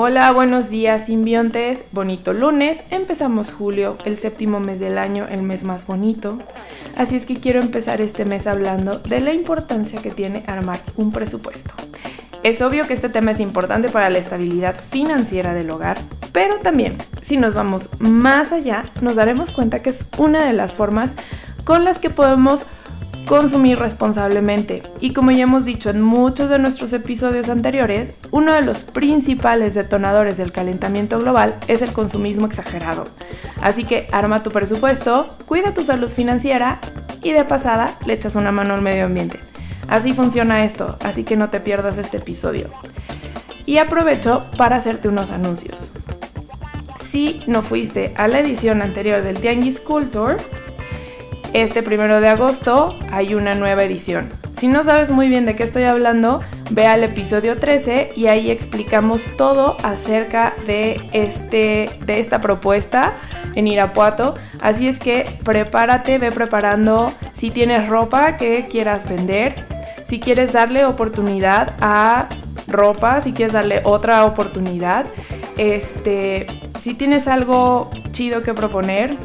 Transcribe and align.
Hola, 0.00 0.30
buenos 0.30 0.70
días 0.70 1.06
simbiontes, 1.06 1.86
bonito 1.90 2.32
lunes, 2.32 2.84
empezamos 2.92 3.52
julio, 3.52 3.98
el 4.04 4.16
séptimo 4.16 4.60
mes 4.60 4.78
del 4.78 4.96
año, 4.96 5.26
el 5.28 5.42
mes 5.42 5.64
más 5.64 5.88
bonito, 5.88 6.38
así 6.96 7.16
es 7.16 7.26
que 7.26 7.34
quiero 7.34 7.60
empezar 7.60 8.00
este 8.00 8.24
mes 8.24 8.46
hablando 8.46 9.00
de 9.00 9.18
la 9.18 9.34
importancia 9.34 10.00
que 10.00 10.12
tiene 10.12 10.44
armar 10.46 10.78
un 10.96 11.10
presupuesto. 11.10 11.74
Es 12.44 12.62
obvio 12.62 12.86
que 12.86 12.94
este 12.94 13.08
tema 13.08 13.32
es 13.32 13.40
importante 13.40 13.88
para 13.88 14.08
la 14.08 14.18
estabilidad 14.18 14.76
financiera 14.78 15.52
del 15.52 15.68
hogar, 15.68 15.98
pero 16.30 16.58
también, 16.58 16.96
si 17.20 17.36
nos 17.36 17.54
vamos 17.54 17.90
más 17.98 18.52
allá, 18.52 18.84
nos 19.00 19.16
daremos 19.16 19.50
cuenta 19.50 19.82
que 19.82 19.90
es 19.90 20.10
una 20.16 20.46
de 20.46 20.52
las 20.52 20.72
formas 20.72 21.16
con 21.64 21.82
las 21.82 21.98
que 21.98 22.08
podemos 22.08 22.66
consumir 23.28 23.78
responsablemente. 23.78 24.82
Y 25.00 25.12
como 25.12 25.30
ya 25.30 25.44
hemos 25.44 25.64
dicho 25.64 25.90
en 25.90 26.02
muchos 26.02 26.48
de 26.48 26.58
nuestros 26.58 26.92
episodios 26.92 27.48
anteriores, 27.48 28.12
uno 28.30 28.52
de 28.52 28.62
los 28.62 28.82
principales 28.82 29.74
detonadores 29.74 30.38
del 30.38 30.50
calentamiento 30.50 31.18
global 31.18 31.56
es 31.68 31.82
el 31.82 31.92
consumismo 31.92 32.46
exagerado. 32.46 33.06
Así 33.60 33.84
que 33.84 34.08
arma 34.10 34.42
tu 34.42 34.50
presupuesto, 34.50 35.28
cuida 35.46 35.74
tu 35.74 35.84
salud 35.84 36.08
financiera 36.08 36.80
y 37.22 37.32
de 37.32 37.44
pasada 37.44 37.96
le 38.06 38.14
echas 38.14 38.34
una 38.34 38.50
mano 38.50 38.74
al 38.74 38.82
medio 38.82 39.04
ambiente. 39.04 39.38
Así 39.88 40.12
funciona 40.12 40.64
esto, 40.64 40.98
así 41.04 41.22
que 41.22 41.36
no 41.36 41.50
te 41.50 41.60
pierdas 41.60 41.98
este 41.98 42.16
episodio. 42.16 42.70
Y 43.66 43.76
aprovecho 43.76 44.50
para 44.56 44.76
hacerte 44.76 45.08
unos 45.08 45.30
anuncios. 45.30 45.92
Si 46.98 47.42
no 47.46 47.62
fuiste 47.62 48.14
a 48.16 48.26
la 48.28 48.40
edición 48.40 48.80
anterior 48.82 49.22
del 49.22 49.40
Tianguis 49.40 49.80
Culture, 49.80 50.36
este 51.52 51.82
primero 51.82 52.20
de 52.20 52.28
agosto 52.28 52.98
hay 53.10 53.34
una 53.34 53.54
nueva 53.54 53.84
edición. 53.84 54.30
Si 54.52 54.68
no 54.68 54.82
sabes 54.84 55.10
muy 55.10 55.28
bien 55.28 55.46
de 55.46 55.54
qué 55.54 55.62
estoy 55.62 55.84
hablando, 55.84 56.40
ve 56.70 56.86
al 56.86 57.04
episodio 57.04 57.56
13 57.56 58.10
y 58.16 58.26
ahí 58.26 58.50
explicamos 58.50 59.24
todo 59.36 59.76
acerca 59.82 60.54
de, 60.66 61.00
este, 61.12 61.88
de 62.04 62.20
esta 62.20 62.40
propuesta 62.40 63.14
en 63.54 63.66
Irapuato. 63.66 64.34
Así 64.60 64.88
es 64.88 64.98
que 64.98 65.26
prepárate, 65.44 66.18
ve 66.18 66.32
preparando 66.32 67.12
si 67.32 67.50
tienes 67.50 67.88
ropa 67.88 68.36
que 68.36 68.66
quieras 68.66 69.08
vender, 69.08 69.66
si 70.04 70.20
quieres 70.20 70.52
darle 70.52 70.84
oportunidad 70.84 71.76
a 71.80 72.28
ropa, 72.66 73.20
si 73.20 73.32
quieres 73.32 73.52
darle 73.54 73.80
otra 73.84 74.24
oportunidad, 74.24 75.06
este, 75.56 76.46
si 76.78 76.94
tienes 76.94 77.28
algo 77.28 77.90
chido 78.10 78.42
que 78.42 78.54
proponer, 78.54 79.16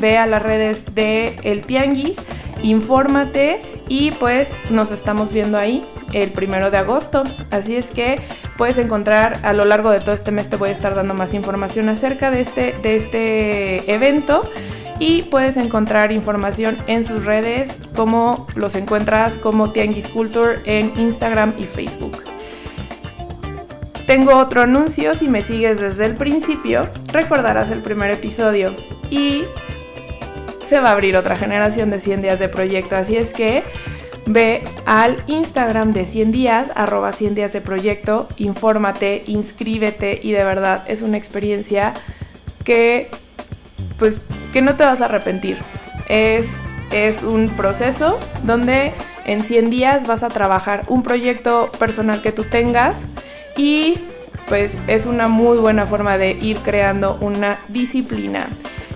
ve 0.00 0.18
a 0.18 0.26
las 0.26 0.42
redes 0.42 0.94
de 0.94 1.36
El 1.42 1.62
Tianguis, 1.62 2.20
infórmate 2.62 3.60
y 3.88 4.12
pues 4.12 4.52
nos 4.70 4.90
estamos 4.90 5.32
viendo 5.32 5.58
ahí 5.58 5.84
el 6.12 6.30
primero 6.30 6.70
de 6.70 6.78
agosto. 6.78 7.24
Así 7.50 7.76
es 7.76 7.90
que 7.90 8.20
puedes 8.56 8.78
encontrar 8.78 9.40
a 9.42 9.52
lo 9.52 9.64
largo 9.64 9.90
de 9.90 10.00
todo 10.00 10.14
este 10.14 10.30
mes 10.30 10.48
te 10.48 10.56
voy 10.56 10.70
a 10.70 10.72
estar 10.72 10.94
dando 10.94 11.14
más 11.14 11.34
información 11.34 11.88
acerca 11.88 12.30
de 12.30 12.40
este, 12.40 12.72
de 12.82 12.96
este 12.96 13.92
evento 13.92 14.48
y 14.98 15.22
puedes 15.24 15.56
encontrar 15.56 16.12
información 16.12 16.78
en 16.86 17.04
sus 17.04 17.24
redes 17.24 17.76
como 17.96 18.46
los 18.54 18.74
encuentras 18.74 19.34
como 19.34 19.72
Tianguis 19.72 20.08
Culture 20.08 20.60
en 20.64 20.92
Instagram 20.98 21.54
y 21.58 21.64
Facebook. 21.64 22.22
Tengo 24.12 24.36
otro 24.36 24.60
anuncio, 24.60 25.14
si 25.14 25.26
me 25.26 25.40
sigues 25.40 25.80
desde 25.80 26.04
el 26.04 26.18
principio, 26.18 26.86
recordarás 27.14 27.70
el 27.70 27.80
primer 27.80 28.10
episodio 28.10 28.76
y 29.08 29.44
se 30.62 30.80
va 30.80 30.90
a 30.90 30.92
abrir 30.92 31.16
otra 31.16 31.38
generación 31.38 31.88
de 31.88 31.98
100 31.98 32.20
días 32.20 32.38
de 32.38 32.50
proyecto. 32.50 32.94
Así 32.94 33.16
es 33.16 33.32
que 33.32 33.62
ve 34.26 34.64
al 34.84 35.24
Instagram 35.28 35.92
de 35.92 36.04
100 36.04 36.30
días, 36.30 36.68
arroba 36.74 37.12
100 37.12 37.36
días 37.36 37.54
de 37.54 37.62
proyecto, 37.62 38.28
infórmate, 38.36 39.22
inscríbete 39.28 40.20
y 40.22 40.32
de 40.32 40.44
verdad 40.44 40.84
es 40.88 41.00
una 41.00 41.16
experiencia 41.16 41.94
que 42.64 43.10
pues 43.96 44.20
que 44.52 44.60
no 44.60 44.76
te 44.76 44.84
vas 44.84 45.00
a 45.00 45.06
arrepentir. 45.06 45.56
Es, 46.10 46.58
es 46.90 47.22
un 47.22 47.48
proceso 47.56 48.20
donde 48.42 48.92
en 49.24 49.42
100 49.42 49.70
días 49.70 50.06
vas 50.06 50.22
a 50.22 50.28
trabajar 50.28 50.84
un 50.88 51.02
proyecto 51.02 51.72
personal 51.78 52.20
que 52.20 52.30
tú 52.30 52.44
tengas 52.44 53.06
y 53.56 53.98
pues 54.48 54.78
es 54.86 55.06
una 55.06 55.28
muy 55.28 55.58
buena 55.58 55.86
forma 55.86 56.18
de 56.18 56.32
ir 56.32 56.58
creando 56.58 57.16
una 57.20 57.60
disciplina. 57.68 58.48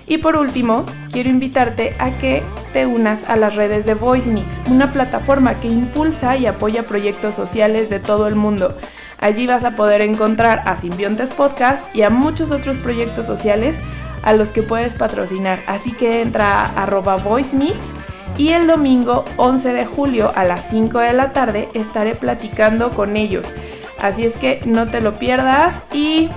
Y 0.05 0.19
por 0.19 0.37
último, 0.37 0.85
quiero 1.11 1.29
invitarte 1.29 1.95
a 1.99 2.11
que 2.11 2.41
te 2.71 2.85
unas 2.85 3.29
a 3.29 3.35
las 3.35 3.55
redes 3.55 3.85
de 3.85 3.93
VoiceMix, 3.93 4.61
una 4.69 4.93
plataforma 4.93 5.55
que 5.55 5.67
impulsa 5.67 6.37
y 6.37 6.45
apoya 6.45 6.87
proyectos 6.87 7.35
sociales 7.35 7.89
de 7.89 7.99
todo 7.99 8.27
el 8.27 8.35
mundo. 8.35 8.77
Allí 9.19 9.47
vas 9.47 9.65
a 9.65 9.75
poder 9.75 10.01
encontrar 10.01 10.63
a 10.65 10.77
Simbiontes 10.77 11.31
Podcast 11.31 11.85
y 11.93 12.03
a 12.03 12.09
muchos 12.09 12.51
otros 12.51 12.77
proyectos 12.77 13.25
sociales 13.25 13.79
a 14.23 14.33
los 14.33 14.51
que 14.53 14.63
puedes 14.63 14.95
patrocinar. 14.95 15.59
Así 15.67 15.91
que 15.91 16.21
entra 16.21 16.61
a 16.61 16.83
arroba 16.83 17.17
VoiceMix 17.17 17.91
y 18.37 18.49
el 18.49 18.67
domingo 18.67 19.25
11 19.37 19.73
de 19.73 19.85
julio 19.85 20.31
a 20.35 20.43
las 20.43 20.69
5 20.69 20.99
de 20.99 21.13
la 21.13 21.33
tarde 21.33 21.69
estaré 21.73 22.15
platicando 22.15 22.91
con 22.91 23.17
ellos. 23.17 23.51
Así 23.99 24.25
es 24.25 24.37
que 24.37 24.61
no 24.65 24.89
te 24.89 25.01
lo 25.01 25.17
pierdas 25.19 25.83
y 25.91 26.29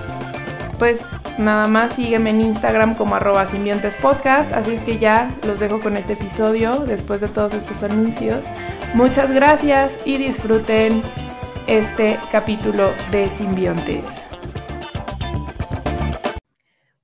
pues 0.79 1.05
nada 1.37 1.67
más 1.67 1.93
sígueme 1.93 2.31
en 2.31 2.41
Instagram 2.41 2.95
como 2.95 3.15
arroba 3.15 3.45
simbiontespodcast. 3.45 4.51
Así 4.53 4.71
es 4.71 4.81
que 4.81 4.97
ya 4.97 5.31
los 5.45 5.59
dejo 5.59 5.79
con 5.79 5.97
este 5.97 6.13
episodio 6.13 6.79
después 6.79 7.21
de 7.21 7.27
todos 7.27 7.53
estos 7.53 7.83
anuncios. 7.83 8.45
Muchas 8.93 9.31
gracias 9.31 9.99
y 10.05 10.17
disfruten 10.17 11.03
este 11.67 12.17
capítulo 12.31 12.91
de 13.11 13.29
Simbiontes. 13.29 14.23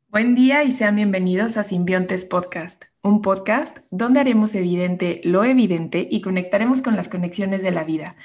Buen 0.09 0.33
día 0.33 0.63
y 0.63 0.71
sean 0.71 0.95
bienvenidos 0.95 1.57
a 1.57 1.63
Simbiontes 1.63 2.25
Podcast, 2.25 2.85
un 3.03 3.21
podcast 3.21 3.79
donde 3.91 4.19
haremos 4.19 4.55
evidente 4.55 5.21
lo 5.23 5.43
evidente 5.43 6.07
y 6.09 6.21
conectaremos 6.21 6.81
con 6.81 6.95
las 6.95 7.07
conexiones 7.07 7.61
de 7.61 7.69
la 7.69 7.83
vida. 7.83 8.15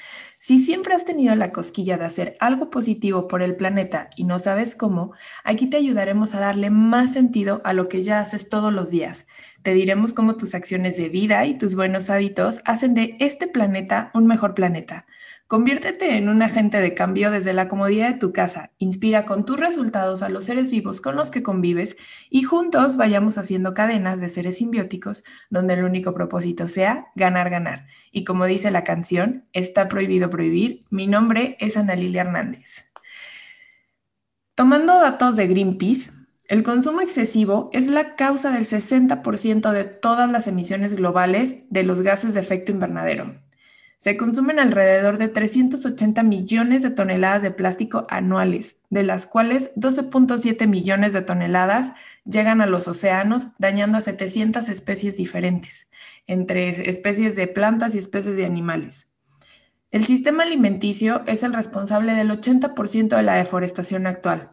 Si 0.45 0.59
siempre 0.59 0.93
has 0.93 1.05
tenido 1.05 1.33
la 1.35 1.53
cosquilla 1.53 1.97
de 1.97 2.03
hacer 2.03 2.35
algo 2.41 2.69
positivo 2.69 3.29
por 3.29 3.41
el 3.41 3.55
planeta 3.55 4.09
y 4.17 4.25
no 4.25 4.39
sabes 4.39 4.75
cómo, 4.75 5.13
aquí 5.45 5.67
te 5.67 5.77
ayudaremos 5.77 6.35
a 6.35 6.41
darle 6.41 6.69
más 6.69 7.13
sentido 7.13 7.61
a 7.63 7.71
lo 7.71 7.87
que 7.87 8.01
ya 8.01 8.19
haces 8.19 8.49
todos 8.49 8.73
los 8.73 8.91
días. 8.91 9.25
Te 9.61 9.73
diremos 9.73 10.11
cómo 10.11 10.35
tus 10.35 10.53
acciones 10.53 10.97
de 10.97 11.07
vida 11.07 11.45
y 11.45 11.57
tus 11.57 11.75
buenos 11.75 12.09
hábitos 12.09 12.59
hacen 12.65 12.93
de 12.93 13.15
este 13.19 13.47
planeta 13.47 14.11
un 14.13 14.27
mejor 14.27 14.53
planeta. 14.53 15.05
Conviértete 15.47 16.15
en 16.15 16.29
un 16.29 16.41
agente 16.41 16.79
de 16.79 16.93
cambio 16.93 17.29
desde 17.29 17.53
la 17.53 17.67
comodidad 17.67 18.09
de 18.09 18.17
tu 18.17 18.33
casa. 18.33 18.71
Inspira 18.77 19.25
con 19.25 19.45
tus 19.45 19.59
resultados 19.59 20.23
a 20.23 20.29
los 20.29 20.45
seres 20.45 20.71
vivos 20.71 21.01
con 21.01 21.15
los 21.15 21.31
que 21.31 21.43
convives 21.43 21.97
y 22.29 22.43
juntos 22.43 22.95
vayamos 22.95 23.37
haciendo 23.37 23.73
cadenas 23.73 24.19
de 24.19 24.29
seres 24.29 24.57
simbióticos 24.57 25.23
donde 25.49 25.75
el 25.75 25.83
único 25.83 26.13
propósito 26.13 26.67
sea 26.67 27.07
ganar, 27.15 27.49
ganar. 27.49 27.85
Y 28.11 28.23
como 28.23 28.45
dice 28.45 28.71
la 28.71 28.83
canción, 28.83 29.45
está 29.53 29.89
prohibido 29.89 30.29
prohibir. 30.29 30.85
Mi 30.89 31.07
nombre 31.07 31.57
es 31.59 31.77
Ana 31.77 31.95
Lilia 31.95 32.21
Hernández. 32.21 32.85
Tomando 34.55 34.99
datos 34.99 35.35
de 35.35 35.47
Greenpeace, 35.47 36.11
el 36.47 36.63
consumo 36.63 37.01
excesivo 37.01 37.69
es 37.73 37.87
la 37.87 38.15
causa 38.15 38.51
del 38.51 38.65
60% 38.65 39.71
de 39.71 39.83
todas 39.83 40.31
las 40.31 40.47
emisiones 40.47 40.95
globales 40.95 41.55
de 41.69 41.83
los 41.83 42.01
gases 42.01 42.33
de 42.33 42.39
efecto 42.39 42.71
invernadero. 42.71 43.35
Se 44.03 44.17
consumen 44.17 44.59
alrededor 44.59 45.17
de 45.17 45.29
380 45.29 46.23
millones 46.23 46.81
de 46.81 46.89
toneladas 46.89 47.41
de 47.41 47.51
plástico 47.51 48.05
anuales, 48.09 48.75
de 48.89 49.01
las 49.03 49.25
cuales 49.25 49.73
12.7 49.77 50.67
millones 50.67 51.13
de 51.13 51.21
toneladas 51.21 51.93
llegan 52.25 52.59
a 52.59 52.65
los 52.65 52.89
océanos, 52.89 53.57
dañando 53.59 53.97
a 53.97 54.01
700 54.01 54.67
especies 54.67 55.15
diferentes, 55.15 55.87
entre 56.27 56.89
especies 56.89 57.37
de 57.37 57.47
plantas 57.47 57.95
y 57.95 57.99
especies 57.99 58.35
de 58.35 58.45
animales. 58.45 59.07
El 59.89 60.03
sistema 60.03 60.43
alimenticio 60.43 61.23
es 61.25 61.41
el 61.43 61.53
responsable 61.53 62.11
del 62.11 62.29
80% 62.29 63.15
de 63.15 63.23
la 63.23 63.35
deforestación 63.35 64.05
actual. 64.05 64.49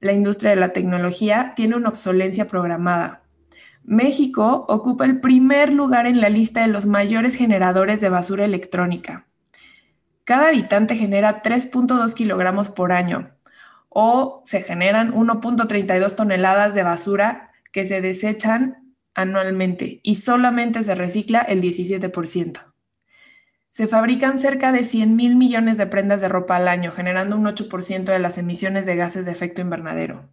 La 0.00 0.14
industria 0.14 0.52
de 0.52 0.56
la 0.56 0.72
tecnología 0.72 1.52
tiene 1.54 1.76
una 1.76 1.90
obsolencia 1.90 2.48
programada, 2.48 3.23
México 3.84 4.64
ocupa 4.68 5.04
el 5.04 5.20
primer 5.20 5.72
lugar 5.72 6.06
en 6.06 6.20
la 6.20 6.30
lista 6.30 6.62
de 6.62 6.68
los 6.68 6.86
mayores 6.86 7.36
generadores 7.36 8.00
de 8.00 8.08
basura 8.08 8.44
electrónica. 8.44 9.26
Cada 10.24 10.48
habitante 10.48 10.96
genera 10.96 11.42
3.2 11.42 12.14
kilogramos 12.14 12.70
por 12.70 12.92
año 12.92 13.30
o 13.90 14.42
se 14.46 14.62
generan 14.62 15.12
1.32 15.12 16.16
toneladas 16.16 16.74
de 16.74 16.82
basura 16.82 17.50
que 17.72 17.84
se 17.84 18.00
desechan 18.00 18.94
anualmente 19.14 20.00
y 20.02 20.16
solamente 20.16 20.82
se 20.82 20.94
recicla 20.94 21.40
el 21.40 21.60
17%. 21.60 22.74
Se 23.68 23.86
fabrican 23.86 24.38
cerca 24.38 24.72
de 24.72 24.84
100 24.84 25.14
mil 25.14 25.36
millones 25.36 25.76
de 25.76 25.86
prendas 25.86 26.20
de 26.20 26.28
ropa 26.28 26.56
al 26.56 26.68
año, 26.68 26.92
generando 26.92 27.36
un 27.36 27.44
8% 27.44 28.04
de 28.04 28.18
las 28.18 28.38
emisiones 28.38 28.86
de 28.86 28.96
gases 28.96 29.26
de 29.26 29.32
efecto 29.32 29.60
invernadero. 29.60 30.28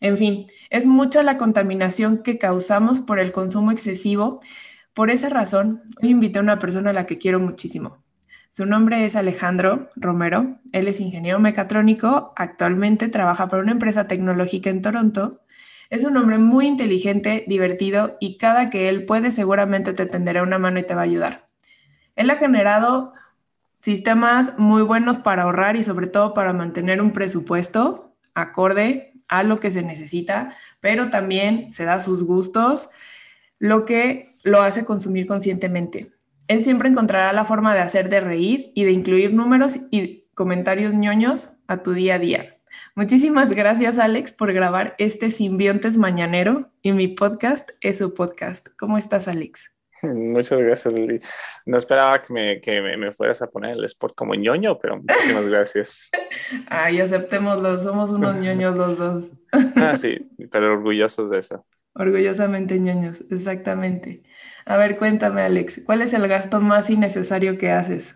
En 0.00 0.18
fin, 0.18 0.46
es 0.70 0.86
mucha 0.86 1.22
la 1.22 1.38
contaminación 1.38 2.22
que 2.22 2.38
causamos 2.38 3.00
por 3.00 3.18
el 3.18 3.32
consumo 3.32 3.72
excesivo. 3.72 4.40
Por 4.92 5.10
esa 5.10 5.28
razón, 5.28 5.82
hoy 6.02 6.10
invité 6.10 6.38
a 6.38 6.42
una 6.42 6.58
persona 6.58 6.90
a 6.90 6.92
la 6.94 7.06
que 7.06 7.18
quiero 7.18 7.40
muchísimo. 7.40 8.04
Su 8.50 8.66
nombre 8.66 9.04
es 9.04 9.16
Alejandro 9.16 9.90
Romero. 9.96 10.58
Él 10.72 10.86
es 10.86 11.00
ingeniero 11.00 11.40
mecatrónico. 11.40 12.32
Actualmente 12.36 13.08
trabaja 13.08 13.48
para 13.48 13.62
una 13.62 13.72
empresa 13.72 14.06
tecnológica 14.06 14.70
en 14.70 14.80
Toronto. 14.80 15.40
Es 15.90 16.04
un 16.04 16.16
hombre 16.16 16.38
muy 16.38 16.66
inteligente, 16.66 17.44
divertido 17.48 18.16
y 18.20 18.38
cada 18.38 18.70
que 18.70 18.88
él 18.88 19.06
puede 19.06 19.32
seguramente 19.32 19.92
te 19.92 20.06
tenderá 20.06 20.42
una 20.42 20.58
mano 20.58 20.78
y 20.78 20.86
te 20.86 20.94
va 20.94 21.00
a 21.00 21.04
ayudar. 21.04 21.48
Él 22.14 22.30
ha 22.30 22.36
generado 22.36 23.12
sistemas 23.80 24.56
muy 24.56 24.82
buenos 24.82 25.18
para 25.18 25.42
ahorrar 25.42 25.76
y 25.76 25.82
sobre 25.82 26.06
todo 26.06 26.32
para 26.32 26.52
mantener 26.52 27.02
un 27.02 27.12
presupuesto 27.12 28.14
acorde 28.34 29.13
a 29.28 29.42
lo 29.42 29.60
que 29.60 29.70
se 29.70 29.82
necesita, 29.82 30.56
pero 30.80 31.10
también 31.10 31.72
se 31.72 31.84
da 31.84 32.00
sus 32.00 32.24
gustos, 32.24 32.90
lo 33.58 33.84
que 33.84 34.34
lo 34.42 34.62
hace 34.62 34.84
consumir 34.84 35.26
conscientemente. 35.26 36.12
Él 36.48 36.62
siempre 36.62 36.88
encontrará 36.88 37.32
la 37.32 37.46
forma 37.46 37.74
de 37.74 37.80
hacer 37.80 38.10
de 38.10 38.20
reír 38.20 38.70
y 38.74 38.84
de 38.84 38.92
incluir 38.92 39.32
números 39.32 39.78
y 39.90 40.22
comentarios 40.34 40.94
ñoños 40.94 41.50
a 41.66 41.82
tu 41.82 41.92
día 41.92 42.16
a 42.16 42.18
día. 42.18 42.56
Muchísimas 42.94 43.50
gracias, 43.50 43.98
Alex, 43.98 44.32
por 44.32 44.52
grabar 44.52 44.94
este 44.98 45.30
Simbiontes 45.30 45.96
Mañanero 45.96 46.70
y 46.82 46.92
mi 46.92 47.08
podcast 47.08 47.70
es 47.80 47.98
su 47.98 48.14
podcast. 48.14 48.68
¿Cómo 48.76 48.98
estás, 48.98 49.28
Alex? 49.28 49.73
Muchas 50.12 50.58
gracias, 50.58 50.92
Lili. 50.92 51.20
No 51.66 51.78
esperaba 51.78 52.22
que, 52.22 52.32
me, 52.32 52.60
que 52.60 52.80
me, 52.80 53.12
fueras 53.12 53.40
a 53.42 53.48
poner 53.48 53.72
el 53.72 53.84
sport 53.84 54.14
como 54.14 54.34
ñoño, 54.34 54.78
pero 54.78 54.96
muchísimas 54.96 55.46
gracias. 55.46 56.10
Ay, 56.68 57.00
aceptémoslo, 57.00 57.78
somos 57.82 58.10
unos 58.10 58.36
ñoños 58.36 58.76
los 58.76 58.98
dos. 58.98 59.30
ah, 59.76 59.96
sí, 59.96 60.18
pero 60.50 60.72
orgullosos 60.72 61.30
de 61.30 61.38
eso. 61.38 61.66
Orgullosamente 61.94 62.78
ñoños, 62.78 63.24
exactamente. 63.30 64.22
A 64.66 64.76
ver, 64.76 64.96
cuéntame, 64.96 65.42
Alex, 65.42 65.82
¿cuál 65.86 66.02
es 66.02 66.12
el 66.12 66.26
gasto 66.26 66.60
más 66.60 66.90
innecesario 66.90 67.56
que 67.58 67.70
haces? 67.70 68.14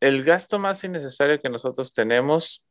el 0.00 0.24
gasto 0.24 0.58
más 0.58 0.82
innecesario 0.82 1.38
que 1.38 1.50
nosotros 1.50 1.92
tenemos, 1.92 2.64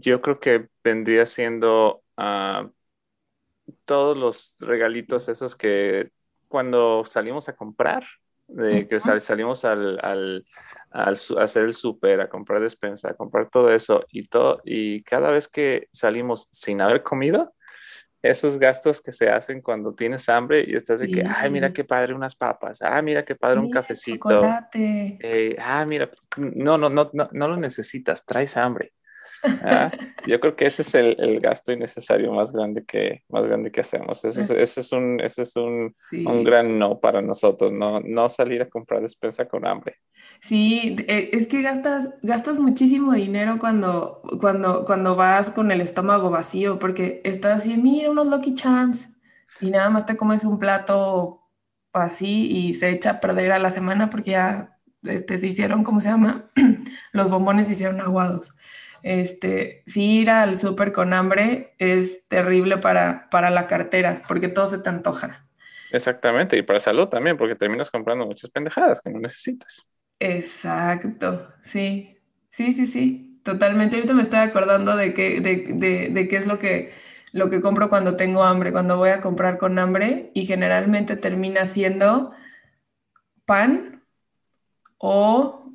yo 0.00 0.20
creo 0.20 0.40
que 0.40 0.66
vendría 0.82 1.26
siendo 1.26 2.02
ah, 2.16 2.68
todos 3.84 4.16
los 4.16 4.56
regalitos 4.60 5.28
esos 5.28 5.56
que 5.56 6.10
cuando 6.48 7.04
salimos 7.04 7.48
a 7.48 7.56
comprar, 7.56 8.04
de 8.48 8.86
que 8.86 9.00
salimos 9.00 9.64
al, 9.64 9.98
al, 10.02 10.44
al, 10.90 11.14
hacer 11.38 11.64
el 11.64 11.74
súper, 11.74 12.20
a 12.20 12.28
comprar 12.28 12.60
despensa, 12.60 13.10
a 13.10 13.14
comprar 13.14 13.48
todo 13.48 13.72
eso 13.72 14.04
y 14.10 14.28
todo, 14.28 14.60
y 14.64 15.02
cada 15.04 15.30
vez 15.30 15.48
que 15.48 15.88
salimos 15.92 16.48
sin 16.50 16.80
haber 16.80 17.02
comido, 17.02 17.54
esos 18.22 18.58
gastos 18.58 19.00
que 19.00 19.10
se 19.10 19.28
hacen 19.28 19.60
cuando 19.60 19.94
tienes 19.94 20.28
hambre 20.28 20.64
y 20.66 20.76
estás 20.76 21.00
de 21.00 21.10
que, 21.10 21.24
ay, 21.26 21.50
mira 21.50 21.72
qué 21.72 21.82
padre 21.82 22.14
unas 22.14 22.36
papas, 22.36 22.80
ah, 22.80 23.02
mira 23.02 23.24
qué 23.24 23.34
padre 23.34 23.58
un 23.58 23.68
cafecito. 23.68 24.42
Eh, 25.20 25.56
ah, 25.58 25.84
mira, 25.84 26.08
no, 26.36 26.78
no, 26.78 26.88
no, 26.88 27.10
no, 27.12 27.28
no 27.32 27.48
lo 27.48 27.56
necesitas, 27.56 28.24
traes 28.24 28.56
hambre. 28.56 28.92
Ah, 29.44 29.90
yo 30.26 30.38
creo 30.38 30.54
que 30.54 30.66
ese 30.66 30.82
es 30.82 30.94
el, 30.94 31.40
gasto 31.40 31.72
innecesario 31.72 32.32
más 32.32 32.52
grande 32.52 32.84
que, 32.84 33.22
más 33.28 33.46
grande 33.48 33.70
que 33.70 33.80
hacemos. 33.80 34.24
Ese 34.24 34.40
es, 34.62 34.92
un, 34.92 35.20
ese 35.20 35.42
es 35.42 35.56
un, 35.56 35.94
un, 36.24 36.44
gran 36.44 36.78
no 36.78 37.00
para 37.00 37.22
nosotros, 37.22 37.72
no, 37.72 38.00
no 38.00 38.28
salir 38.28 38.62
a 38.62 38.68
comprar 38.68 39.00
despensa 39.00 39.46
con 39.46 39.66
hambre. 39.66 39.96
Sí, 40.40 40.96
e, 41.08 41.30
es 41.32 41.46
que 41.46 41.62
gastas, 41.62 42.10
gastas 42.22 42.58
muchísimo 42.58 43.12
dinero 43.14 43.58
cuando, 43.58 44.22
cuando, 44.40 44.84
cuando 44.84 45.16
vas 45.16 45.50
con 45.50 45.70
el 45.72 45.80
estómago 45.80 46.30
vacío, 46.30 46.78
porque 46.78 47.20
estás 47.24 47.58
así, 47.60 47.76
mira 47.76 48.10
unos 48.10 48.26
Lucky 48.26 48.54
Charms, 48.54 49.08
y 49.60 49.70
nada 49.70 49.90
más 49.90 50.06
te 50.06 50.16
comes 50.16 50.44
un 50.44 50.58
plato 50.58 51.42
así 51.92 52.50
y 52.50 52.74
se 52.74 52.90
echa 52.90 53.10
a 53.10 53.20
perder 53.20 53.52
a 53.52 53.58
la 53.58 53.70
semana 53.70 54.10
porque 54.10 54.32
ya 54.32 54.78
este, 55.04 55.38
se 55.38 55.48
hicieron, 55.48 55.84
¿cómo 55.84 56.00
se 56.00 56.08
llama? 56.08 56.50
Los 57.12 57.30
bombones 57.30 57.68
se 57.68 57.74
hicieron 57.74 58.00
aguados. 58.00 58.54
Este, 59.02 59.82
si 59.86 60.20
ir 60.20 60.30
al 60.30 60.56
súper 60.58 60.92
con 60.92 61.12
hambre 61.12 61.74
es 61.78 62.26
terrible 62.28 62.78
para, 62.78 63.28
para 63.30 63.50
la 63.50 63.66
cartera, 63.66 64.22
porque 64.28 64.48
todo 64.48 64.68
se 64.68 64.78
te 64.78 64.88
antoja. 64.88 65.42
Exactamente, 65.90 66.56
y 66.56 66.62
para 66.62 66.80
salud 66.80 67.08
también, 67.08 67.36
porque 67.36 67.54
terminas 67.56 67.90
comprando 67.90 68.26
muchas 68.26 68.50
pendejadas 68.50 69.00
que 69.02 69.10
no 69.10 69.20
necesitas. 69.20 69.88
Exacto, 70.18 71.52
sí, 71.60 72.16
sí, 72.50 72.72
sí, 72.72 72.86
sí, 72.86 73.40
totalmente. 73.42 73.96
Ahorita 73.96 74.14
me 74.14 74.22
estoy 74.22 74.38
acordando 74.38 74.96
de, 74.96 75.12
que, 75.14 75.40
de, 75.40 76.08
de, 76.10 76.28
qué 76.28 76.36
es 76.36 76.46
lo 76.46 76.58
que, 76.58 76.92
lo 77.32 77.50
que 77.50 77.60
compro 77.60 77.90
cuando 77.90 78.16
tengo 78.16 78.44
hambre, 78.44 78.72
cuando 78.72 78.96
voy 78.96 79.10
a 79.10 79.20
comprar 79.20 79.58
con 79.58 79.78
hambre, 79.78 80.30
y 80.32 80.46
generalmente 80.46 81.16
termina 81.16 81.66
siendo 81.66 82.32
pan 83.44 84.04
o 84.98 85.72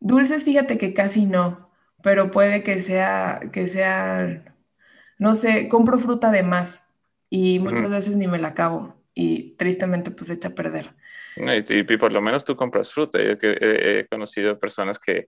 dulces, 0.00 0.44
fíjate 0.44 0.78
que 0.78 0.94
casi 0.94 1.26
no 1.26 1.65
pero 2.06 2.30
puede 2.30 2.62
que 2.62 2.78
sea, 2.78 3.40
que 3.52 3.66
sea, 3.66 4.44
no 5.18 5.34
sé, 5.34 5.68
compro 5.68 5.98
fruta 5.98 6.30
de 6.30 6.44
más 6.44 6.86
y 7.28 7.58
muchas 7.58 7.90
veces 7.90 8.16
ni 8.16 8.28
me 8.28 8.38
la 8.38 8.50
acabo 8.50 8.94
y 9.12 9.56
tristemente 9.56 10.12
pues 10.12 10.30
echa 10.30 10.50
a 10.50 10.54
perder. 10.54 10.94
Y, 11.34 11.82
por 11.96 12.12
lo 12.12 12.22
menos 12.22 12.44
tú 12.44 12.54
compras 12.54 12.92
fruta. 12.92 13.20
Yo 13.20 13.36
que, 13.40 13.58
he 13.60 14.06
conocido 14.06 14.56
personas 14.56 15.00
que 15.00 15.26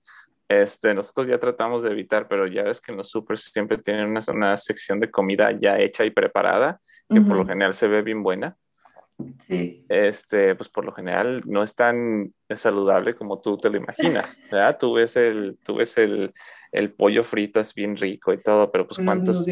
este, 0.48 0.94
nosotros 0.94 1.26
ya 1.26 1.40
tratamos 1.40 1.82
de 1.82 1.90
evitar, 1.90 2.28
pero 2.28 2.46
ya 2.46 2.62
ves 2.62 2.80
que 2.80 2.92
en 2.92 2.98
los 2.98 3.08
supers 3.08 3.50
siempre 3.52 3.78
tienen 3.78 4.06
una, 4.06 4.20
una 4.28 4.56
sección 4.56 5.00
de 5.00 5.10
comida 5.10 5.50
ya 5.50 5.80
hecha 5.80 6.04
y 6.04 6.10
preparada, 6.10 6.78
que 7.10 7.20
por 7.20 7.38
lo 7.38 7.44
general 7.44 7.74
se 7.74 7.88
ve 7.88 8.02
bien 8.02 8.22
buena. 8.22 8.56
Sí. 9.46 9.84
Este, 9.88 10.54
pues 10.54 10.68
por 10.68 10.84
lo 10.84 10.92
general 10.92 11.40
no 11.46 11.62
es 11.62 11.74
tan 11.74 12.32
saludable 12.50 13.14
como 13.14 13.40
tú 13.40 13.58
te 13.58 13.70
lo 13.70 13.76
imaginas, 13.76 14.40
¿verdad? 14.50 14.76
Tú 14.78 14.94
ves 14.94 15.16
el, 15.16 15.58
tú 15.64 15.76
ves 15.76 15.98
el, 15.98 16.32
el 16.70 16.92
pollo 16.92 17.22
frito 17.22 17.58
es 17.58 17.74
bien 17.74 17.96
rico 17.96 18.32
y 18.32 18.42
todo, 18.42 18.70
pero 18.70 18.86
pues 18.86 19.00
cuántos, 19.04 19.44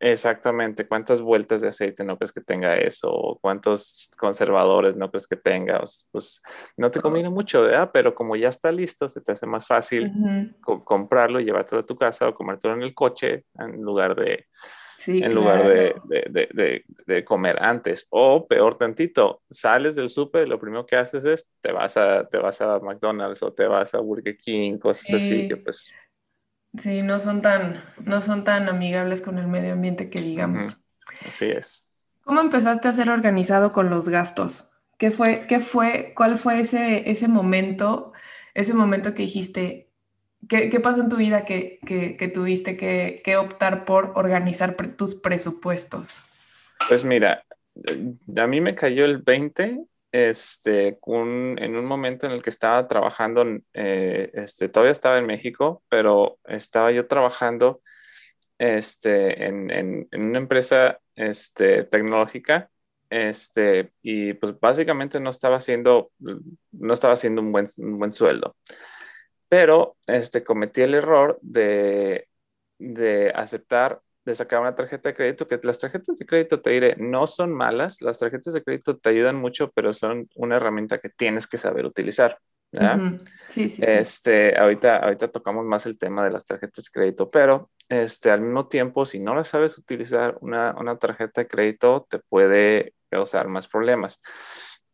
exactamente, 0.00 0.88
cuántas 0.88 1.20
vueltas 1.20 1.60
de 1.60 1.68
aceite 1.68 2.04
no 2.04 2.16
crees 2.16 2.32
que 2.32 2.40
tenga 2.40 2.76
eso, 2.76 3.38
cuántos 3.40 4.10
conservadores 4.18 4.96
no 4.96 5.10
crees 5.10 5.26
que 5.26 5.36
tenga, 5.36 5.80
pues 6.10 6.42
no 6.76 6.90
te 6.90 7.00
conviene 7.00 7.28
mucho, 7.28 7.62
¿verdad? 7.62 7.90
Pero 7.92 8.14
como 8.14 8.34
ya 8.34 8.48
está 8.48 8.72
listo, 8.72 9.08
se 9.08 9.20
te 9.20 9.32
hace 9.32 9.46
más 9.46 9.66
fácil 9.66 10.10
comprarlo 10.62 11.38
y 11.38 11.44
llevártelo 11.44 11.82
a 11.82 11.86
tu 11.86 11.96
casa 11.96 12.28
o 12.28 12.34
comértelo 12.34 12.74
en 12.74 12.82
el 12.82 12.94
coche 12.94 13.44
en 13.58 13.82
lugar 13.82 14.16
de 14.16 14.46
en 15.08 15.34
lugar 15.34 15.66
de, 15.66 17.24
comer 17.24 17.62
antes. 17.62 18.06
O 18.10 18.46
peor 18.46 18.76
tantito, 18.76 19.42
sales 19.50 19.96
del 19.96 20.08
súper 20.08 20.46
y 20.46 20.50
lo 20.50 20.58
primero 20.58 20.86
que 20.86 20.96
haces 20.96 21.24
es 21.24 21.48
te 21.60 21.72
vas 21.72 21.96
a, 21.96 22.28
te 22.28 22.38
vas 22.38 22.60
a 22.60 22.78
McDonald's 22.80 23.42
o 23.42 23.52
te 23.52 23.66
vas 23.66 23.94
a 23.94 23.98
Burger 24.00 24.36
King, 24.36 24.78
cosas 24.78 25.14
así 25.14 25.48
que 25.48 25.56
pues... 25.56 25.92
Sí, 26.76 27.02
no 27.02 27.20
son 27.20 27.42
tan, 27.42 27.84
no 28.04 28.20
son 28.20 28.44
tan 28.44 28.68
amigables 28.68 29.20
con 29.20 29.38
el 29.38 29.46
medio 29.46 29.74
ambiente 29.74 30.08
que 30.08 30.20
digamos. 30.20 30.80
Así 31.26 31.46
es. 31.46 31.86
¿Cómo 32.22 32.40
empezaste 32.40 32.88
a 32.88 32.92
ser 32.92 33.10
organizado 33.10 33.72
con 33.72 33.90
los 33.90 34.08
gastos? 34.08 34.70
¿Qué 34.96 35.10
fue, 35.10 35.46
qué 35.48 35.60
fue, 35.60 36.12
cuál 36.16 36.38
fue 36.38 36.60
ese, 36.60 37.10
ese 37.10 37.28
momento, 37.28 38.12
ese 38.54 38.72
momento 38.72 39.14
que 39.14 39.22
dijiste, 39.22 39.91
¿Qué, 40.48 40.80
pasó 40.80 41.02
en 41.02 41.08
tu 41.08 41.16
vida 41.16 41.44
que, 41.44 41.78
tuviste 42.34 42.76
que, 42.76 43.36
optar 43.36 43.84
por 43.84 44.12
organizar 44.16 44.76
tus 44.96 45.14
presupuestos? 45.14 46.20
Pues 46.88 47.04
mira, 47.04 47.44
a 48.36 48.46
mí 48.46 48.60
me 48.60 48.74
cayó 48.74 49.04
el 49.04 49.18
20 49.18 49.84
este, 50.10 50.98
en 51.06 51.76
un 51.76 51.84
momento 51.84 52.26
en 52.26 52.32
el 52.32 52.42
que 52.42 52.50
estaba 52.50 52.86
trabajando, 52.86 53.44
eh, 53.72 54.30
este, 54.34 54.68
todavía 54.68 54.92
estaba 54.92 55.18
en 55.18 55.26
México, 55.26 55.82
pero 55.88 56.38
estaba 56.44 56.92
yo 56.92 57.06
trabajando 57.06 57.80
este, 58.58 59.46
en, 59.46 60.08
una 60.12 60.38
empresa 60.38 60.98
este, 61.14 61.84
tecnológica 61.84 62.68
este, 63.08 63.92
y 64.02 64.34
pues 64.34 64.58
básicamente 64.58 65.20
no 65.20 65.30
estaba 65.30 65.56
haciendo, 65.56 66.10
no 66.18 66.92
estaba 66.92 67.14
haciendo 67.14 67.40
un 67.40 67.52
buen, 67.52 67.66
un 67.78 67.98
buen 67.98 68.12
sueldo 68.12 68.56
pero 69.52 69.98
este, 70.06 70.42
cometí 70.42 70.80
el 70.80 70.94
error 70.94 71.38
de, 71.42 72.26
de 72.78 73.30
aceptar, 73.34 74.00
de 74.24 74.34
sacar 74.34 74.62
una 74.62 74.74
tarjeta 74.74 75.10
de 75.10 75.14
crédito, 75.14 75.46
que 75.46 75.60
las 75.62 75.78
tarjetas 75.78 76.16
de 76.16 76.24
crédito, 76.24 76.62
te 76.62 76.70
diré, 76.70 76.96
no 76.96 77.26
son 77.26 77.52
malas, 77.52 78.00
las 78.00 78.18
tarjetas 78.18 78.54
de 78.54 78.62
crédito 78.62 78.96
te 78.96 79.10
ayudan 79.10 79.36
mucho, 79.36 79.70
pero 79.70 79.92
son 79.92 80.26
una 80.36 80.56
herramienta 80.56 81.00
que 81.00 81.10
tienes 81.10 81.46
que 81.46 81.58
saber 81.58 81.84
utilizar. 81.84 82.38
Sí, 83.48 83.68
sí, 83.68 83.82
este, 83.84 84.58
Ahorita, 84.58 84.96
ahorita 84.96 85.28
tocamos 85.28 85.66
más 85.66 85.84
el 85.84 85.98
tema 85.98 86.24
de 86.24 86.30
las 86.30 86.46
tarjetas 86.46 86.86
de 86.86 86.90
crédito, 86.90 87.30
pero 87.30 87.70
este, 87.90 88.30
al 88.30 88.40
mismo 88.40 88.68
tiempo, 88.68 89.04
si 89.04 89.18
no 89.18 89.34
la 89.34 89.44
sabes 89.44 89.76
utilizar, 89.76 90.38
una, 90.40 90.74
una 90.78 90.96
tarjeta 90.96 91.42
de 91.42 91.48
crédito 91.48 92.06
te 92.08 92.20
puede 92.20 92.94
causar 93.10 93.48
más 93.48 93.68
problemas. 93.68 94.18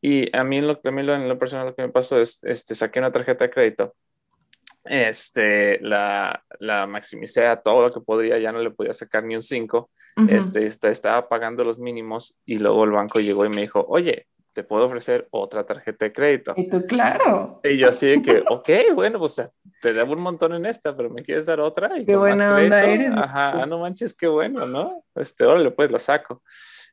Y 0.00 0.36
a 0.36 0.42
mí, 0.42 0.60
lo, 0.60 0.80
a 0.82 0.90
mí 0.90 1.04
lo, 1.04 1.14
en 1.14 1.28
lo 1.28 1.38
personal 1.38 1.66
lo 1.66 1.76
que 1.76 1.82
me 1.82 1.90
pasó 1.90 2.20
es, 2.20 2.40
este, 2.42 2.74
saqué 2.74 2.98
una 2.98 3.12
tarjeta 3.12 3.44
de 3.44 3.50
crédito 3.52 3.94
este, 4.84 5.80
la, 5.80 6.42
la, 6.60 6.86
maximicé 6.86 7.46
a 7.46 7.60
todo 7.60 7.82
lo 7.82 7.92
que 7.92 8.00
podría, 8.00 8.38
ya 8.38 8.52
no 8.52 8.60
le 8.60 8.70
podía 8.70 8.92
sacar 8.92 9.24
ni 9.24 9.34
un 9.34 9.42
5, 9.42 9.90
este, 10.28 10.66
estaba 10.66 11.28
pagando 11.28 11.64
los 11.64 11.78
mínimos 11.78 12.38
y 12.46 12.58
luego 12.58 12.84
el 12.84 12.92
banco 12.92 13.20
llegó 13.20 13.44
y 13.44 13.50
me 13.50 13.62
dijo, 13.62 13.84
oye, 13.88 14.26
te 14.58 14.64
puedo 14.64 14.86
ofrecer 14.86 15.28
otra 15.30 15.64
tarjeta 15.64 16.06
de 16.06 16.12
crédito. 16.12 16.52
Y 16.56 16.68
tú, 16.68 16.84
claro. 16.84 17.60
Y 17.62 17.76
yo 17.76 17.90
así 17.90 18.06
de 18.06 18.22
que, 18.22 18.42
ok, 18.48 18.68
bueno, 18.92 19.20
pues 19.20 19.40
te 19.80 19.92
debo 19.92 20.14
un 20.14 20.20
montón 20.20 20.52
en 20.52 20.66
esta, 20.66 20.96
pero 20.96 21.10
me 21.10 21.22
quieres 21.22 21.46
dar 21.46 21.60
otra. 21.60 21.96
Y 21.96 22.04
qué 22.04 22.16
buena 22.16 22.56
onda 22.56 22.82
eres. 22.82 23.12
Ajá, 23.16 23.62
ah, 23.62 23.66
no 23.66 23.78
manches, 23.78 24.12
qué 24.12 24.26
bueno, 24.26 24.66
¿no? 24.66 25.04
Este, 25.14 25.44
órale, 25.44 25.70
pues 25.70 25.92
la 25.92 26.00
saco. 26.00 26.42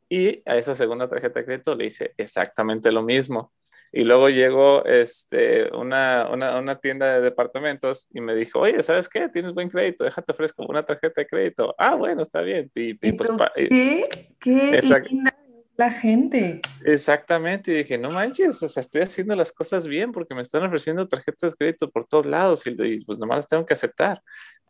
Y 0.07 0.43
a 0.45 0.57
esa 0.57 0.75
segunda 0.75 1.09
tarjeta 1.09 1.39
de 1.39 1.45
crédito 1.45 1.73
le 1.73 1.87
hice 1.87 2.13
exactamente 2.17 2.91
lo 2.91 3.01
mismo. 3.01 3.51
Y 3.91 4.03
luego 4.03 4.29
llegó 4.29 4.84
este, 4.86 5.74
una, 5.75 6.29
una, 6.32 6.60
una, 6.60 6.79
tienda 6.79 7.13
de 7.13 7.22
departamentos 7.22 8.08
y 8.13 8.22
me 8.22 8.36
dijo, 8.36 8.60
oye, 8.60 8.82
¿sabes 8.84 9.10
qué? 9.10 9.29
Tienes 9.29 9.53
buen 9.53 9.70
crédito, 9.70 10.03
déjate 10.03 10.32
ofrezco 10.32 10.65
una 10.67 10.84
tarjeta 10.84 11.22
de 11.22 11.27
crédito. 11.27 11.75
Ah, 11.77 11.96
bueno, 11.96 12.22
está 12.22 12.41
bien. 12.41 12.70
Y, 12.75 12.94
pues, 12.94 13.29
¿Qué? 13.70 14.10
¿Qué 14.39 14.82
linda 15.10 15.36
la 15.77 15.91
gente? 15.91 16.62
Exactamente. 16.84 17.72
Y 17.72 17.75
dije, 17.75 17.98
no 17.98 18.10
manches, 18.10 18.62
o 18.63 18.67
sea, 18.67 18.82
estoy 18.82 19.01
haciendo 19.01 19.36
las 19.36 19.51
cosas 19.51 19.88
bien 19.88 20.12
porque 20.12 20.36
me 20.36 20.41
están 20.41 20.63
ofreciendo 20.63 21.08
tarjetas 21.08 21.51
de 21.51 21.58
crédito 21.58 21.89
por 21.89 22.08
todos 22.08 22.25
lados 22.25 22.65
y, 22.65 23.05
pues 23.05 23.20
nomás 23.20 23.38
las 23.38 23.48
tengo 23.48 23.65
que 23.65 23.74
aceptar. 23.74 24.22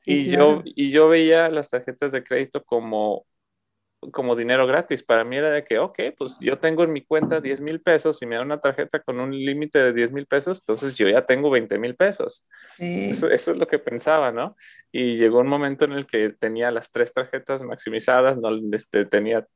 y, 0.06 0.30
yo, 0.30 0.62
y 0.64 0.92
yo 0.92 1.08
veía 1.10 1.50
las 1.50 1.70
tarjetas 1.70 2.12
de 2.12 2.24
crédito 2.24 2.64
como 2.64 3.26
como 4.12 4.36
dinero 4.36 4.68
gratis. 4.68 5.04
Para 5.04 5.24
mí 5.24 5.38
era 5.38 5.52
de 5.52 5.64
que, 5.64 5.80
ok, 5.80 6.00
pues 6.18 6.38
yo 6.40 6.58
tengo 6.60 6.84
en 6.84 6.94
mi 6.94 7.04
cuenta 7.04 7.42
10 7.42 7.62
mil 7.62 7.82
pesos 7.82 8.22
y 8.22 8.26
me 8.26 8.36
da 8.36 8.42
una 8.42 8.60
tarjeta 8.60 9.00
con 9.00 9.20
un 9.20 9.32
límite 9.32 9.80
de 9.80 9.94
10 9.94 10.12
mil 10.12 10.26
pesos, 10.26 10.60
entonces 10.60 10.96
yo 10.96 11.08
ya 11.08 11.26
tengo 11.26 11.50
20 11.50 11.78
mil 11.78 11.96
pesos. 11.96 12.46
Eso, 12.80 13.30
es 13.30 13.48
lo 13.48 13.68
que 13.68 13.80
pensaba, 13.80 14.32
¿no? 14.32 14.56
Y 14.92 15.18
llegó 15.18 15.40
un 15.40 15.48
momento 15.48 15.86
en 15.86 15.94
el 15.94 16.06
que 16.06 16.30
tenía 16.30 16.72
las 16.72 16.92
tres 16.92 17.14
tarjetas 17.14 17.62
maximizadas, 17.64 18.38
no 18.38 18.50
este, 18.74 19.06
tenía 19.06 19.48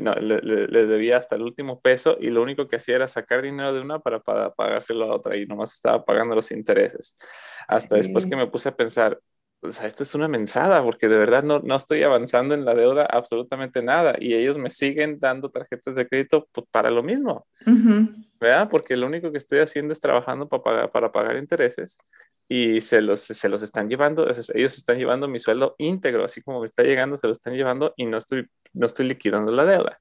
no, 0.00 0.14
le, 0.14 0.86
debía 0.86 1.16
hasta 1.16 1.36
el 1.36 1.42
último 1.42 1.80
peso 1.80 2.16
y 2.20 2.28
lo 2.28 2.42
único 2.42 2.68
que 2.68 2.76
hacía 2.76 2.96
era 2.96 3.06
sacar 3.06 3.42
dinero 3.42 3.72
de 3.72 3.80
una 3.80 4.00
para, 4.00 4.20
para 4.20 4.52
pagárselo 4.52 5.04
a 5.04 5.14
otra 5.14 5.36
y 5.36 5.46
nomás 5.46 5.72
estaba 5.72 6.04
pagando 6.04 6.34
los 6.34 6.50
intereses. 6.50 7.16
Hasta 7.68 7.96
después 7.96 8.26
que 8.26 8.36
me 8.36 8.46
puse 8.48 8.68
a 8.68 8.76
pensar, 8.76 9.18
o 9.62 9.70
sea, 9.70 9.86
esto 9.86 10.02
es 10.02 10.14
una 10.14 10.26
mensada 10.26 10.82
porque 10.82 11.08
de 11.08 11.16
verdad 11.16 11.44
no, 11.44 11.60
no 11.60 11.76
estoy 11.76 12.02
avanzando 12.02 12.54
en 12.54 12.64
la 12.64 12.74
deuda 12.74 13.06
absolutamente 13.08 13.80
nada 13.82 14.14
y 14.18 14.34
ellos 14.34 14.58
me 14.58 14.70
siguen 14.70 15.20
dando 15.20 15.50
tarjetas 15.50 15.94
de 15.94 16.08
crédito 16.08 16.48
pues, 16.52 16.66
para 16.70 16.90
lo 16.90 17.02
mismo, 17.02 17.46
¿verdad? 18.42 18.68
Porque 18.70 18.96
lo 18.96 19.06
único 19.06 19.30
que 19.30 19.38
estoy 19.38 19.60
haciendo 19.60 19.92
es 19.92 20.00
trabajando 20.00 20.48
para 20.48 20.62
pagar, 20.62 20.90
para 20.90 21.12
pagar 21.12 21.36
intereses 21.36 21.96
y 22.48 22.80
se 22.80 23.00
los, 23.00 23.20
se 23.20 23.48
los 23.48 23.62
están 23.62 23.88
llevando, 23.88 24.28
ellos 24.54 24.76
están 24.76 24.98
llevando 24.98 25.28
mi 25.28 25.38
sueldo 25.38 25.74
íntegro, 25.78 26.24
así 26.24 26.42
como 26.42 26.60
me 26.60 26.66
está 26.66 26.82
llegando, 26.82 27.16
se 27.16 27.26
lo 27.26 27.32
están 27.32 27.54
llevando 27.54 27.94
y 27.96 28.04
no 28.04 28.18
estoy, 28.18 28.46
no 28.74 28.86
estoy 28.86 29.06
liquidando 29.06 29.52
la 29.52 29.64
deuda. 29.64 30.00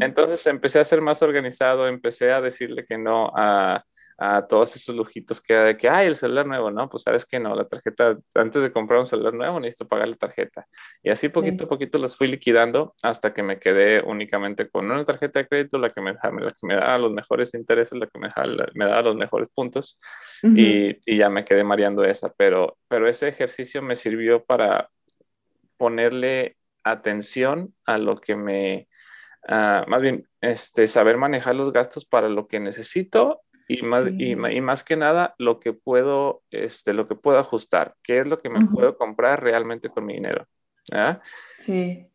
Entonces 0.00 0.46
empecé 0.46 0.78
a 0.78 0.84
ser 0.84 1.00
más 1.00 1.22
organizado, 1.22 1.88
empecé 1.88 2.30
a 2.30 2.40
decirle 2.40 2.84
que 2.86 2.98
no 2.98 3.32
a 3.34 3.84
a 4.24 4.46
todos 4.46 4.76
esos 4.76 4.94
lujitos 4.94 5.40
que 5.40 5.76
que, 5.78 5.88
hay 5.88 6.06
el 6.06 6.16
celular 6.16 6.46
nuevo, 6.46 6.70
¿no? 6.70 6.88
Pues 6.88 7.02
sabes 7.02 7.26
que 7.26 7.40
no, 7.40 7.54
la 7.56 7.66
tarjeta, 7.66 8.16
antes 8.36 8.62
de 8.62 8.72
comprar 8.72 9.00
un 9.00 9.06
celular 9.06 9.34
nuevo 9.34 9.58
necesito 9.58 9.88
pagar 9.88 10.08
la 10.08 10.14
tarjeta. 10.14 10.66
Y 11.02 11.10
así 11.10 11.28
poquito 11.28 11.64
a 11.64 11.68
poquito 11.68 11.98
los 11.98 12.16
fui 12.16 12.28
liquidando 12.28 12.94
hasta 13.02 13.34
que 13.34 13.42
me 13.42 13.58
quedé 13.58 14.00
únicamente 14.00 14.68
con 14.68 14.90
una 14.90 15.04
tarjeta 15.04 15.40
de 15.40 15.48
crédito, 15.48 15.78
la 15.78 15.90
que 15.90 16.00
me, 16.00 16.12
la 16.12 16.52
que 16.52 16.66
me 16.66 16.76
da 16.76 16.98
los 16.98 17.12
mejores 17.12 17.52
intereses, 17.62 17.98
la 17.98 18.06
que 18.06 18.18
me, 18.18 18.28
da, 18.28 18.66
me 18.74 18.86
da 18.86 19.02
los 19.02 19.16
mejores 19.16 19.48
puntos 19.54 19.98
y, 20.42 20.96
y, 21.06 21.16
ya 21.16 21.30
me 21.30 21.44
quedé 21.44 21.64
mareando 21.64 22.04
esa. 22.04 22.32
Pero, 22.36 22.76
pero 22.88 23.08
ese 23.08 23.28
ejercicio 23.28 23.82
me 23.82 23.96
sirvió 23.96 24.44
para 24.44 24.90
ponerle 25.76 26.56
atención 26.84 27.74
a 27.86 27.98
lo 27.98 28.20
que 28.20 28.36
me... 28.36 28.88
Uh, 29.48 29.88
más 29.88 30.00
bien, 30.00 30.28
este, 30.40 30.86
saber 30.86 31.16
manejar 31.16 31.56
los 31.56 31.72
gastos 31.72 32.04
para 32.04 32.28
lo 32.28 32.46
que 32.46 32.60
necesito 32.60 33.42
y 33.66 33.82
más, 33.82 34.04
y, 34.18 34.36
más 34.36 34.84
que 34.84 34.96
nada 34.96 35.34
lo 35.38 35.58
que 35.58 35.72
puedo, 35.72 36.42
este, 36.50 36.92
lo 36.92 37.08
que 37.08 37.14
puedo 37.14 37.38
ajustar, 37.38 37.94
qué 38.02 38.20
es 38.20 38.28
lo 38.28 38.40
que 38.40 38.50
me 38.50 38.64
puedo 38.66 38.96
comprar 38.96 39.42
realmente 39.42 39.88
con 39.88 40.04
mi 40.04 40.14
dinero. 40.14 40.46
Sí, 41.58 42.06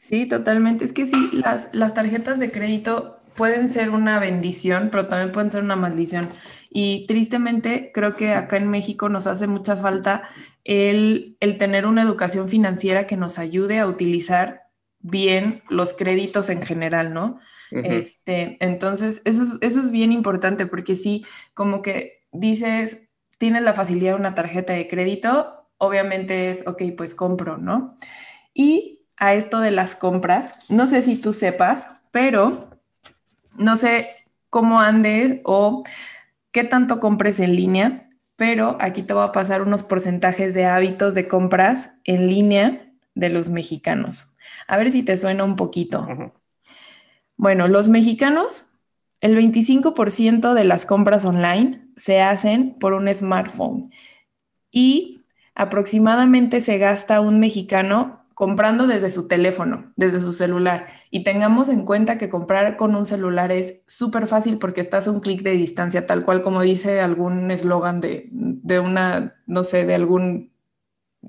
sí, 0.00 0.26
totalmente. 0.26 0.84
Es 0.84 0.92
que 0.92 1.06
sí, 1.06 1.30
las, 1.32 1.74
las 1.74 1.94
tarjetas 1.94 2.38
de 2.38 2.50
crédito 2.50 3.17
pueden 3.38 3.68
ser 3.68 3.90
una 3.90 4.18
bendición, 4.18 4.88
pero 4.90 5.06
también 5.06 5.30
pueden 5.30 5.52
ser 5.52 5.62
una 5.62 5.76
maldición. 5.76 6.30
Y 6.70 7.06
tristemente 7.06 7.92
creo 7.94 8.16
que 8.16 8.34
acá 8.34 8.56
en 8.56 8.68
México 8.68 9.08
nos 9.08 9.28
hace 9.28 9.46
mucha 9.46 9.76
falta 9.76 10.28
el, 10.64 11.36
el 11.38 11.56
tener 11.56 11.86
una 11.86 12.02
educación 12.02 12.48
financiera 12.48 13.06
que 13.06 13.16
nos 13.16 13.38
ayude 13.38 13.78
a 13.78 13.86
utilizar 13.86 14.64
bien 14.98 15.62
los 15.70 15.94
créditos 15.94 16.50
en 16.50 16.60
general, 16.60 17.14
¿no? 17.14 17.38
este, 17.70 18.56
entonces, 18.60 19.22
eso 19.24 19.42
es, 19.42 19.50
eso 19.60 19.80
es 19.80 19.90
bien 19.90 20.10
importante 20.10 20.66
porque 20.66 20.96
sí, 20.96 21.24
como 21.54 21.80
que 21.80 22.24
dices, 22.32 23.08
tienes 23.38 23.62
la 23.62 23.74
facilidad 23.74 24.14
de 24.14 24.20
una 24.20 24.34
tarjeta 24.34 24.72
de 24.72 24.88
crédito, 24.88 25.68
obviamente 25.76 26.50
es, 26.50 26.66
ok, 26.66 26.82
pues 26.96 27.14
compro, 27.14 27.56
¿no? 27.56 27.96
Y 28.52 29.06
a 29.16 29.34
esto 29.34 29.60
de 29.60 29.70
las 29.70 29.94
compras, 29.94 30.54
no 30.68 30.86
sé 30.86 31.02
si 31.02 31.16
tú 31.16 31.32
sepas, 31.32 31.86
pero 32.10 32.67
no 33.58 33.76
sé 33.76 34.08
cómo 34.50 34.80
andes 34.80 35.40
o 35.44 35.84
qué 36.52 36.64
tanto 36.64 37.00
compres 37.00 37.40
en 37.40 37.54
línea, 37.54 38.10
pero 38.36 38.76
aquí 38.80 39.02
te 39.02 39.12
voy 39.12 39.24
a 39.24 39.32
pasar 39.32 39.62
unos 39.62 39.82
porcentajes 39.82 40.54
de 40.54 40.66
hábitos 40.66 41.14
de 41.14 41.28
compras 41.28 41.92
en 42.04 42.28
línea 42.28 42.92
de 43.14 43.28
los 43.30 43.50
mexicanos. 43.50 44.28
A 44.66 44.76
ver 44.76 44.90
si 44.90 45.02
te 45.02 45.16
suena 45.16 45.44
un 45.44 45.56
poquito. 45.56 46.06
Bueno, 47.36 47.68
los 47.68 47.88
mexicanos, 47.88 48.66
el 49.20 49.36
25% 49.36 50.54
de 50.54 50.64
las 50.64 50.86
compras 50.86 51.24
online 51.24 51.88
se 51.96 52.20
hacen 52.20 52.78
por 52.78 52.92
un 52.94 53.12
smartphone 53.12 53.92
y 54.70 55.22
aproximadamente 55.54 56.60
se 56.60 56.78
gasta 56.78 57.20
un 57.20 57.40
mexicano 57.40 58.24
comprando 58.38 58.86
desde 58.86 59.10
su 59.10 59.26
teléfono, 59.26 59.92
desde 59.96 60.20
su 60.20 60.32
celular. 60.32 60.86
Y 61.10 61.24
tengamos 61.24 61.68
en 61.68 61.84
cuenta 61.84 62.18
que 62.18 62.28
comprar 62.28 62.76
con 62.76 62.94
un 62.94 63.04
celular 63.04 63.50
es 63.50 63.82
súper 63.88 64.28
fácil 64.28 64.58
porque 64.58 64.80
estás 64.80 65.08
a 65.08 65.10
un 65.10 65.18
clic 65.18 65.42
de 65.42 65.50
distancia, 65.56 66.06
tal 66.06 66.24
cual 66.24 66.40
como 66.40 66.62
dice 66.62 67.00
algún 67.00 67.50
eslogan 67.50 68.00
de, 68.00 68.28
de, 68.30 68.78
una, 68.78 69.34
no 69.46 69.64
sé, 69.64 69.84
de 69.86 69.96
algún, 69.96 70.52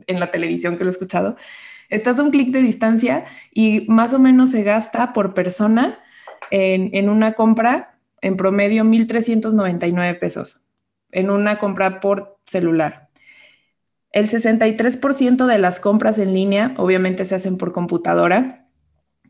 en 0.06 0.20
la 0.20 0.30
televisión 0.30 0.78
que 0.78 0.84
lo 0.84 0.92
he 0.92 0.94
escuchado. 0.94 1.36
Estás 1.90 2.20
a 2.20 2.22
un 2.22 2.30
clic 2.30 2.52
de 2.52 2.62
distancia 2.62 3.26
y 3.52 3.88
más 3.88 4.14
o 4.14 4.20
menos 4.20 4.52
se 4.52 4.62
gasta 4.62 5.12
por 5.12 5.34
persona 5.34 5.98
en, 6.52 7.10
una 7.10 7.34
compra 7.34 7.98
en 8.22 8.38
promedio 8.38 8.84
1.399 8.84 10.20
pesos, 10.20 10.62
en 11.12 11.32
una 11.32 11.58
compra 11.58 12.02
por 12.02 12.38
celular. 12.46 13.09
El 14.12 14.30
63% 14.30 15.46
de 15.46 15.60
las 15.60 15.80
compras 15.80 16.18
en 16.18 16.34
línea 16.34 16.74
obviamente 16.78 17.26
se 17.26 17.36
hacen 17.36 17.58
por 17.58 17.72
computadora 17.72 18.68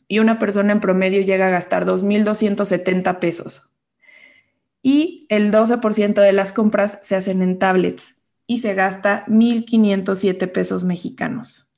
y 0.07 0.19
una 0.19 0.39
persona 0.39 0.71
en 0.71 0.79
promedio 0.79 1.21
llega 1.21 1.47
a 1.47 1.51
gastar 1.51 1.85
2.270 1.85 3.19
pesos. 3.19 3.69
Y 4.81 5.25
el 5.29 5.51
12% 5.51 6.21
de 6.21 6.33
las 6.33 6.53
compras 6.53 6.99
se 7.03 7.15
hacen 7.15 7.41
en 7.41 7.59
tablets 7.59 8.15
y 8.47 8.59
se 8.59 8.73
gasta 8.73 9.25
1.507 9.27 10.51
pesos 10.51 10.83
mexicanos. 10.83 11.69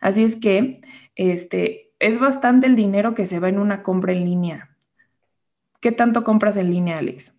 Así 0.00 0.22
es 0.22 0.36
que 0.36 0.80
este, 1.16 1.92
es 1.98 2.20
bastante 2.20 2.66
el 2.66 2.76
dinero 2.76 3.14
que 3.14 3.26
se 3.26 3.40
va 3.40 3.48
en 3.48 3.58
una 3.58 3.82
compra 3.82 4.12
en 4.12 4.24
línea. 4.24 4.76
¿Qué 5.80 5.92
tanto 5.92 6.22
compras 6.22 6.56
en 6.56 6.70
línea, 6.70 6.98
Alex? 6.98 7.34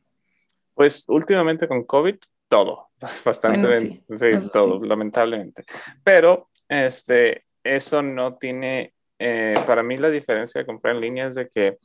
Pues 0.74 1.06
últimamente 1.08 1.68
con 1.68 1.84
COVID, 1.84 2.16
todo, 2.52 2.90
bastante 3.26 3.66
bien, 3.66 4.04
sí, 4.14 4.50
todo, 4.52 4.84
lamentablemente. 4.84 5.64
Pero 6.04 6.50
este, 6.68 7.46
eso 7.64 8.02
no 8.02 8.36
tiene, 8.36 8.94
eh, 9.18 9.56
para 9.66 9.84
mí 9.84 9.98
la 9.98 10.10
diferencia 10.10 10.60
de 10.60 10.68
comprar 10.68 10.96
en 10.96 11.02
línea 11.02 11.28
es 11.28 11.36
de 11.36 11.48
que 11.48 11.78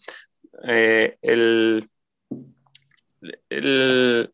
eh, 0.64 1.16
el, 1.22 1.88
el 3.48 4.32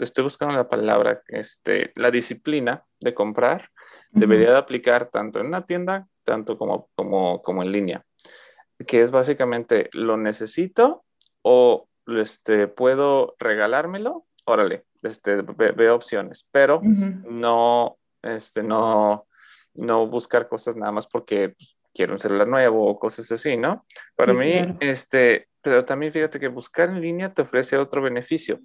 estoy, 0.00 0.24
buscando 0.24 0.54
la 0.54 0.68
palabra, 0.68 1.22
este, 1.28 1.92
la 1.94 2.10
disciplina 2.10 2.84
de 3.00 3.14
comprar 3.14 3.70
debería 4.10 4.50
de 4.50 4.58
aplicar 4.58 5.08
tanto 5.08 5.40
en 5.40 5.46
una 5.46 5.64
tienda, 5.64 6.06
tanto 6.22 6.58
como, 6.58 6.88
como, 6.94 7.40
como 7.42 7.62
en 7.62 7.72
línea, 7.72 8.04
que 8.86 9.00
es 9.00 9.10
básicamente 9.10 9.88
lo 9.92 10.16
necesito 10.18 11.04
o 11.42 11.88
este, 12.06 12.66
puedo 12.66 13.34
regalármelo, 13.38 14.26
órale, 14.44 14.84
este, 15.02 15.42
veo 15.42 15.94
opciones, 15.94 16.46
pero 16.50 16.80
no, 16.82 17.96
este, 18.22 18.62
no, 18.62 19.26
no 19.74 20.06
buscar 20.06 20.48
cosas 20.48 20.76
nada 20.76 20.92
más 20.92 21.06
porque 21.06 21.50
pues, 21.50 21.76
quiero 21.94 22.12
un 22.12 22.18
celular 22.18 22.48
nuevo 22.48 22.86
o 22.86 22.98
cosas 22.98 23.30
así, 23.32 23.56
¿no? 23.56 23.84
Para 24.16 24.32
mí, 24.32 24.76
este, 24.80 25.48
pero 25.62 25.84
también 25.84 26.12
fíjate 26.12 26.38
que 26.38 26.48
buscar 26.48 26.90
en 26.90 27.00
línea 27.00 27.32
te 27.32 27.42
ofrece 27.42 27.78
otro 27.78 28.02
beneficio. 28.02 28.60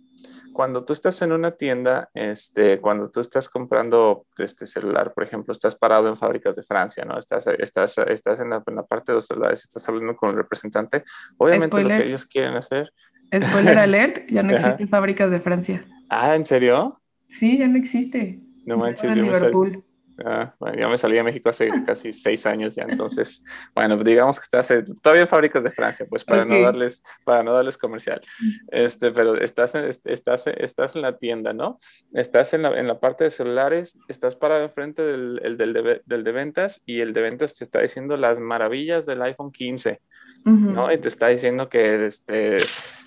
Cuando 0.51 0.83
tú 0.83 0.91
estás 0.91 1.21
en 1.21 1.31
una 1.31 1.55
tienda, 1.55 2.09
este, 2.13 2.81
cuando 2.81 3.09
tú 3.09 3.21
estás 3.21 3.47
comprando 3.47 4.25
este 4.37 4.67
celular, 4.67 5.13
por 5.13 5.23
ejemplo, 5.23 5.51
estás 5.53 5.75
parado 5.75 6.09
en 6.09 6.17
fábricas 6.17 6.55
de 6.55 6.63
Francia, 6.63 7.05
¿no? 7.05 7.17
Estás, 7.17 7.47
estás, 7.47 7.97
estás 7.99 8.41
en, 8.41 8.49
la, 8.49 8.61
parte 8.61 9.11
de 9.11 9.17
los 9.17 9.27
celulares, 9.27 9.63
estás 9.63 9.87
hablando 9.87 10.17
con 10.17 10.31
el 10.31 10.35
representante. 10.35 11.03
Obviamente 11.37 11.81
lo 11.81 11.87
que 11.87 12.07
ellos 12.07 12.25
quieren 12.25 12.55
hacer. 12.55 12.91
Spoiler 13.31 13.77
alert, 13.79 14.27
ya 14.29 14.43
no 14.43 14.53
existen 14.53 14.87
fábricas 14.87 15.29
de 15.31 15.39
Francia. 15.39 15.85
Ah, 16.09 16.35
¿en 16.35 16.45
serio? 16.45 16.99
Sí, 17.27 17.57
ya 17.57 17.67
no 17.67 17.77
existe. 17.77 18.39
No 18.65 18.77
manches, 18.77 19.15
yo 19.15 19.21
Liverpool. 19.21 19.83
Ah, 20.25 20.53
bueno, 20.59 20.77
ya 20.77 20.87
me 20.87 20.97
salí 20.97 21.17
a 21.17 21.23
México 21.23 21.49
hace 21.49 21.69
casi 21.85 22.11
seis 22.11 22.45
años 22.45 22.75
ya, 22.75 22.83
entonces, 22.87 23.43
bueno, 23.73 23.97
digamos 24.03 24.39
que 24.39 24.43
estás 24.43 24.67
todavía 25.01 25.23
en 25.23 25.27
fábricas 25.27 25.63
de 25.63 25.71
Francia, 25.71 26.05
pues 26.09 26.23
para 26.23 26.45
no 26.45 26.59
darles, 26.61 27.01
para 27.23 27.43
no 27.43 27.53
darles 27.53 27.77
comercial, 27.77 28.21
este, 28.69 29.11
pero 29.11 29.39
estás 29.39 29.75
en, 29.75 29.85
estás, 29.85 30.47
estás 30.47 30.95
en 30.95 31.01
la 31.01 31.17
tienda, 31.17 31.53
¿no? 31.53 31.77
Estás 32.13 32.53
en 32.53 32.63
la, 32.63 32.79
en 32.79 32.87
la 32.87 32.99
parte 32.99 33.25
de 33.25 33.31
celulares, 33.31 33.99
estás 34.07 34.35
parado 34.35 34.63
enfrente 34.63 35.03
del, 35.03 35.39
el, 35.43 35.57
del, 35.57 35.73
de, 35.73 36.01
del, 36.05 36.23
de, 36.23 36.31
ventas 36.31 36.81
y 36.85 37.01
el 37.01 37.13
de 37.13 37.21
ventas 37.21 37.57
te 37.57 37.63
está 37.63 37.81
diciendo 37.81 38.17
las 38.17 38.39
maravillas 38.39 39.05
del 39.05 39.21
iPhone 39.21 39.51
15, 39.51 40.01
¿no? 40.45 40.91
Y 40.91 40.97
te 40.97 41.07
está 41.07 41.27
diciendo 41.27 41.69
que 41.69 42.05
este, 42.05 42.57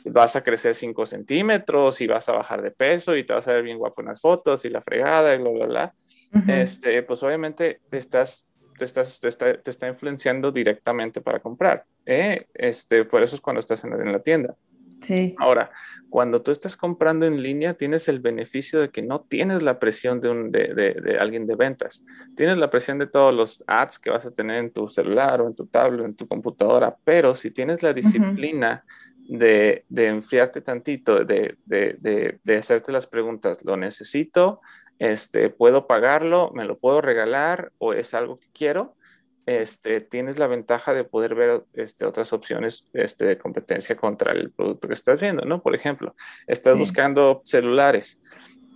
vas 0.05 0.37
a 0.37 0.43
crecer 0.43 0.75
5 0.75 1.07
centímetros 1.07 2.01
y 2.01 2.07
vas 2.07 2.29
a 2.29 2.33
bajar 2.33 2.63
de 2.63 2.71
peso 2.71 3.17
y 3.17 3.25
te 3.25 3.33
vas 3.33 3.49
a 3.49 3.53
ver 3.53 3.63
bien 3.63 3.79
guapo 3.79 4.01
en 4.03 4.09
las 4.09 4.21
fotos 4.21 4.65
y 4.65 4.71
la 4.71 4.81
fregada 4.81 5.35
y 5.35 5.39
bla, 5.39 5.51
bla, 5.51 5.67
bla 5.67 5.95
este, 6.47 7.03
pues 7.03 7.23
obviamente 7.23 7.81
estás, 7.91 8.47
te, 8.79 8.85
estás, 8.85 9.21
te, 9.21 9.29
está, 9.29 9.61
te 9.61 9.71
está 9.71 9.89
influenciando 9.89 10.51
directamente 10.51 11.21
para 11.21 11.41
comprar. 11.41 11.85
¿eh? 12.07 12.47
Este, 12.55 13.05
por 13.05 13.23
eso 13.23 13.37
es 13.37 13.41
cuando 13.41 13.61
estás 13.61 13.85
en, 13.85 13.93
en 13.95 14.13
la 14.13 14.21
tienda. 14.21 14.57
Sí. 15.03 15.35
Ahora, 15.39 15.73
cuando 16.11 16.43
tú 16.43 16.53
estás 16.53 16.77
comprando 16.77 17.27
en 17.27 17.43
línea, 17.43 17.75
tienes 17.75 18.09
el 18.09 18.21
beneficio 18.21 18.81
de 18.81 18.91
que 18.91 19.03
no 19.03 19.23
tienes 19.23 19.63
la 19.63 19.81
presión 19.81 20.21
de, 20.21 20.29
un, 20.29 20.53
de, 20.53 20.75
de, 20.75 20.95
de, 20.95 21.19
alguien 21.19 21.45
de 21.45 21.57
ventas. 21.57 22.05
Tienes 22.37 22.57
la 22.57 22.71
presión 22.71 22.99
de 22.99 23.09
todos 23.09 23.35
los 23.35 23.65
ads 23.67 23.99
que 23.99 24.11
vas 24.11 24.25
a 24.25 24.31
tener 24.31 24.59
en 24.59 24.73
tu 24.73 24.89
celular 24.89 25.41
o 25.41 25.49
en 25.49 25.57
tu 25.57 25.67
tablet 25.67 26.07
en 26.07 26.15
tu 26.15 26.29
computadora, 26.29 26.97
pero 27.05 27.35
si 27.35 27.51
tienes 27.51 27.83
la 27.83 27.93
disciplina 27.93 28.85
de, 29.29 29.85
enfriarte 29.97 30.61
tantito, 30.61 31.25
de, 31.25 31.57
de, 31.67 32.57
hacerte 32.57 32.93
las 32.93 33.07
preguntas, 33.07 33.65
¿lo 33.65 33.77
necesito? 33.77 34.61
Este, 35.03 35.51
puedo 35.51 35.89
pagarlo, 35.89 36.53
me 36.55 36.65
lo 36.65 36.79
puedo 36.79 37.01
regalar 37.01 37.73
o 37.79 37.93
es 37.93 38.15
algo 38.15 38.39
que 38.39 38.47
quiero, 38.53 38.95
este, 39.47 40.01
tienes 40.01 40.39
la 40.39 40.47
ventaja 40.47 40.95
de 40.95 41.03
poder 41.03 41.35
ver 41.35 41.65
este, 41.73 42.05
otras 42.05 42.33
opciones 42.33 42.89
este, 42.93 43.25
de 43.25 43.37
competencia 43.37 43.97
contra 43.97 44.31
el 44.31 44.53
producto 44.53 44.87
que 44.87 44.95
estás 44.95 45.21
viendo, 45.21 45.45
¿no? 45.45 45.61
Por 45.61 45.75
ejemplo, 45.75 46.15
estás 46.47 46.79
buscando 46.79 47.41
celulares. 47.45 48.21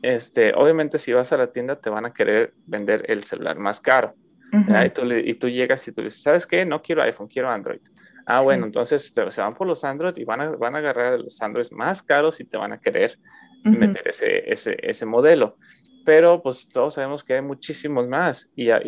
Este, 0.02 0.52
obviamente 0.52 0.99
si 0.99 1.12
vas 1.12 1.33
a 1.33 1.37
la 1.37 1.52
tienda 1.52 1.76
te 1.76 1.90
van 1.90 2.06
a 2.06 2.12
querer 2.12 2.52
vender 2.66 3.04
el 3.09 3.23
celular 3.23 3.56
más 3.56 3.80
caro. 3.80 4.14
y, 4.52 4.90
tú 4.90 5.02
y, 5.04 5.33
tú 5.35 5.49
llegas 5.49 5.87
y 5.87 5.92
tú 5.92 6.02
dices, 6.02 6.21
¿sabes 6.21 6.45
qué? 6.45 6.64
No 6.64 6.83
quiero 6.83 7.02
iPhone, 7.02 7.28
quiero 7.28 7.50
Android. 7.50 7.80
Ah, 8.26 8.42
bueno, 8.42 8.66
entonces 8.66 9.14
se 9.14 9.40
van 9.40 9.54
por 9.54 9.68
los 9.68 9.85
Android 9.85 10.16
y 10.16 10.25
van 10.25 10.40
a, 10.40 10.50
van 10.50 10.75
a 10.75 10.78
agarrar 10.78 11.21
los 11.21 11.40
Android 11.40 11.71
más 11.71 12.02
caros 12.02 12.40
y 12.40 12.45
te 12.45 12.56
van 12.56 12.73
a 12.73 12.80
querer 12.80 13.16
meter 13.62 14.09
ese, 14.09 14.50
ese, 14.50 14.76
ese 14.83 15.06
modelo 15.06 15.56
pero 16.06 16.40
pues 16.40 16.68
todos 16.68 16.94
sabemos 16.94 17.25
que 17.25 17.34
hay 17.34 17.42
muchísimos 17.42 18.06
más 18.06 18.48
y, 18.54 18.70
al, 18.70 18.84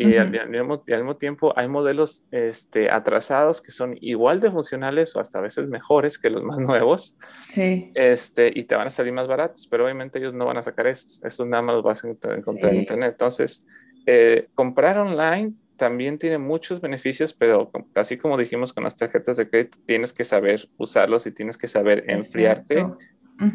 mismo, 0.47 1.17
tiempo 1.17 1.51
hay 1.53 1.67
modelos 1.67 2.25
este, 2.31 2.89
atrasados 2.89 3.61
que 3.61 3.71
son 3.71 3.97
igual 3.99 4.39
de 4.39 4.49
funcionales 4.49 5.13
o 5.17 5.19
hasta 5.19 5.39
a 5.39 5.41
veces 5.41 5.67
mejores 5.67 6.17
que 6.17 6.29
los 6.29 6.41
más 6.45 6.59
nuevos. 6.59 7.17
Sí. 7.49 7.91
Este, 7.93 8.49
y 8.55 8.63
te 8.63 8.75
van 8.75 8.87
a 8.87 8.89
salir 8.89 9.11
más 9.11 9.27
baratos, 9.27 9.67
pero 9.67 9.83
obviamente 9.83 10.17
ellos 10.17 10.33
no 10.33 10.45
van 10.45 10.57
a 10.57 10.61
sacar 10.61 10.87
esos, 10.87 11.21
esos 11.25 11.45
nada 11.45 11.61
más 11.61 11.75
los 11.75 11.83
vas 11.83 12.05
a 12.05 12.07
encontrar 12.07 12.73
en 12.73 12.79
internet. 12.79 13.11
Entonces, 13.11 13.67
eh, 14.05 14.47
comprar 14.55 14.97
online 14.97 15.51
también 15.75 16.17
tiene 16.17 16.37
muchos 16.37 16.79
beneficios, 16.79 17.33
pero 17.33 17.69
así 17.95 18.17
como 18.17 18.37
dijimos 18.37 18.71
con 18.71 18.85
las 18.85 18.95
tarjetas 18.95 19.35
de 19.35 19.49
crédito, 19.49 19.77
tienes 19.85 20.13
que 20.13 20.23
saber 20.23 20.69
usarlos 20.77 21.27
y 21.27 21.31
tienes 21.33 21.57
que 21.57 21.67
saber 21.67 22.05
enfriarte 22.07 22.85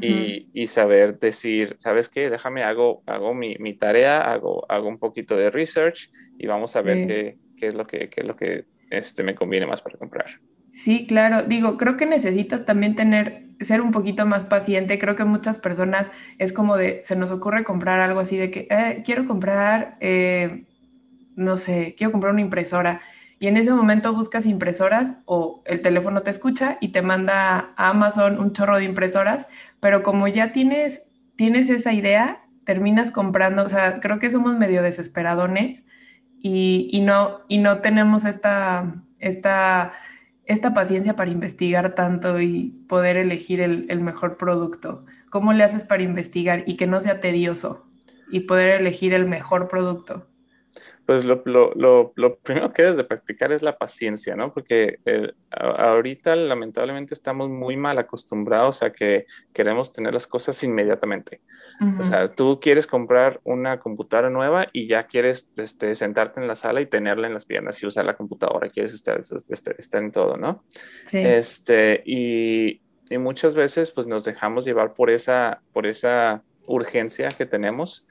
y, 0.00 0.66
saber 0.66 1.18
decir, 1.18 1.76
¿sabes 1.78 2.08
qué? 2.08 2.30
Déjame, 2.30 2.62
hago, 2.62 3.02
hago 3.06 3.34
mi, 3.34 3.56
mi, 3.58 3.74
tarea, 3.74 4.20
hago, 4.20 4.64
hago 4.70 4.88
un 4.88 4.98
poquito 4.98 5.36
de 5.36 5.50
research 5.50 6.10
y 6.38 6.46
vamos 6.46 6.74
a 6.76 6.82
ver 6.82 7.06
qué, 7.06 7.36
qué, 7.56 7.66
es 7.66 7.74
lo 7.74 7.86
que, 7.86 8.08
qué 8.08 8.22
es 8.22 8.26
lo 8.26 8.36
que 8.36 8.64
este, 8.90 9.22
me 9.22 9.34
conviene 9.34 9.66
más 9.66 9.82
para 9.82 9.98
comprar. 9.98 10.40
Sí, 10.72 11.06
claro. 11.06 11.42
Digo, 11.42 11.76
creo 11.76 11.96
que 11.96 12.06
necesitas 12.06 12.64
también 12.64 12.96
tener, 12.96 13.44
ser 13.60 13.80
un 13.80 13.92
poquito 13.92 14.26
más 14.26 14.44
paciente. 14.44 14.98
Creo 14.98 15.14
que 15.16 15.24
muchas 15.24 15.58
personas 15.58 16.10
es 16.38 16.52
como 16.52 16.76
de, 16.76 17.00
se 17.04 17.14
nos 17.14 17.30
ocurre 17.30 17.62
comprar 17.62 18.00
algo 18.00 18.20
así 18.20 18.36
de 18.36 18.50
que, 18.50 18.66
eh, 18.70 19.02
quiero 19.04 19.26
comprar, 19.26 19.96
eh, 20.00 20.64
no 21.36 21.56
sé, 21.56 21.94
quiero 21.96 22.10
comprar 22.10 22.32
una 22.32 22.42
impresora 22.42 23.00
y 23.38 23.48
en 23.48 23.56
ese 23.56 23.72
momento 23.72 24.14
buscas 24.14 24.46
impresoras 24.46 25.14
o 25.26 25.62
el 25.66 25.82
teléfono 25.82 26.22
te 26.22 26.30
escucha 26.30 26.78
y 26.80 26.88
te 26.88 27.02
manda 27.02 27.72
a 27.76 27.90
Amazon 27.90 28.38
un 28.38 28.52
chorro 28.52 28.78
de 28.78 28.84
impresoras, 28.84 29.46
pero 29.80 30.02
como 30.02 30.28
ya 30.28 30.52
tienes, 30.52 31.02
tienes 31.36 31.68
esa 31.70 31.92
idea, 31.92 32.46
terminas 32.64 33.10
comprando, 33.10 33.64
o 33.64 33.68
sea, 33.68 34.00
creo 34.00 34.18
que 34.18 34.30
somos 34.30 34.56
medio 34.56 34.82
desesperadones 34.82 35.82
y, 36.40 36.88
y 36.92 37.00
no, 37.00 37.40
y 37.48 37.58
no 37.58 37.80
tenemos 37.80 38.24
esta, 38.24 39.02
esta, 39.18 39.92
esta 40.44 40.74
paciencia 40.74 41.16
para 41.16 41.30
investigar 41.30 41.94
tanto 41.94 42.40
y 42.40 42.84
poder 42.88 43.16
elegir 43.16 43.60
el, 43.60 43.86
el 43.88 44.00
mejor 44.00 44.36
producto. 44.36 45.04
¿Cómo 45.30 45.52
le 45.52 45.64
haces 45.64 45.84
para 45.84 46.02
investigar 46.02 46.64
y 46.66 46.76
que 46.76 46.86
no 46.86 47.00
sea 47.00 47.20
tedioso 47.20 47.86
y 48.30 48.40
poder 48.40 48.80
elegir 48.80 49.14
el 49.14 49.26
mejor 49.26 49.68
producto? 49.68 50.28
Pues 51.06 51.26
lo, 51.26 51.42
lo, 51.44 52.12
lo, 52.14 52.36
primero 52.38 52.72
que 52.72 52.82
debes 52.82 52.96
de 52.96 53.04
practicar 53.04 53.52
es 53.52 53.62
la 53.62 53.76
paciencia, 53.76 54.36
¿no? 54.36 54.54
Porque 54.54 55.00
eh, 55.04 55.32
ahorita 55.50 56.34
lamentablemente 56.34 57.12
estamos 57.12 57.50
muy 57.50 57.76
mal 57.76 57.98
acostumbrados 57.98 58.82
a 58.82 58.90
que 58.90 59.26
queremos 59.52 59.92
tener 59.92 60.14
las 60.14 60.26
cosas 60.26 60.62
inmediatamente. 60.64 61.42
O 61.98 62.02
sea, 62.02 62.28
tú 62.28 62.58
quieres 62.58 62.86
comprar 62.86 63.40
una 63.44 63.80
computadora 63.80 64.30
nueva 64.30 64.68
y 64.72 64.86
ya 64.86 65.06
quieres 65.06 65.46
este, 65.56 65.94
sentarte 65.94 66.40
en 66.40 66.48
la 66.48 66.54
sala 66.54 66.80
y 66.80 66.86
tenerla 66.86 67.26
en 67.26 67.34
las 67.34 67.44
piernas 67.44 67.82
y 67.82 67.86
usar 67.86 68.06
la 68.06 68.16
computadora, 68.16 68.70
quieres 68.70 68.94
estar, 68.94 69.20
estar, 69.20 69.74
estar 69.76 70.02
en 70.02 70.10
todo, 70.10 70.38
¿no? 70.38 70.64
Sí. 71.04 71.18
Este, 71.18 72.02
y, 72.06 72.80
y 73.10 73.18
muchas 73.18 73.54
veces 73.54 73.90
pues 73.90 74.06
nos 74.06 74.24
dejamos 74.24 74.64
llevar 74.64 74.94
por 74.94 75.10
esa, 75.10 75.60
por 75.72 75.86
esa 75.86 76.42
urgencia 76.66 77.28
que 77.28 77.46
tenemos 77.46 78.06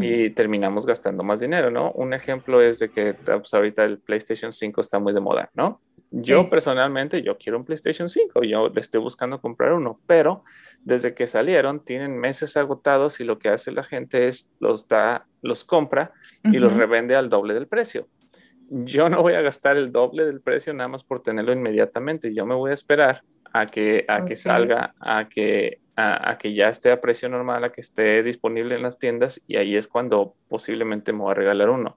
y 0.00 0.30
terminamos 0.30 0.86
gastando 0.86 1.22
más 1.22 1.40
dinero, 1.40 1.70
¿no? 1.70 1.92
Un 1.92 2.14
ejemplo 2.14 2.62
es 2.62 2.78
de 2.78 2.90
que 2.90 3.14
pues, 3.14 3.52
ahorita 3.52 3.84
el 3.84 3.98
PlayStation 3.98 4.52
5 4.52 4.80
está 4.80 4.98
muy 4.98 5.12
de 5.12 5.20
moda, 5.20 5.50
¿no? 5.54 5.80
Yo 6.10 6.48
personalmente, 6.48 7.22
yo 7.22 7.36
quiero 7.36 7.58
un 7.58 7.64
PlayStation 7.64 8.08
5, 8.08 8.42
yo 8.44 8.68
le 8.68 8.80
estoy 8.80 9.00
buscando 9.00 9.40
comprar 9.40 9.72
uno, 9.72 10.00
pero 10.06 10.44
desde 10.82 11.14
que 11.14 11.26
salieron 11.26 11.84
tienen 11.84 12.16
meses 12.16 12.56
agotados 12.56 13.20
y 13.20 13.24
lo 13.24 13.38
que 13.38 13.48
hace 13.48 13.72
la 13.72 13.82
gente 13.82 14.28
es 14.28 14.48
los 14.60 14.86
da, 14.86 15.26
los 15.42 15.64
compra 15.64 16.12
y 16.44 16.58
los 16.58 16.74
revende 16.74 17.16
al 17.16 17.28
doble 17.28 17.54
del 17.54 17.66
precio. 17.66 18.06
Yo 18.68 19.08
no 19.08 19.20
voy 19.20 19.34
a 19.34 19.42
gastar 19.42 19.76
el 19.76 19.92
doble 19.92 20.24
del 20.24 20.40
precio 20.40 20.72
nada 20.72 20.88
más 20.88 21.04
por 21.04 21.20
tenerlo 21.20 21.52
inmediatamente, 21.52 22.32
yo 22.32 22.46
me 22.46 22.54
voy 22.54 22.70
a 22.70 22.74
esperar 22.74 23.22
a 23.52 23.66
que, 23.66 24.04
a 24.08 24.24
que 24.24 24.36
salga, 24.36 24.94
a 25.00 25.28
que 25.28 25.80
a, 25.98 26.36
que 26.36 26.52
ya 26.52 26.68
esté 26.68 26.92
a 26.92 27.00
precio 27.00 27.26
normal, 27.28 27.64
a 27.64 27.72
que 27.72 27.80
esté 27.80 28.22
disponible 28.22 28.74
en 28.74 28.82
las 28.82 28.98
tiendas 28.98 29.40
y 29.46 29.56
ahí 29.56 29.76
es 29.76 29.88
cuando 29.88 30.34
posiblemente 30.46 31.12
me 31.12 31.20
voy 31.20 31.30
a 31.30 31.34
regalar 31.34 31.70
uno. 31.70 31.96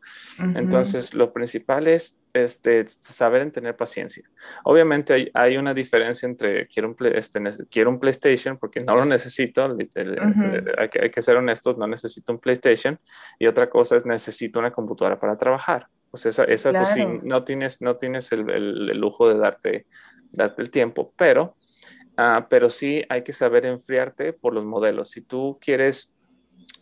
Entonces, 0.56 1.14
lo 1.14 1.34
principal 1.34 1.88
es 1.88 2.18
este, 2.34 2.88
saber 2.88 3.42
en 3.42 3.52
tener 3.52 3.76
paciencia. 3.76 4.24
Obviamente 4.64 5.14
hay, 5.14 5.32
hay 5.34 5.58
una 5.58 5.74
diferencia 5.74 6.28
entre 6.28 6.68
quiero 6.68 6.90
un, 6.90 7.08
este, 7.14 7.42
quiero 7.70 7.90
un 7.90 8.00
PlayStation 8.00 8.58
porque 8.58 8.80
no 8.80 8.96
lo 8.96 9.04
necesito, 9.04 9.66
hay, 9.66 10.90
que, 10.90 11.02
hay, 11.02 11.12
que, 11.12 11.22
ser 11.22 11.36
honestos, 11.36 11.78
no 11.78 11.86
necesito 11.86 12.32
un 12.32 12.40
PlayStation 12.40 12.98
y 13.38 13.48
otra 13.48 13.70
cosa 13.70 13.98
es 13.98 14.06
necesito 14.06 14.60
una 14.60 14.72
computadora 14.72 15.20
para 15.20 15.38
trabajar. 15.38 15.88
Pues 16.10 16.26
esa, 16.26 16.44
esa 16.46 16.72
pues 16.72 16.96
no 17.24 17.44
tienes, 17.44 17.82
no 17.82 17.98
tienes 17.98 18.32
el, 18.32 18.50
el, 18.50 18.98
lujo 18.98 19.28
de 19.28 19.38
darte, 19.38 19.86
darte 20.32 20.62
el 20.62 20.72
tiempo, 20.72 21.14
pero 21.18 21.56
Ah, 22.22 22.48
pero 22.50 22.70
sí 22.70 23.02
hay 23.08 23.24
que 23.24 23.32
saber 23.32 23.66
enfriarte 23.66 24.34
por 24.34 24.54
los 24.54 24.66
modelos. 24.66 25.10
Si 25.10 25.22
tú 25.22 25.58
quieres, 25.62 26.14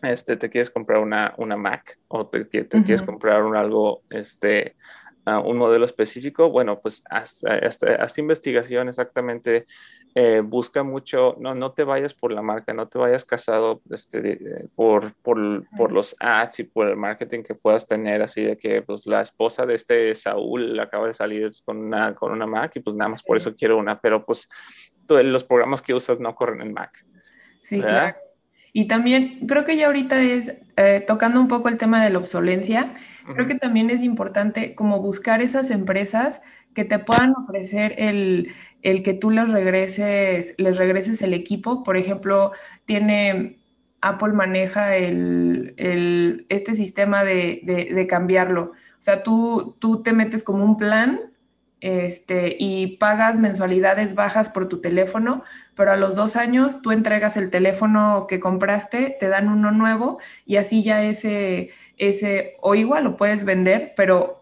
este, 0.02 0.36
te 0.36 0.50
quieres 0.50 0.71
comprar 0.71 1.00
una, 1.00 1.36
una 1.38 1.56
Mac 1.56 2.00
o 2.08 2.26
te, 2.26 2.43
te 2.43 2.65
quieres 2.84 3.04
comprar 3.04 3.43
un 3.43 3.56
algo, 3.56 4.02
este, 4.10 4.76
uh, 5.28 5.47
un 5.47 5.58
modelo 5.58 5.86
específico, 5.86 6.50
bueno, 6.50 6.80
pues 6.80 7.04
haz, 7.08 7.43
haz, 7.45 7.84
haz 7.84 8.17
investigación 8.17 8.88
exactamente 8.88 9.65
eh, 10.15 10.41
busca 10.43 10.82
mucho, 10.82 11.36
no, 11.39 11.54
no 11.54 11.73
te 11.73 11.84
vayas 11.84 12.15
por 12.15 12.32
la 12.32 12.41
marca, 12.41 12.73
no 12.73 12.88
te 12.88 12.97
vayas 12.97 13.23
casado 13.23 13.84
este, 13.91 14.67
por, 14.73 15.13
por, 15.21 15.38
por, 15.78 15.91
los 15.91 16.15
ads 16.19 16.62
y 16.62 16.63
por 16.63 16.88
el 16.88 16.95
marketing 16.95 17.43
que 17.43 17.54
puedas 17.54 17.86
tener, 17.86 18.23
así 18.23 18.41
de 18.41 18.58
que 18.58 18.82
pues 18.82 19.06
la 19.06 19.21
esposa 19.21 19.67
de 19.67 19.76
este 19.76 20.15
Saúl 20.15 20.80
acaba 20.80 21.06
de 21.06 21.13
salir 21.13 21.52
con 21.63 21.78
una, 21.78 22.15
con 22.15 22.32
una 22.32 22.47
Mac 22.47 22.71
y 22.78 22.80
pues 22.80 22.95
nada 22.95 23.10
más 23.10 23.21
por 23.21 23.38
eso 23.38 23.54
quiero 23.56 23.78
una, 23.78 24.02
pero 24.02 24.26
pues 24.26 24.50
los 25.10 25.43
programas 25.43 25.82
que 25.82 25.93
usas 25.93 26.20
no 26.20 26.36
corren 26.36 26.62
en 26.62 26.74
Mac. 26.74 27.06
Sí, 27.63 27.82
claro. 27.82 28.15
Y 28.74 28.88
también 28.88 29.48
creo 29.48 29.65
que 29.65 29.76
ya 29.76 29.88
ahorita 29.88 30.22
es, 30.22 30.56
eh, 30.76 31.04
tocando 31.06 31.41
un 31.41 31.48
poco 31.48 31.70
el 31.70 31.78
tema 31.78 32.04
de 32.04 32.12
la 32.12 32.20
obsolencia, 32.20 32.93
creo 33.34 33.48
que 33.48 33.56
también 33.56 33.89
es 33.89 34.04
importante 34.04 34.76
como 34.76 35.02
buscar 35.02 35.41
esas 35.41 35.72
empresas 35.72 36.41
que 36.76 36.86
te 36.86 37.00
puedan 37.00 37.34
ofrecer 37.36 37.96
el, 37.98 38.52
el 38.84 39.02
que 39.02 39.15
tú 39.15 39.32
les 39.32 39.50
regreses, 39.50 40.54
les 40.58 40.78
regreses 40.78 41.22
el 41.24 41.34
equipo. 41.34 41.84
Por 41.84 41.98
ejemplo, 41.98 42.52
tiene 42.86 43.58
Apple 44.02 44.34
maneja 44.34 44.96
el, 44.96 45.74
el, 45.78 46.46
este 46.50 46.76
sistema 46.76 47.24
de, 47.24 47.62
de, 47.63 48.08
cambiarlo. 48.08 48.74
O 48.74 49.02
sea, 49.02 49.24
tú, 49.24 49.76
tú 49.80 50.04
te 50.04 50.13
metes 50.13 50.43
como 50.43 50.63
un 50.63 50.78
plan 50.78 51.20
este, 51.82 52.56
y 52.60 52.98
pagas 52.98 53.40
mensualidades 53.40 54.16
bajas 54.16 54.50
por 54.50 54.68
tu 54.68 54.82
teléfono, 54.82 55.44
pero 55.76 55.92
a 55.92 55.96
los 55.96 56.16
dos 56.16 56.36
años 56.36 56.82
tú 56.82 56.92
entregas 56.92 57.38
el 57.38 57.50
teléfono 57.50 58.26
que 58.28 58.40
compraste, 58.40 59.16
te 59.20 59.30
dan 59.30 59.48
uno 59.50 59.72
nuevo 59.72 60.20
y 60.46 60.56
así 60.56 60.84
ya 60.84 61.04
ese, 61.04 61.72
ese 61.98 62.56
o 62.62 62.76
igual 62.76 63.04
lo 63.04 63.18
puedes 63.18 63.46
vender, 63.46 63.94
pero 63.96 64.38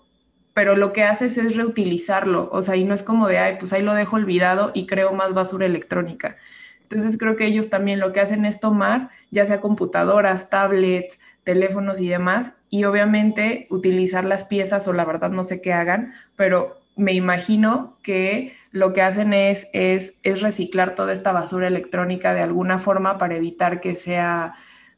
pero 0.53 0.77
lo 0.77 0.93
que 0.93 1.03
haces 1.03 1.37
es 1.37 1.57
reutilizarlo, 1.57 2.49
o 2.49 2.61
sea, 2.61 2.77
y 2.77 2.85
no 2.85 2.93
es 2.93 3.03
como 3.03 3.27
de, 3.27 3.39
ay, 3.39 3.57
pues 3.59 3.73
ahí 3.73 3.81
lo 3.83 3.93
dejo 3.93 4.15
olvidado 4.15 4.71
y 4.73 4.87
creo 4.87 5.11
más 5.11 5.33
basura 5.33 5.65
electrónica. 5.65 6.37
Entonces 6.83 7.17
creo 7.17 7.35
que 7.35 7.45
ellos 7.45 7.69
también 7.69 7.99
lo 7.99 8.13
que 8.13 8.21
hacen 8.21 8.45
es 8.45 8.61
tomar, 8.61 9.09
ya 9.31 9.45
sea 9.45 9.59
computadoras, 9.59 10.49
tablets, 10.49 11.19
teléfonos 11.43 11.99
y 11.99 12.07
demás, 12.07 12.53
y 12.69 12.85
obviamente 12.85 13.67
utilizar 13.69 14.23
las 14.23 14.45
piezas 14.45 14.87
o 14.87 14.93
la 14.93 15.03
verdad 15.03 15.29
no 15.29 15.43
sé 15.43 15.61
qué 15.61 15.73
hagan, 15.73 16.13
pero 16.37 16.79
me 16.95 17.13
imagino 17.13 17.97
que 18.03 18.53
lo 18.71 18.93
que 18.93 19.01
hacen 19.01 19.33
es, 19.33 19.69
es, 19.73 20.19
es 20.23 20.41
reciclar 20.41 20.95
toda 20.95 21.13
esta 21.13 21.31
basura 21.31 21.67
electrónica 21.67 22.33
de 22.33 22.41
alguna 22.41 22.79
forma 22.79 23.17
para 23.17 23.35
evitar 23.35 23.81
que 23.81 23.95
sea, 23.95 24.53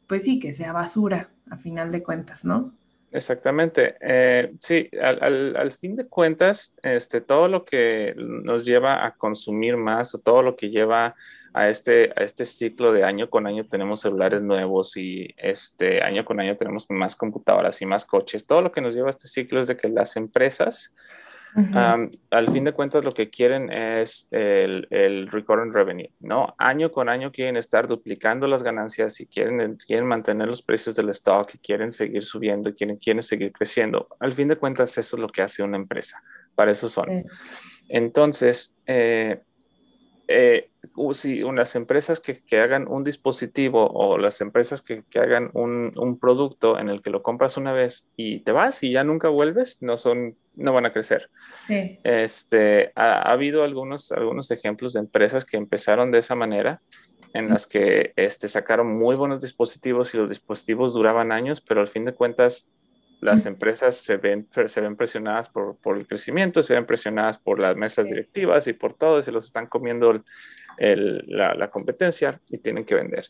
pues 0.08 0.24
sí, 0.24 0.40
que 0.40 0.54
sea 0.54 0.74
basura, 0.74 1.30
a 1.50 1.58
final 1.58 1.92
de 1.92 2.04
cuentas, 2.04 2.46
¿no? 2.46 2.74
Exactamente. 3.12 3.96
Eh, 4.02 4.54
sí, 4.60 4.90
al, 5.02 5.72
fin 5.72 5.96
de 5.96 6.08
cuentas, 6.08 6.74
este, 6.84 7.22
todo 7.22 7.48
lo 7.48 7.64
que 7.64 8.14
nos 8.18 8.66
lleva 8.66 9.06
a 9.06 9.16
consumir 9.16 9.78
más 9.78 10.14
o 10.14 10.20
todo 10.20 10.42
lo 10.42 10.56
que 10.56 10.70
lleva 10.70 11.16
a 11.54 11.70
este, 11.70 12.12
a 12.16 12.24
este 12.24 12.46
ciclo 12.46 12.92
de 12.92 13.04
año 13.04 13.30
con 13.30 13.48
año 13.48 13.66
tenemos 13.66 14.02
celulares 14.02 14.42
nuevos 14.42 14.96
y 14.98 15.34
este 15.38 16.04
año 16.04 16.26
con 16.26 16.40
año 16.40 16.58
tenemos 16.58 16.86
más 16.90 17.16
computadoras 17.16 17.82
y 17.82 17.86
más 17.86 18.06
coches. 18.06 18.46
Todo 18.46 18.62
lo 18.62 18.72
que 18.72 18.82
nos 18.82 18.94
lleva 18.94 19.08
a 19.08 19.12
este 19.12 19.28
ciclo 19.28 19.62
es 19.62 19.68
de 19.68 19.78
que 19.78 19.88
las 19.88 20.18
empresas 20.18 20.94
al 22.30 22.50
fin 22.50 22.64
de 22.64 22.72
cuentas, 22.72 23.04
lo 23.04 23.12
que 23.12 23.30
quieren 23.30 23.72
es 23.72 24.28
el, 24.32 24.88
el, 24.92 25.28
recurrent 25.28 25.74
revenue, 25.74 26.12
¿no? 26.20 26.54
Año 26.58 26.92
con 26.92 27.10
año 27.10 27.32
quieren 27.32 27.58
estar 27.58 27.88
duplicando 27.88 28.48
las 28.48 28.64
ganancias 28.64 29.20
y 29.20 29.26
quieren, 29.26 29.78
quieren 29.78 30.06
mantener 30.06 30.48
los 30.48 30.62
precios 30.62 30.96
del 30.96 31.10
stock 31.10 31.56
y 31.56 31.58
quieren 31.58 31.92
seguir 31.92 32.24
subiendo 32.24 32.70
y 32.70 32.74
quieren, 32.74 32.98
quieren 32.98 33.24
seguir 33.24 33.52
creciendo. 33.52 34.08
Al 34.20 34.34
fin 34.34 34.48
de 34.48 34.58
cuentas, 34.58 34.98
eso 34.98 35.16
es 35.16 35.22
lo 35.22 35.30
que 35.30 35.42
hace 35.42 35.64
una 35.64 35.78
empresa. 35.78 36.22
Para 36.54 36.72
eso 36.72 36.90
son. 36.90 37.26
Entonces, 37.90 38.76
eh, 38.86 39.42
eh, 40.28 40.70
si 41.14 41.44
unas 41.44 41.76
empresas 41.76 42.20
que, 42.20 42.44
que, 42.44 42.60
hagan 42.60 42.88
un 42.88 43.04
dispositivo 43.04 43.88
o 43.88 44.18
las 44.18 44.42
empresas 44.42 44.82
que, 44.82 45.04
que 45.10 45.20
hagan 45.20 45.52
un, 45.54 45.94
un, 45.96 46.20
producto 46.20 46.80
en 46.80 46.90
el 46.90 47.02
que 47.02 47.10
lo 47.10 47.24
compras 47.24 47.58
una 47.58 47.72
vez 47.72 48.08
y 48.16 48.40
te 48.40 48.52
vas 48.52 48.84
y 48.84 48.92
ya 48.92 49.04
nunca 49.04 49.30
vuelves, 49.30 49.82
no 49.82 49.98
son, 49.98 50.36
no 50.56 50.74
van 50.74 50.86
a 50.86 50.94
crecer. 50.94 51.30
Este, 52.04 52.92
ha, 52.96 53.30
ha, 53.30 53.32
habido 53.32 53.64
algunos, 53.64 54.12
algunos 54.12 54.52
ejemplos 54.52 54.94
de 54.94 55.02
empresas 55.02 55.46
que 55.46 55.58
empezaron 55.58 56.12
de 56.12 56.20
esa 56.20 56.36
manera, 56.36 56.82
en 57.34 57.50
las 57.50 57.68
que 57.68 58.14
este, 58.16 58.48
sacaron 58.48 58.88
muy 58.88 59.16
buenos 59.16 59.42
dispositivos 59.42 60.14
y 60.14 60.18
los 60.18 60.30
dispositivos 60.30 60.94
duraban 60.94 61.32
años, 61.32 61.62
pero 61.62 61.82
al 61.82 61.88
fin 61.88 62.06
de 62.06 62.14
cuentas 62.14 62.70
las 63.20 63.46
empresas 63.46 63.96
se 63.96 64.18
ven, 64.18 64.48
se 64.68 64.82
ven 64.82 64.96
presionadas 64.96 65.50
por, 65.50 65.78
por, 65.78 65.98
el 65.98 66.08
crecimiento, 66.08 66.62
se 66.62 66.76
ven 66.76 66.86
presionadas 66.86 67.38
por 67.38 67.60
las 67.60 67.76
mesas 67.76 68.10
directivas 68.10 68.68
y 68.68 68.74
por 68.74 68.94
todo, 68.94 69.22
se 69.22 69.32
los 69.32 69.46
están 69.46 69.68
comiendo 69.68 70.24
el, 70.78 71.24
la, 71.28 71.56
la, 71.56 71.70
competencia 71.70 72.40
y 72.50 72.60
tienen 72.60 72.86
que 72.86 72.96
vender. 72.96 73.28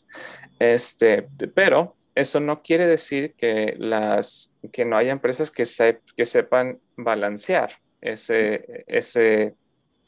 Este, 0.58 1.28
pero 1.54 1.96
eso 2.14 2.40
no 2.40 2.62
quiere 2.62 2.86
decir 2.86 3.34
que, 3.34 3.76
las, 3.78 4.54
que 4.72 4.84
no 4.84 4.96
haya 4.96 5.12
empresas 5.12 5.50
que, 5.50 5.64
se, 5.64 6.00
que 6.16 6.26
sepan 6.26 6.78
balancear 6.96 7.70
ese 8.00 8.84
ese 8.86 9.56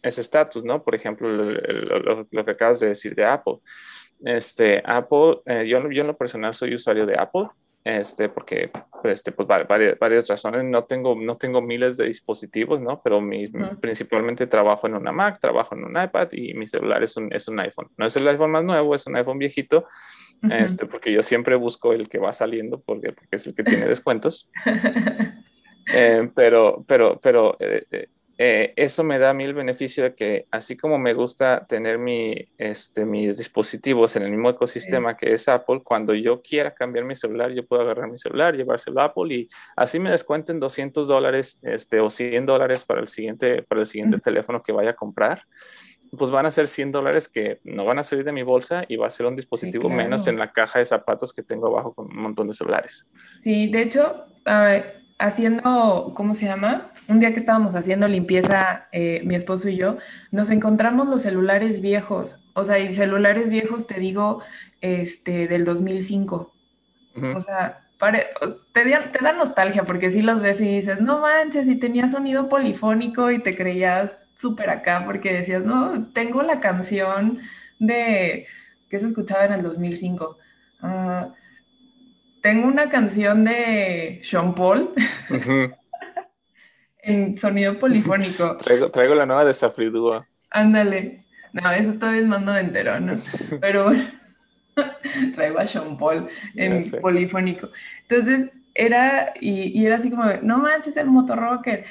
ese 0.02 0.20
estatus, 0.20 0.64
¿no? 0.64 0.82
Por 0.82 0.94
ejemplo, 0.94 1.28
lo, 1.28 2.26
lo, 2.30 2.44
que 2.44 2.50
acabas 2.50 2.80
de 2.80 2.88
decir 2.88 3.14
de 3.14 3.24
Apple. 3.24 3.58
Este, 4.24 4.82
Apple, 4.84 5.40
eh, 5.46 5.66
yo, 5.66 5.90
yo 5.90 6.00
en 6.02 6.06
lo 6.06 6.16
personal 6.16 6.54
soy 6.54 6.74
usuario 6.74 7.06
de 7.06 7.18
Apple 7.18 7.48
este, 7.84 8.28
porque 8.28 8.70
este, 9.04 9.32
pues, 9.32 9.48
varias, 9.48 9.98
varias, 9.98 10.28
razones. 10.28 10.64
No 10.64 10.84
tengo, 10.84 11.14
no 11.14 11.34
tengo 11.34 11.62
miles 11.62 11.96
de 11.96 12.06
dispositivos, 12.06 12.80
¿no? 12.80 13.00
Pero 13.02 13.20
mi, 13.20 13.48
principalmente 13.80 14.46
trabajo 14.46 14.86
en 14.86 14.94
una 14.94 15.12
Mac, 15.12 15.38
trabajo 15.40 15.74
en 15.74 15.84
un 15.84 16.02
iPad 16.02 16.28
y 16.32 16.54
mi 16.54 16.66
celular 16.66 17.02
es 17.02 17.16
un, 17.16 17.32
es 17.32 17.48
un 17.48 17.58
iPhone. 17.60 17.88
No 17.96 18.06
es 18.06 18.16
el 18.16 18.28
iPhone 18.28 18.50
más 18.50 18.64
nuevo, 18.64 18.94
es 18.94 19.06
un 19.06 19.16
iPhone 19.16 19.38
viejito, 19.38 19.86
este, 20.50 20.86
porque 20.86 21.12
yo 21.12 21.22
siempre 21.22 21.56
busco 21.56 21.92
el 21.92 22.08
que 22.08 22.18
va 22.18 22.32
saliendo 22.32 22.80
porque, 22.80 23.12
porque 23.12 23.36
es 23.36 23.46
el 23.46 23.54
que 23.54 23.62
tiene 23.62 23.86
descuentos. 23.86 24.50
eh, 25.94 26.30
pero, 26.34 26.84
pero, 26.86 27.18
pero 27.20 27.56
eh, 27.60 28.08
eh 28.42 28.72
eso 28.74 29.04
me 29.04 29.18
da 29.18 29.30
a 29.30 29.34
mí 29.34 29.44
el 29.44 29.52
beneficio 29.52 30.02
de 30.02 30.14
que 30.14 30.46
así 30.50 30.74
como 30.74 30.98
me 30.98 31.12
gusta 31.12 31.66
tener 31.66 31.98
mi, 31.98 32.34
este, 32.56 33.04
mis 33.04 33.36
dispositivos 33.36 34.16
en 34.16 34.22
el 34.22 34.30
mismo 34.30 34.48
ecosistema 34.48 35.14
que 35.14 35.34
es 35.34 35.46
Apple, 35.46 35.82
cuando 35.84 36.14
yo 36.14 36.40
quiera 36.40 36.72
cambiar 36.72 37.04
mi 37.04 37.14
celular, 37.14 37.52
yo 37.52 37.66
puedo 37.66 37.82
agarrar 37.82 38.10
mi 38.10 38.18
celular, 38.18 38.56
llevárselo 38.56 39.02
a 39.02 39.04
Apple 39.04 39.34
y 39.34 39.48
así 39.76 39.98
me 39.98 40.10
descuenten 40.10 40.58
200 40.58 41.06
dólares 41.06 41.58
este, 41.60 42.00
o 42.00 42.08
100 42.08 42.46
dólares 42.46 42.82
para 42.82 43.02
el 43.02 43.08
siguiente, 43.08 43.62
para 43.62 43.82
el 43.82 43.86
siguiente 43.86 44.18
teléfono 44.18 44.62
que 44.62 44.72
vaya 44.72 44.92
a 44.92 44.96
comprar. 44.96 45.42
Pues 46.16 46.30
van 46.30 46.46
a 46.46 46.50
ser 46.50 46.66
100 46.66 46.92
dólares 46.92 47.28
que 47.28 47.60
no 47.62 47.84
van 47.84 47.98
a 47.98 48.04
salir 48.04 48.24
de 48.24 48.32
mi 48.32 48.42
bolsa 48.42 48.84
y 48.88 48.96
va 48.96 49.06
a 49.06 49.10
ser 49.10 49.26
un 49.26 49.36
dispositivo 49.36 49.90
menos 49.90 50.26
en 50.28 50.38
la 50.38 50.50
caja 50.50 50.78
de 50.78 50.86
zapatos 50.86 51.34
que 51.34 51.42
tengo 51.42 51.66
abajo 51.66 51.92
con 51.92 52.06
un 52.06 52.22
montón 52.22 52.48
de 52.48 52.54
celulares. 52.54 53.06
Sí, 53.38 53.68
de 53.68 53.82
hecho, 53.82 54.24
a 54.46 54.62
ver, 54.62 55.00
haciendo, 55.20 56.12
¿cómo 56.16 56.34
se 56.34 56.46
llama? 56.46 56.90
Un 57.06 57.20
día 57.20 57.32
que 57.32 57.38
estábamos 57.38 57.74
haciendo 57.74 58.08
limpieza, 58.08 58.88
eh, 58.90 59.22
mi 59.24 59.34
esposo 59.34 59.68
y 59.68 59.76
yo, 59.76 59.98
nos 60.30 60.50
encontramos 60.50 61.08
los 61.08 61.22
celulares 61.22 61.80
viejos. 61.80 62.40
O 62.54 62.64
sea, 62.64 62.78
y 62.78 62.92
celulares 62.92 63.50
viejos, 63.50 63.86
te 63.86 64.00
digo, 64.00 64.42
este, 64.80 65.46
del 65.46 65.64
2005. 65.64 66.54
O 67.34 67.40
sea, 67.40 67.82
te, 68.72 68.82
te, 68.82 69.24
da 69.24 69.32
nostalgia 69.32 69.84
porque 69.84 70.10
si 70.10 70.22
los 70.22 70.40
ves 70.40 70.60
y 70.60 70.76
dices, 70.76 71.00
no 71.00 71.20
manches, 71.20 71.68
y 71.68 71.76
tenía 71.76 72.08
sonido 72.08 72.48
polifónico 72.48 73.30
y 73.30 73.40
te 73.40 73.54
creías 73.54 74.16
súper 74.34 74.70
acá 74.70 75.04
porque 75.04 75.34
decías, 75.34 75.62
no, 75.62 76.08
tengo 76.14 76.42
la 76.42 76.60
canción 76.60 77.40
de 77.78 78.46
que 78.88 78.98
se 78.98 79.06
escuchaba 79.06 79.44
en 79.44 79.52
el 79.52 79.62
2005. 79.62 80.38
Uh, 80.82 81.32
tengo 82.40 82.68
una 82.68 82.88
canción 82.88 83.44
de 83.44 84.20
Sean 84.22 84.54
Paul 84.54 84.92
en 87.02 87.36
sonido 87.36 87.76
polifónico. 87.78 88.56
Traigo, 88.92 89.14
la 89.14 89.26
nueva 89.26 89.44
de 89.44 89.54
Safridúa. 89.54 90.26
Ándale. 90.50 91.24
No, 91.52 91.70
eso 91.72 91.94
todavía 91.94 92.22
es 92.22 92.28
más 92.28 92.42
noventero, 92.42 93.00
¿no? 93.00 93.14
Pero 93.60 93.84
bueno, 93.84 94.04
traigo 95.34 95.58
a 95.58 95.66
Sean 95.66 95.98
Paul 95.98 96.28
en 96.54 96.88
polifónico. 97.00 97.68
Entonces, 98.08 98.50
era, 98.74 99.34
y, 99.40 99.84
era 99.84 99.96
así 99.96 100.10
como, 100.10 100.24
no 100.42 100.58
manches, 100.58 100.96
el 100.96 101.06
motorrocker. 101.06 101.84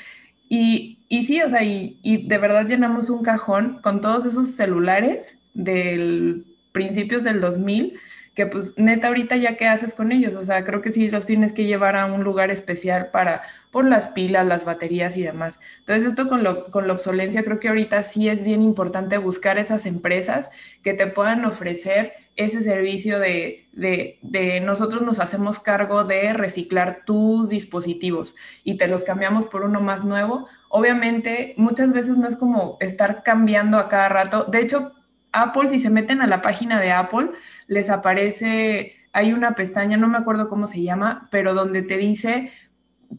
Y, 0.48 1.06
y 1.10 1.24
sí, 1.24 1.42
o 1.42 1.50
sea, 1.50 1.62
y, 1.64 2.00
y 2.02 2.28
de 2.28 2.38
verdad 2.38 2.66
llenamos 2.66 3.10
un 3.10 3.22
cajón 3.22 3.82
con 3.84 4.00
todos 4.02 4.26
esos 4.26 4.52
celulares 4.52 5.38
del 5.54 6.46
principios 6.72 7.24
del 7.24 7.42
2000 7.42 8.00
que 8.40 8.46
pues 8.46 8.72
neta 8.78 9.10
ahorita 9.10 9.36
ya 9.36 9.58
qué 9.58 9.68
haces 9.68 9.94
con 9.94 10.14
ellos, 10.14 10.34
o 10.34 10.46
sea, 10.46 10.64
creo 10.64 10.82
que 10.82 10.94
sí 10.94 11.12
los 11.12 11.26
tienes 11.26 11.52
que 11.52 11.66
llevar 11.66 11.98
a 11.98 12.06
un 12.06 12.24
lugar 12.24 12.52
especial 12.52 13.10
para, 13.12 13.42
por 13.70 13.84
las 13.84 14.08
pilas, 14.08 14.48
las 14.48 14.64
baterías 14.64 15.18
y 15.18 15.24
demás. 15.24 15.60
Entonces 15.80 16.06
esto 16.06 16.30
con, 16.30 16.42
lo, 16.42 16.72
con 16.72 16.88
la 16.88 16.94
obsolencia 16.94 17.44
creo 17.44 17.60
que 17.60 17.68
ahorita 17.68 18.02
sí 18.02 18.30
es 18.30 18.46
bien 18.46 18.62
importante 18.62 19.18
buscar 19.18 19.58
esas 19.58 19.86
empresas 19.86 20.52
que 20.84 20.94
te 20.94 21.06
puedan 21.06 21.44
ofrecer 21.44 22.14
ese 22.38 22.64
servicio 22.64 23.20
de, 23.20 23.68
de, 23.74 24.20
de 24.22 24.62
nosotros 24.62 25.02
nos 25.02 25.20
hacemos 25.20 25.60
cargo 25.60 26.06
de 26.06 26.32
reciclar 26.32 27.04
tus 27.06 27.50
dispositivos 27.50 28.36
y 28.64 28.78
te 28.78 28.88
los 28.88 29.04
cambiamos 29.04 29.48
por 29.48 29.64
uno 29.64 29.82
más 29.82 30.06
nuevo. 30.06 30.48
Obviamente 30.70 31.56
muchas 31.58 31.92
veces 31.92 32.16
no 32.16 32.30
es 32.30 32.38
como 32.38 32.78
estar 32.80 33.22
cambiando 33.22 33.78
a 33.78 33.90
cada 33.90 34.08
rato, 34.08 34.46
de 34.46 34.62
hecho 34.62 34.94
Apple, 35.32 35.70
si 35.70 35.80
se 35.80 35.90
meten 35.90 36.22
a 36.22 36.28
la 36.28 36.42
página 36.42 36.80
de 36.80 36.92
Apple, 36.92 37.32
les 37.70 37.90
aparece, 37.90 38.96
hay 39.14 39.32
una 39.32 39.54
pestaña, 39.54 39.96
no 39.96 40.10
me 40.10 40.18
acuerdo 40.18 40.50
cómo 40.50 40.68
se 40.68 40.82
llama, 40.82 41.30
pero 41.32 41.54
donde 41.54 41.84
te 41.84 41.98
dice 41.98 42.52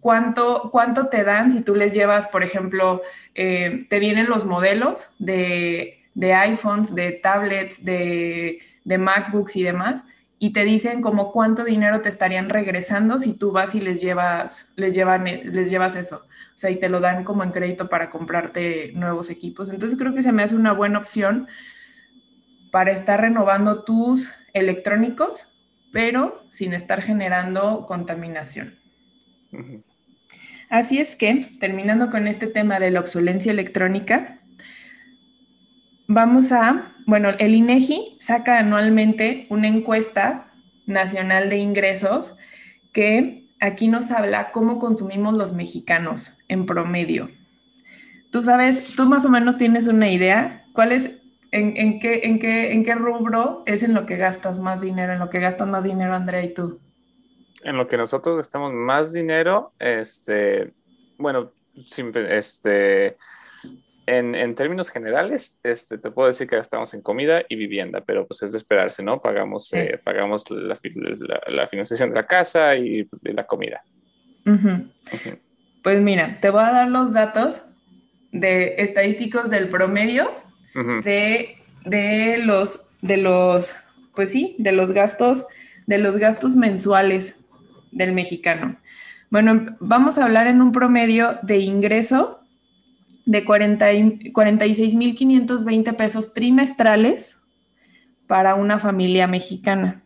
cuánto, 0.01 0.71
cuánto 0.71 1.07
te 1.07 1.25
dan 1.25 1.51
si 1.51 1.63
tú 1.63 1.75
les 1.75 1.95
llevas, 1.95 2.27
por 2.27 2.43
ejemplo, 2.43 3.01
eh, 3.35 3.87
te 3.89 3.99
vienen 4.01 4.29
los 4.29 4.45
modelos 4.45 5.11
de, 5.19 6.03
de 6.15 6.35
iPhones, 6.35 6.95
de 6.95 7.13
tablets, 7.13 7.85
de, 7.85 8.59
de, 8.85 8.99
MacBooks 8.99 9.57
y 9.57 9.63
demás, 9.63 10.05
y 10.41 10.53
te 10.53 10.65
dicen 10.65 11.01
como 11.01 11.31
cuánto 11.31 11.65
dinero 11.65 12.01
te 12.01 12.09
estarían 12.09 12.49
regresando 12.49 13.21
si 13.21 13.35
tú 13.35 13.53
vas 13.53 13.75
y 13.77 13.81
les 13.81 14.01
llevas, 14.01 14.69
les 14.75 14.95
llevan, 14.95 15.25
les 15.25 15.71
llevas 15.71 15.95
eso. 15.95 16.25
O 16.55 16.59
sea, 16.61 16.71
y 16.71 16.77
te 16.77 16.89
lo 16.89 17.01
dan 17.01 17.23
como 17.25 17.45
en 17.45 17.53
crédito 17.53 17.89
para 17.89 18.11
comprarte 18.11 18.93
nuevos 18.95 19.31
equipos. 19.31 19.71
Entonces 19.71 19.99
creo 19.99 20.15
que 20.15 20.23
se 20.23 20.33
me 20.33 20.43
hace 20.43 20.57
una 20.57 20.73
buena 20.73 20.99
opción 20.99 21.47
para 22.71 22.93
estar 22.93 23.21
renovando 23.21 23.85
tus 23.85 24.31
electrónicos, 24.55 25.49
pero 25.93 26.45
sin 26.51 26.73
estar 26.73 27.03
generando 27.03 27.85
contaminación. 27.87 28.79
Así 30.69 30.99
es 30.99 31.17
que, 31.17 31.41
terminando 31.59 32.11
con 32.11 32.29
este 32.29 32.47
tema 32.47 32.79
de 32.79 32.93
la 32.93 33.01
obsolencia 33.01 33.51
electrónica, 33.51 34.41
vamos 36.07 36.53
a, 36.53 36.95
bueno, 37.07 37.31
el 37.39 37.55
INEGI 37.55 38.17
saca 38.21 38.59
anualmente 38.59 39.47
una 39.51 39.69
encuesta 39.69 40.53
nacional 40.87 41.49
de 41.49 41.59
ingresos 41.59 42.37
que 42.93 43.49
aquí 43.61 43.89
nos 43.89 44.11
habla 44.11 44.51
cómo 44.51 44.79
consumimos 44.79 45.35
los 45.35 45.53
mexicanos 45.53 46.33
en 46.49 46.67
promedio. 46.67 47.31
Tú 48.31 48.43
sabes, 48.43 48.95
tú 48.95 49.07
más 49.07 49.25
o 49.25 49.29
menos 49.29 49.59
tienes 49.59 49.89
una 49.89 50.11
idea, 50.11 50.65
¿cuál 50.73 50.93
es, 50.93 51.20
en, 51.53 51.99
qué, 51.99 52.21
en, 52.25 52.39
qué, 52.39 52.73
en 52.73 52.85
qué 52.85 52.95
rubro 52.95 53.63
es 53.67 53.83
en 53.83 53.95
lo 53.95 54.07
que 54.07 54.17
gastas 54.17 54.59
más 54.59 54.81
dinero, 54.81 55.13
en 55.13 55.19
lo 55.19 55.31
que 55.31 55.41
gastas 55.41 55.69
más 55.69 55.85
dinero, 55.85 56.15
Andrea 56.15 56.45
y 56.45 56.55
tú? 56.55 56.81
en 57.63 57.77
lo 57.77 57.87
que 57.87 57.97
nosotros 57.97 58.37
gastamos 58.37 58.73
más 58.73 59.13
dinero, 59.13 59.73
este, 59.79 60.73
bueno, 61.19 61.53
este, 62.29 63.17
en, 64.07 64.55
términos 64.55 64.91
generales, 64.91 65.61
este, 65.63 65.99
te 65.99 66.11
puedo 66.11 66.29
decir 66.29 66.49
que 66.49 66.57
gastamos 66.57 66.95
en 66.95 67.03
comida 67.03 67.43
y 67.49 67.57
vivienda, 67.57 68.03
pero 68.05 68.27
pues 68.27 68.43
es 68.43 68.53
de 68.53 68.59
esperarse, 68.59 69.03
¿no? 69.03 69.21
Pagamos, 69.21 69.73
eh, 69.73 70.01
pagamos 70.03 70.51
la, 70.51 70.75
financiación 71.67 72.11
de 72.11 72.17
la 72.17 72.27
casa 72.27 72.75
y 72.77 73.05
pues, 73.05 73.23
la 73.23 73.47
comida. 73.47 73.83
Pues 75.83 76.01
mira, 76.01 76.39
te 76.41 76.51
voy 76.51 76.63
a 76.63 76.73
dar 76.73 76.89
los 76.89 77.13
datos 77.13 77.63
de 78.33 78.77
estadísticos 78.79 79.51
del 79.51 79.69
promedio 79.69 80.31
de, 80.75 81.57
de, 81.85 82.39
los, 82.45 82.91
de 83.03 83.17
los, 83.17 83.75
pues 84.15 84.31
sí, 84.31 84.55
de 84.59 84.71
los 84.73 84.93
gastos, 84.93 85.47
de 85.87 85.99
los 85.99 86.19
gastos 86.19 86.57
mensuales 86.57 87.37
del 87.93 88.13
mexicano. 88.13 88.77
Bueno, 89.31 89.77
vamos 89.81 90.19
a 90.19 90.25
hablar 90.25 90.49
en 90.49 90.61
un 90.61 90.73
promedio 90.73 91.39
de 91.43 91.59
ingreso 91.59 92.41
de 93.27 93.45
46.520 93.45 95.97
pesos 95.97 96.33
trimestrales 96.35 97.37
para 98.27 98.55
una 98.55 98.79
familia 98.79 99.27
mexicana. 99.27 100.03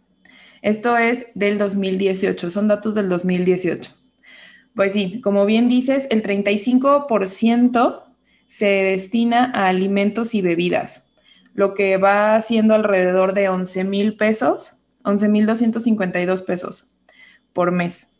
Esto 0.62 0.96
es 0.96 1.26
del 1.34 1.58
2018, 1.58 2.50
son 2.50 2.68
datos 2.68 2.94
del 2.94 3.08
2018. 3.08 3.90
Pues 4.74 4.92
sí, 4.94 5.20
como 5.20 5.44
bien 5.46 5.68
dices, 5.68 6.08
el 6.10 6.22
35% 6.22 8.02
se 8.54 8.66
destina 8.66 9.50
a 9.52 9.66
alimentos 9.66 10.32
y 10.32 10.40
bebidas, 10.40 11.08
lo 11.54 11.74
que 11.74 11.96
va 11.96 12.40
siendo 12.40 12.76
alrededor 12.76 13.34
de 13.34 13.48
11 13.48 13.82
mil 13.82 14.16
pesos, 14.16 14.74
11.252 15.02 16.44
pesos 16.44 16.86
por 17.52 17.72
mes. 17.72 18.10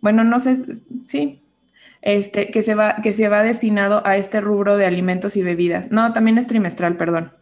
Bueno, 0.00 0.24
no 0.24 0.40
sé, 0.40 0.60
sí, 1.06 1.44
este, 2.02 2.50
que 2.50 2.64
se 2.64 2.74
va, 2.74 2.96
que 2.96 3.12
se 3.12 3.28
va 3.28 3.44
destinado 3.44 4.04
a 4.04 4.16
este 4.16 4.40
rubro 4.40 4.76
de 4.76 4.86
alimentos 4.86 5.36
y 5.36 5.44
bebidas. 5.44 5.92
No, 5.92 6.12
también 6.12 6.36
es 6.36 6.48
trimestral, 6.48 6.96
perdón. 6.96 7.32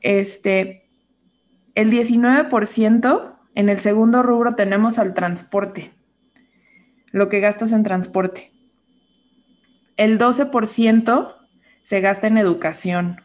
Este, 0.00 0.86
el 1.74 1.90
19% 1.90 3.36
en 3.56 3.68
el 3.68 3.80
segundo 3.80 4.22
rubro 4.22 4.52
tenemos 4.52 5.00
al 5.00 5.12
transporte, 5.12 5.92
lo 7.10 7.28
que 7.28 7.40
gastas 7.40 7.72
en 7.72 7.82
transporte. 7.82 8.52
El 9.96 10.20
12% 10.20 11.33
se 11.84 12.00
gasta 12.00 12.26
en 12.26 12.38
educación. 12.38 13.20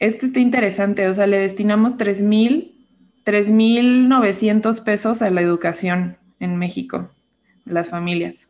Este 0.00 0.26
está 0.26 0.40
interesante, 0.40 1.06
o 1.06 1.14
sea, 1.14 1.28
le 1.28 1.38
destinamos 1.38 1.96
3 1.96 2.22
mil 2.22 2.74
3.900 3.24 4.84
pesos 4.84 5.22
a 5.22 5.30
la 5.30 5.40
educación 5.40 6.18
en 6.40 6.56
México, 6.56 7.10
las 7.64 7.88
familias. 7.88 8.48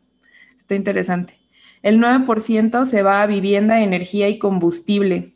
Está 0.59 0.75
interesante. 0.75 1.39
El 1.81 2.01
9% 2.01 2.83
se 2.83 3.01
va 3.01 3.21
a 3.21 3.27
vivienda, 3.27 3.81
energía 3.81 4.27
y 4.27 4.37
combustible, 4.37 5.33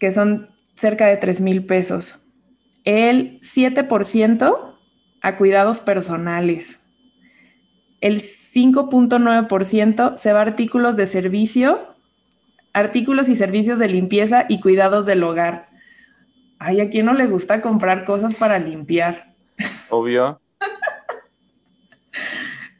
que 0.00 0.10
son 0.10 0.50
cerca 0.74 1.06
de 1.06 1.16
3 1.16 1.40
mil 1.42 1.64
pesos. 1.64 2.24
El 2.84 3.38
7% 3.40 4.74
a 5.22 5.36
cuidados 5.36 5.80
personales. 5.80 6.80
El 8.00 8.20
5.9% 8.20 10.16
se 10.16 10.32
va 10.32 10.40
a 10.40 10.42
artículos 10.42 10.96
de 10.96 11.06
servicio, 11.06 11.94
artículos 12.72 13.28
y 13.28 13.36
servicios 13.36 13.78
de 13.78 13.88
limpieza 13.88 14.46
y 14.48 14.60
cuidados 14.60 15.06
del 15.06 15.22
hogar. 15.24 15.70
Ay, 16.58 16.80
¿a 16.80 16.90
quién 16.90 17.06
no 17.06 17.14
le 17.14 17.26
gusta 17.26 17.60
comprar 17.60 18.04
cosas 18.04 18.34
para 18.34 18.58
limpiar? 18.58 19.34
Obvio. 19.88 20.40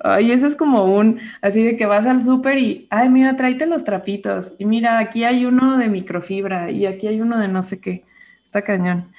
Ay, 0.00 0.30
ese 0.30 0.46
es 0.46 0.56
como 0.56 0.84
un, 0.84 1.18
así 1.40 1.64
de 1.64 1.76
que 1.76 1.86
vas 1.86 2.06
al 2.06 2.22
súper 2.22 2.58
y, 2.58 2.86
ay, 2.90 3.08
mira, 3.08 3.36
tráete 3.36 3.66
los 3.66 3.84
trapitos. 3.84 4.52
Y 4.58 4.64
mira, 4.64 4.98
aquí 4.98 5.24
hay 5.24 5.46
uno 5.46 5.78
de 5.78 5.88
microfibra 5.88 6.70
y 6.70 6.86
aquí 6.86 7.08
hay 7.08 7.20
uno 7.20 7.38
de 7.38 7.48
no 7.48 7.62
sé 7.62 7.80
qué. 7.80 8.04
Está 8.44 8.62
cañón. 8.62 9.12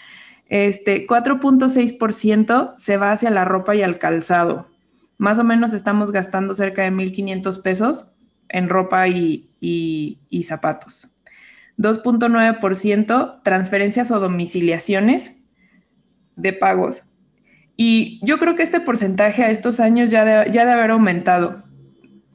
Este, 0.50 1.06
4.6% 1.06 2.74
se 2.76 2.98
va 2.98 3.12
hacia 3.12 3.30
la 3.30 3.44
ropa 3.44 3.76
y 3.76 3.82
al 3.82 3.98
calzado. 3.98 4.68
Más 5.18 5.40
o 5.40 5.44
menos 5.44 5.74
estamos 5.74 6.12
gastando 6.12 6.54
cerca 6.54 6.84
de 6.84 6.92
1.500 6.92 7.62
pesos 7.62 8.06
en 8.50 8.70
ropa 8.70 9.08
y, 9.08 10.20
zapatos. 10.44 11.10
2.9% 11.78 13.42
transferencias 13.44 14.12
o 14.12 14.20
domiciliaciones 14.20 15.38
de 16.36 16.54
pagos. 16.54 17.04
Y 17.76 18.20
yo 18.24 18.40
creo 18.40 18.56
que 18.56 18.64
este 18.64 18.80
porcentaje 18.80 19.44
a 19.44 19.52
estos 19.52 19.80
años 19.80 20.10
ya, 20.10 20.26
de, 20.26 20.52
ya 20.52 20.66
de 20.66 20.72
haber 20.72 20.92
aumentado. 20.92 21.64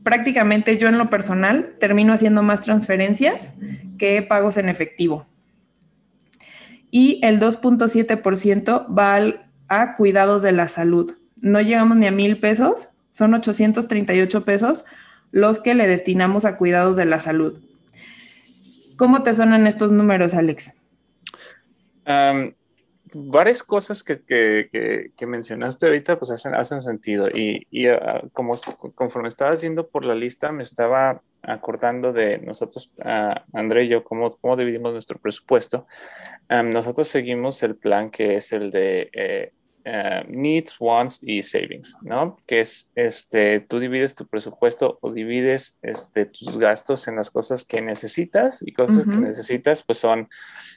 Prácticamente 0.05 0.77
yo 0.77 0.89
en 0.89 0.99
lo 0.99 1.11
personal 1.11 1.75
termino 1.81 2.13
haciendo 2.13 2.43
más 2.43 2.61
transferencias 2.61 3.55
que 3.99 4.23
pagos 4.23 4.57
en 4.57 4.69
efectivo. 4.69 5.27
Y 6.91 7.21
el 7.23 7.41
2.7% 7.41 8.87
va 8.97 9.47
a 9.69 9.95
cuidados 9.95 10.43
de 10.43 10.53
la 10.53 10.69
salud. 10.69 11.17
No 11.43 11.61
llegamos 11.61 11.99
ni 11.99 12.07
a 12.07 12.11
mil 12.11 12.39
pesos, 12.41 12.89
son 13.11 13.35
838 13.35 14.45
pesos 14.45 14.85
los 15.33 15.59
que 15.59 15.75
le 15.75 15.87
destinamos 15.87 16.45
a 16.45 16.57
cuidados 16.57 16.97
de 16.97 17.05
la 17.05 17.21
salud. 17.21 17.61
¿Cómo 18.97 19.23
te 19.23 19.35
suenan 19.35 19.67
estos 19.67 19.93
números, 19.93 20.35
Alex? 20.35 20.73
varias 23.15 23.63
cosas 23.63 24.03
que, 24.03 25.13
mencionaste 25.27 25.87
ahorita 25.87 26.19
pues 26.19 26.31
hacen, 26.31 26.55
hacen 26.55 26.81
sentido 26.81 27.29
y, 27.29 27.87
ah, 27.89 28.23
como 28.33 28.55
conforme 28.95 29.29
estabas 29.29 29.63
yendo 29.63 29.87
por 29.87 30.05
la 30.05 30.15
lista 30.15 30.51
me 30.51 30.63
estaba 30.63 31.23
acordando 31.43 32.13
de 32.13 32.39
nosotros, 32.39 32.93
uh, 32.99 33.35
André 33.53 33.85
y 33.85 33.89
yo, 33.89 34.05
cómo, 34.05 34.31
cómo 34.37 34.57
dividimos 34.57 34.93
nuestro 34.93 35.19
presupuesto. 35.19 35.87
nosotros 36.49 37.09
seguimos 37.09 37.63
el 37.63 37.77
plan 37.77 38.11
que 38.11 38.37
es 38.37 38.53
el 38.53 38.71
de 38.71 39.11
eh, 39.13 39.53
eh, 39.85 40.25
needs, 40.29 40.77
wants 40.81 41.21
y 41.23 41.43
savings, 41.43 41.97
¿no? 42.03 42.37
Que 42.47 42.61
es, 42.61 42.91
este, 42.95 43.61
tú 43.61 43.79
divides 43.81 44.15
tu 44.15 44.27
presupuesto 44.27 44.99
o 45.01 45.13
divides 45.13 45.79
este, 45.83 46.27
tus 46.27 46.59
gastos 46.59 47.09
en 47.09 47.17
las 47.17 47.31
cosas 47.31 47.65
que 47.65 47.81
necesitas 47.81 48.63
y 48.63 48.73
cosas 48.73 49.05
que 49.07 49.17
necesitas, 49.17 49.83
pues 49.83 49.99
son, 49.99 50.29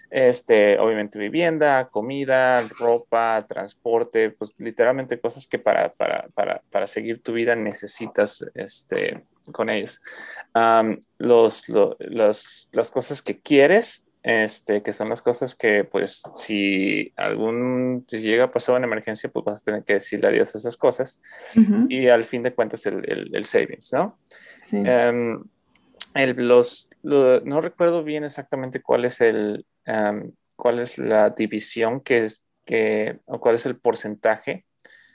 este, 0.09 0.79
obviamente 0.79 1.19
vivienda, 1.19 1.89
comida, 1.89 2.67
ropa, 2.79 3.45
transporte, 3.47 4.31
pues 4.31 4.53
literalmente 4.57 5.19
cosas 5.19 5.47
que 5.47 5.59
para, 5.59 5.93
para, 5.93 6.27
para, 6.33 6.61
para 6.71 6.87
seguir 6.87 7.21
tu 7.21 7.33
vida 7.33 7.55
necesitas, 7.55 8.45
este, 8.55 9.23
con 9.51 9.69
ellos. 9.69 10.01
los, 11.17 11.69
las 11.69 12.91
cosas 12.91 13.21
que 13.21 13.39
quieres, 13.39 14.04
este, 14.25 14.81
que 14.81 14.91
son 14.91 15.09
las 15.09 15.21
cosas 15.21 15.53
que, 15.53 15.83
pues, 15.83 16.23
si 16.33 17.13
algún, 17.15 18.05
si 18.07 18.21
llega 18.21 18.45
a 18.45 18.51
pasar 18.51 18.75
una 18.75 18.87
emergencia, 18.87 19.29
pues 19.29 19.45
vas 19.45 19.61
a 19.61 19.63
tener 19.63 19.83
que 19.83 19.93
decirle 19.93 20.29
adiós 20.29 20.55
a 20.55 20.57
esas 20.57 20.75
cosas. 20.75 21.21
Y 21.89 22.07
al 22.07 22.25
fin 22.25 22.41
de 22.41 22.51
cuentas, 22.51 22.87
el, 22.87 23.29
el, 23.31 23.45
savings, 23.45 23.93
¿no? 23.93 24.17
Sí. 24.63 24.81
Em, 24.83 25.43
los, 26.37 26.89
no 27.03 27.61
recuerdo 27.61 28.03
bien 28.03 28.23
exactamente 28.23 28.81
cuál 28.81 29.05
es 29.05 29.21
el, 29.21 29.63
cuál 30.55 30.79
es 30.79 30.97
la 30.97 31.29
división 31.29 32.01
que 32.01 32.23
es, 32.23 32.43
que, 32.65 33.19
o 33.25 33.39
cuál 33.39 33.55
es 33.55 33.67
el 33.67 33.77
porcentaje 33.77 34.65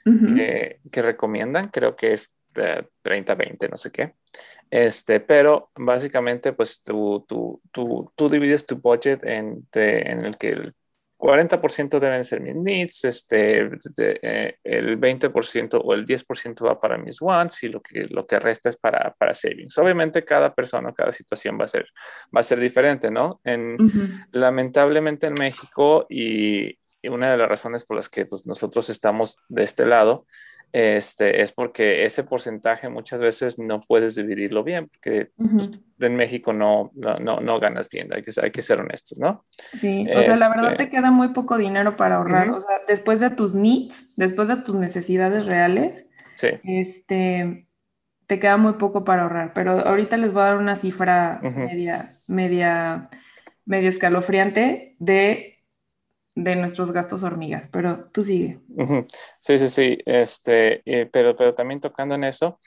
que, 0.04 0.78
que, 0.92 1.02
recomiendan. 1.02 1.66
Creo 1.70 1.96
que 1.96 2.12
es 2.12 2.32
30-20, 2.54 3.70
no 3.70 3.76
sé 3.76 3.90
qué. 3.90 4.14
Este, 4.70 5.20
pero 5.20 5.70
básicamente, 5.76 6.52
pues 6.52 6.82
tú, 6.82 7.24
tú, 7.28 7.60
tú, 7.72 8.12
tú 8.14 8.28
divides 8.28 8.66
tu 8.66 8.76
budget 8.76 9.24
en, 9.24 9.66
en 9.74 10.24
el 10.24 10.36
que 10.36 10.50
el 10.50 10.74
40% 11.20 12.00
deben 12.00 12.24
ser 12.24 12.40
mis 12.40 12.56
needs, 12.56 13.04
este, 13.04 13.70
eh, 13.98 14.56
el 14.64 14.98
20% 14.98 15.80
o 15.84 15.92
el 15.92 16.06
10% 16.06 16.66
va 16.66 16.80
para 16.80 16.96
mis 16.96 17.20
wants 17.20 17.62
y 17.62 17.68
lo 17.68 17.82
que, 17.82 18.06
lo 18.08 18.26
que 18.26 18.38
resta 18.40 18.70
es 18.70 18.76
para, 18.78 19.14
para 19.18 19.34
savings. 19.34 19.76
Obviamente 19.76 20.24
cada 20.24 20.54
persona, 20.54 20.94
cada 20.94 21.12
situación 21.12 21.58
va 21.60 21.66
a 21.66 21.68
ser, 21.68 21.86
va 22.34 22.40
a 22.40 22.42
ser 22.42 22.58
diferente, 22.58 23.10
¿no? 23.10 23.40
En, 23.44 23.76
Lamentablemente 24.32 25.26
en 25.26 25.34
México 25.34 26.06
y, 26.08 26.78
y, 27.02 27.08
una 27.08 27.30
de 27.30 27.36
las 27.36 27.48
razones 27.48 27.84
por 27.84 27.96
las 27.96 28.08
que 28.08 28.24
pues, 28.24 28.46
nosotros 28.46 28.88
estamos 28.88 29.38
de 29.48 29.64
este 29.64 29.84
lado 29.84 30.24
este, 30.72 31.42
es 31.42 31.52
porque 31.52 32.04
ese 32.04 32.22
porcentaje 32.22 32.88
muchas 32.88 33.20
veces 33.20 33.58
no 33.58 33.80
puedes 33.80 34.14
dividirlo 34.14 34.62
bien, 34.62 34.88
porque 34.88 35.30
pues, 35.36 35.70
en 35.98 36.16
México 36.16 36.52
no, 36.52 36.92
no, 36.94 37.40
no, 37.40 37.58
ganas 37.58 37.88
bien, 37.88 38.12
hay 38.12 38.22
que, 38.22 38.32
hay 38.40 38.50
que 38.50 38.62
ser 38.62 38.78
honestos, 38.78 39.18
¿no? 39.18 39.44
Sí, 39.72 40.06
o 40.14 40.22
sea, 40.22 40.36
la 40.36 40.48
verdad 40.48 40.76
te 40.76 40.84
este 40.84 40.90
queda 40.90 41.10
muy 41.10 41.28
poco 41.28 41.58
dinero 41.58 41.96
para 41.96 42.16
ahorrar, 42.16 42.50
o 42.50 42.60
sea, 42.60 42.82
después 42.86 43.18
de 43.20 43.30
tus 43.30 43.54
needs, 43.54 44.12
después 44.16 44.48
de 44.48 44.56
tus 44.56 44.76
necesidades 44.76 45.46
reales, 45.46 46.06
este, 46.64 47.66
te 48.26 48.38
queda 48.38 48.56
muy 48.56 48.74
poco 48.74 49.04
para 49.04 49.22
ahorrar, 49.22 49.52
pero 49.52 49.80
ahorita 49.80 50.16
les 50.16 50.32
voy 50.32 50.42
a 50.42 50.46
dar 50.46 50.58
una 50.58 50.76
cifra 50.76 51.40
media, 51.42 52.20
media, 52.28 53.10
media 53.64 53.88
escalofriante 53.88 54.94
de 55.00 55.49
de 56.44 56.56
nuestros 56.56 56.92
gastos 56.92 57.22
hormigas, 57.22 57.68
pero 57.68 58.08
tú 58.12 58.24
sigue. 58.24 58.58
Sí, 59.38 59.58
sí, 59.58 59.68
sí, 59.68 59.98
este, 60.06 60.82
eh, 60.84 61.08
pero, 61.10 61.36
pero 61.36 61.54
también 61.54 61.80
tocando 61.80 62.14
en 62.14 62.24
eso, 62.24 62.58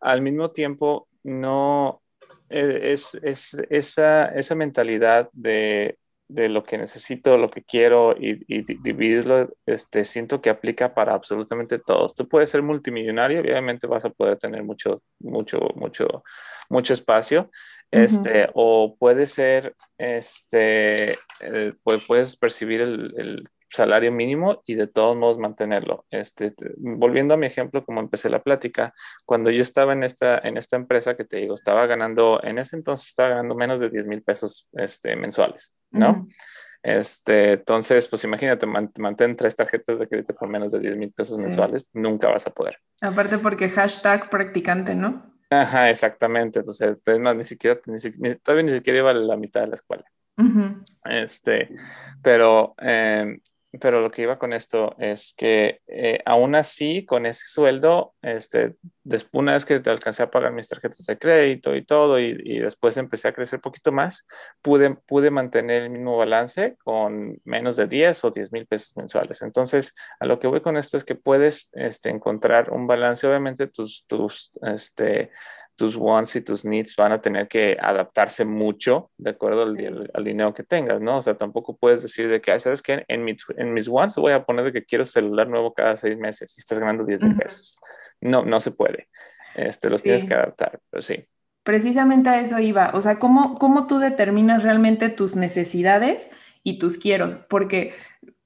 al 0.00 0.22
mismo 0.22 0.50
tiempo 0.50 1.08
no 1.22 2.02
eh, 2.48 2.92
es, 2.92 3.16
es 3.22 3.54
esa, 3.70 4.26
esa 4.26 4.54
mentalidad 4.54 5.28
de, 5.32 5.98
de, 6.32 6.48
lo 6.48 6.62
que 6.62 6.78
necesito, 6.78 7.36
lo 7.36 7.50
que 7.50 7.62
quiero 7.62 8.14
y, 8.18 8.42
y, 8.46 8.62
dividirlo, 8.62 9.48
este, 9.66 10.04
siento 10.04 10.40
que 10.40 10.50
aplica 10.50 10.94
para 10.94 11.14
absolutamente 11.14 11.78
todos. 11.78 12.14
Tú 12.14 12.28
puedes 12.28 12.50
ser 12.50 12.62
multimillonario, 12.62 13.40
obviamente 13.40 13.86
vas 13.86 14.04
a 14.04 14.10
poder 14.10 14.38
tener 14.38 14.62
mucho, 14.62 15.02
mucho, 15.18 15.58
mucho, 15.74 16.24
mucho 16.68 16.92
espacio, 16.92 17.50
este, 17.90 18.48
o 18.54 18.96
puede 18.98 19.26
ser, 19.26 19.74
este, 19.98 21.12
eh, 21.40 21.72
pues 21.82 22.04
puedes 22.06 22.36
percibir 22.36 22.80
el, 22.80 23.42
salario 23.70 24.12
mínimo 24.12 24.62
y 24.66 24.74
de 24.74 24.86
todos 24.86 25.16
modos 25.16 25.38
mantenerlo. 25.38 26.04
Este, 26.10 26.52
volviendo 26.76 27.34
a 27.34 27.36
mi 27.36 27.46
ejemplo, 27.46 27.84
como 27.84 28.00
empecé 28.00 28.28
la 28.28 28.42
plática, 28.42 28.92
cuando 29.24 29.50
yo 29.50 29.62
estaba 29.62 29.92
en 29.92 30.04
esta, 30.04 30.38
en 30.38 30.56
esta 30.56 30.76
empresa 30.76 31.16
que 31.16 31.24
te 31.24 31.38
digo, 31.38 31.54
estaba 31.54 31.86
ganando, 31.86 32.42
en 32.42 32.58
ese 32.58 32.76
entonces 32.76 33.08
estaba 33.08 33.30
ganando 33.30 33.54
menos 33.54 33.80
de 33.80 33.90
10 33.90 34.06
mil 34.06 34.22
pesos 34.22 34.68
este, 34.72 35.16
mensuales, 35.16 35.74
¿no? 35.90 36.26
Este, 36.82 37.52
entonces, 37.52 38.08
pues 38.08 38.24
imagínate, 38.24 38.66
mantén 38.66 39.36
tres 39.36 39.54
tarjetas 39.54 39.98
de 39.98 40.08
crédito 40.08 40.34
por 40.34 40.48
menos 40.48 40.72
de 40.72 40.80
10 40.80 40.96
mil 40.96 41.12
pesos 41.12 41.38
mensuales, 41.38 41.84
nunca 41.92 42.28
vas 42.28 42.46
a 42.46 42.50
poder. 42.50 42.78
Aparte 43.02 43.38
porque 43.38 43.68
hashtag 43.68 44.30
practicante, 44.30 44.94
¿no? 44.94 45.30
Ajá, 45.50 45.90
exactamente. 45.90 46.62
Pues, 46.62 46.80
eh, 46.80 46.96
ni 47.36 47.44
siquiera, 47.44 47.80
ni, 47.86 48.34
todavía 48.36 48.64
ni 48.64 48.72
siquiera 48.72 49.00
iba 49.00 49.10
a 49.10 49.14
la 49.14 49.36
mitad 49.36 49.62
de 49.62 49.66
la 49.66 49.74
escuela. 49.74 50.04
Este, 51.04 51.68
pero 52.22 52.74
em, 52.78 53.38
pero 53.78 54.00
lo 54.00 54.10
que 54.10 54.22
iba 54.22 54.38
con 54.38 54.52
esto 54.52 54.96
es 54.98 55.34
que 55.36 55.80
eh, 55.86 56.20
aún 56.26 56.54
así, 56.54 57.04
con 57.04 57.26
ese 57.26 57.44
sueldo, 57.44 58.14
este, 58.22 58.74
después, 59.04 59.40
una 59.40 59.52
vez 59.54 59.64
que 59.64 59.80
te 59.80 59.90
alcancé 59.90 60.22
a 60.22 60.30
pagar 60.30 60.52
mis 60.52 60.68
tarjetas 60.68 61.04
de 61.06 61.18
crédito 61.18 61.74
y 61.74 61.84
todo, 61.84 62.18
y, 62.18 62.38
y, 62.44 62.58
después 62.58 62.96
empecé 62.96 63.28
a 63.28 63.32
crecer 63.32 63.58
un 63.58 63.62
poquito 63.62 63.92
más, 63.92 64.26
pude, 64.62 64.94
pude 65.06 65.30
mantener 65.30 65.82
el 65.82 65.90
mismo 65.90 66.16
balance 66.16 66.76
con 66.84 67.38
menos 67.44 67.76
de 67.76 67.86
10 67.86 68.24
o 68.24 68.30
10 68.30 68.52
mil 68.52 68.66
pesos 68.66 68.96
mensuales. 68.96 69.42
Entonces, 69.42 69.94
a 70.18 70.26
lo 70.26 70.38
que 70.38 70.46
voy 70.46 70.60
con 70.60 70.76
esto 70.76 70.96
es 70.96 71.04
que 71.04 71.14
puedes 71.14 71.70
este, 71.72 72.10
encontrar 72.10 72.70
un 72.70 72.86
balance. 72.86 73.26
Obviamente, 73.26 73.66
tus, 73.66 74.06
tus, 74.06 74.50
este, 74.62 75.30
tus 75.80 75.96
wants 75.96 76.36
y 76.36 76.42
tus 76.42 76.66
needs 76.66 76.94
van 76.94 77.12
a 77.12 77.22
tener 77.22 77.48
que 77.48 77.76
adaptarse 77.80 78.44
mucho 78.44 79.10
de 79.16 79.30
acuerdo 79.30 79.62
al, 79.62 80.10
al, 80.12 80.24
dinero 80.24 80.52
que 80.52 80.62
tengas, 80.62 81.00
¿no? 81.00 81.16
O 81.16 81.20
sea, 81.22 81.38
tampoco 81.38 81.74
puedes 81.74 82.02
decir 82.02 82.28
de 82.28 82.42
que, 82.42 82.58
¿sabes 82.58 82.82
qué? 82.82 83.04
En 83.08 83.24
mis, 83.24 83.46
en 83.56 83.72
mis 83.72 83.88
wants 83.88 84.16
voy 84.16 84.32
a 84.32 84.44
poner 84.44 84.66
de 84.66 84.72
que 84.72 84.84
quiero 84.84 85.06
celular 85.06 85.48
nuevo 85.48 85.72
cada 85.72 85.96
seis 85.96 86.18
meses 86.18 86.54
y 86.58 86.60
estás 86.60 86.78
ganando 86.78 87.04
10 87.04 87.22
mil 87.22 87.36
pesos. 87.36 87.78
No, 88.20 88.44
no 88.44 88.60
se 88.60 88.72
puede. 88.72 88.89
Este, 89.54 89.90
los 89.90 90.02
tienes 90.02 90.24
que 90.24 90.34
adaptar, 90.34 90.80
pero 90.90 91.02
sí. 91.02 91.24
Precisamente 91.62 92.30
a 92.30 92.40
eso 92.40 92.58
iba. 92.58 92.90
O 92.94 93.00
sea, 93.00 93.18
¿cómo, 93.18 93.58
cómo 93.58 93.86
tú 93.86 93.98
determinas 93.98 94.62
realmente 94.62 95.08
tus 95.08 95.36
necesidades 95.36 96.30
y 96.62 96.78
tus 96.78 96.98
quieros? 96.98 97.36
Porque 97.48 97.94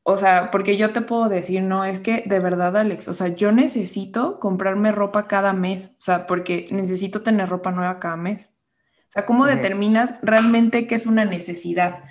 o 0.07 0.19
sea, 0.19 0.51
porque 0.51 0.77
yo 0.77 0.93
te 0.93 1.01
puedo 1.01 1.31
decir, 1.31 1.63
no, 1.63 1.87
es 1.87 1.99
que 1.99 2.25
de 2.27 2.39
verdad, 2.39 2.77
Alex, 2.77 3.09
o 3.09 3.15
sea, 3.15 3.29
yo 3.29 3.53
necesito 3.53 4.39
comprarme 4.39 4.93
ropa 4.93 5.27
cada 5.27 5.55
mes, 5.55 5.95
o 5.99 6.03
sea, 6.03 6.27
porque 6.27 6.67
necesito 6.71 7.23
tener 7.23 7.49
ropa 7.49 7.73
nueva 7.73 7.99
cada 8.01 8.17
mes. 8.19 8.61
O 9.09 9.13
sea, 9.15 9.25
¿cómo 9.25 9.47
determinas 9.47 10.21
realmente 10.21 10.87
qué 10.87 10.95
es 10.95 11.07
una 11.07 11.25
necesidad? 11.25 12.05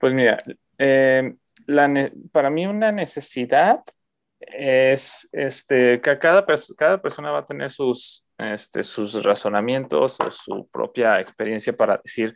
Pues 0.00 0.12
mira, 0.12 0.42
eh, 0.78 1.36
para 2.32 2.50
mí 2.50 2.66
una 2.66 2.90
necesidad 2.90 3.84
es 4.52 5.28
este, 5.32 6.00
que 6.00 6.18
cada, 6.18 6.44
cada 6.76 7.00
persona 7.00 7.30
va 7.30 7.40
a 7.40 7.44
tener 7.44 7.70
sus, 7.70 8.26
este, 8.38 8.82
sus 8.82 9.22
razonamientos 9.22 10.18
o 10.20 10.30
su 10.30 10.68
propia 10.70 11.20
experiencia 11.20 11.72
para 11.72 12.00
decir, 12.02 12.34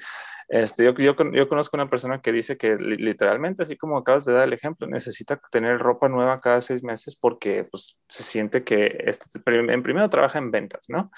este, 0.49 0.85
yo, 0.85 0.95
yo, 0.95 1.15
yo, 1.33 1.49
conozco 1.49 1.77
una 1.77 1.91
persona 1.91 2.23
que 2.23 2.33
dice 2.33 2.57
que 2.57 2.77
literalmente, 2.77 3.65
así 3.65 3.77
como 3.77 3.99
acabas 3.99 4.25
de 4.25 4.33
dar 4.33 4.45
el 4.45 4.55
ejemplo, 4.55 4.87
necesita 4.87 5.39
tener 5.51 5.79
ropa 5.79 6.09
nueva 6.09 6.41
cada 6.41 6.63
seis 6.63 6.83
meses 6.83 7.17
porque 7.17 7.65
pues, 7.65 7.99
se 8.09 8.23
siente 8.23 8.65
que, 8.65 9.05
este, 9.05 9.29
en 9.45 9.83
primero 9.83 10.09
trabaja 10.09 10.39
en 10.39 10.51
ventas, 10.51 10.87
¿no? 10.89 11.11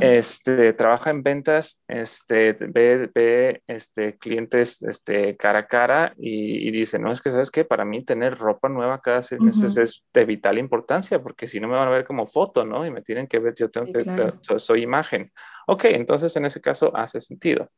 este, 0.00 0.72
trabaja 0.74 1.10
en 1.10 1.24
ventas, 1.24 1.82
este, 1.88 2.52
ve, 2.52 3.10
ve 3.12 3.62
este, 3.66 4.16
clientes 4.16 4.80
este, 4.82 5.36
cara 5.36 5.60
a 5.60 5.66
cara 5.66 6.14
y, 6.16 6.70
dice, 6.70 7.00
no, 7.00 7.10
es 7.10 7.20
que, 7.20 7.30
¿sabes 7.30 7.50
qué? 7.50 7.64
Para 7.64 7.84
mí 7.84 8.04
tener 8.04 8.38
ropa 8.38 8.68
nueva 8.68 9.00
cada 9.00 9.22
seis 9.22 9.40
meses 9.40 9.76
es 9.76 10.04
de 10.12 10.24
vital 10.24 10.58
importancia 10.58 11.20
porque 11.20 11.48
si 11.48 11.58
no 11.58 11.66
me 11.66 11.74
van 11.74 11.88
a 11.88 11.90
ver 11.90 12.04
como 12.04 12.26
foto, 12.26 12.64
¿no? 12.64 12.86
Y 12.86 12.92
me 12.92 13.02
tienen 13.02 13.26
que 13.26 13.40
ver, 13.40 13.54
yo 13.56 13.70
tengo 13.70 13.92
que, 13.92 14.58
soy 14.58 14.82
imagen. 14.82 15.26
Ok, 15.66 15.86
entonces 15.86 16.34
en 16.36 16.44
ese 16.44 16.60
caso 16.60 16.96
hace 16.96 17.20
sentido. 17.20 17.68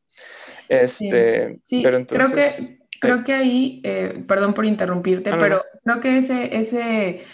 Este, 0.69 1.61
sí, 1.65 1.83
pero 1.83 2.07
creo 2.07 2.33
que, 2.33 2.79
creo 3.01 3.25
que 3.25 3.35
ahí, 3.35 3.81
eh, 3.85 4.25
perdón 4.27 4.55
por 4.55 4.65
interrumpirte, 4.65 5.33
pero 5.37 5.63
creo 5.85 6.01
que 6.01 6.19
ese, 6.19 6.57
ese 6.57 7.25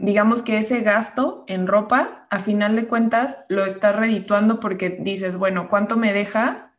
digamos 0.00 0.42
que 0.42 0.58
ese 0.58 0.80
gasto 0.80 1.44
en 1.46 1.66
ropa, 1.66 2.26
a 2.30 2.38
final 2.40 2.76
de 2.76 2.86
cuentas, 2.86 3.36
lo 3.48 3.64
estás 3.64 3.96
redituando 3.96 4.60
porque 4.60 4.98
dices, 5.00 5.36
bueno, 5.36 5.68
¿cuánto 5.68 5.96
me 5.96 6.12
deja? 6.12 6.72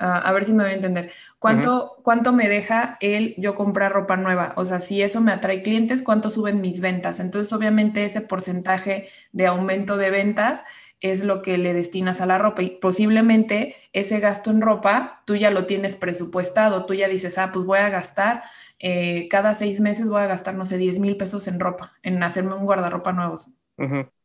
Ah, 0.00 0.18
a 0.18 0.32
ver 0.32 0.44
si 0.44 0.52
me 0.52 0.62
voy 0.62 0.72
a 0.72 0.76
entender. 0.76 1.10
¿Cuánto, 1.40 1.96
¿Cuánto 2.04 2.32
me 2.32 2.48
deja 2.48 2.96
el 3.00 3.34
yo 3.36 3.56
comprar 3.56 3.92
ropa 3.92 4.16
nueva? 4.16 4.52
O 4.56 4.64
sea, 4.64 4.80
si 4.80 5.02
eso 5.02 5.20
me 5.20 5.32
atrae 5.32 5.62
clientes, 5.62 6.02
¿cuánto 6.02 6.30
suben 6.30 6.60
mis 6.60 6.80
ventas? 6.80 7.18
Entonces, 7.18 7.52
obviamente, 7.52 8.04
ese 8.04 8.20
porcentaje 8.20 9.08
de 9.32 9.46
aumento 9.48 9.96
de 9.96 10.10
ventas 10.10 10.62
es 11.00 11.24
lo 11.24 11.42
que 11.42 11.58
le 11.58 11.74
destinas 11.74 12.20
a 12.20 12.26
la 12.26 12.38
ropa 12.38 12.62
y 12.62 12.70
posiblemente 12.70 13.76
ese 13.92 14.20
gasto 14.20 14.50
en 14.50 14.60
ropa 14.60 15.22
tú 15.26 15.36
ya 15.36 15.50
lo 15.50 15.66
tienes 15.66 15.96
presupuestado, 15.96 16.86
tú 16.86 16.94
ya 16.94 17.08
dices, 17.08 17.38
ah, 17.38 17.50
pues 17.52 17.64
voy 17.64 17.78
a 17.78 17.88
gastar, 17.88 18.42
eh, 18.78 19.28
cada 19.30 19.54
seis 19.54 19.80
meses 19.80 20.08
voy 20.08 20.22
a 20.22 20.26
gastar, 20.26 20.54
no 20.54 20.64
sé, 20.64 20.78
10 20.78 20.98
mil 21.00 21.16
pesos 21.16 21.48
en 21.48 21.60
ropa, 21.60 21.94
en 22.02 22.22
hacerme 22.22 22.54
un 22.54 22.64
guardarropa 22.64 23.12
nuevo. 23.12 23.38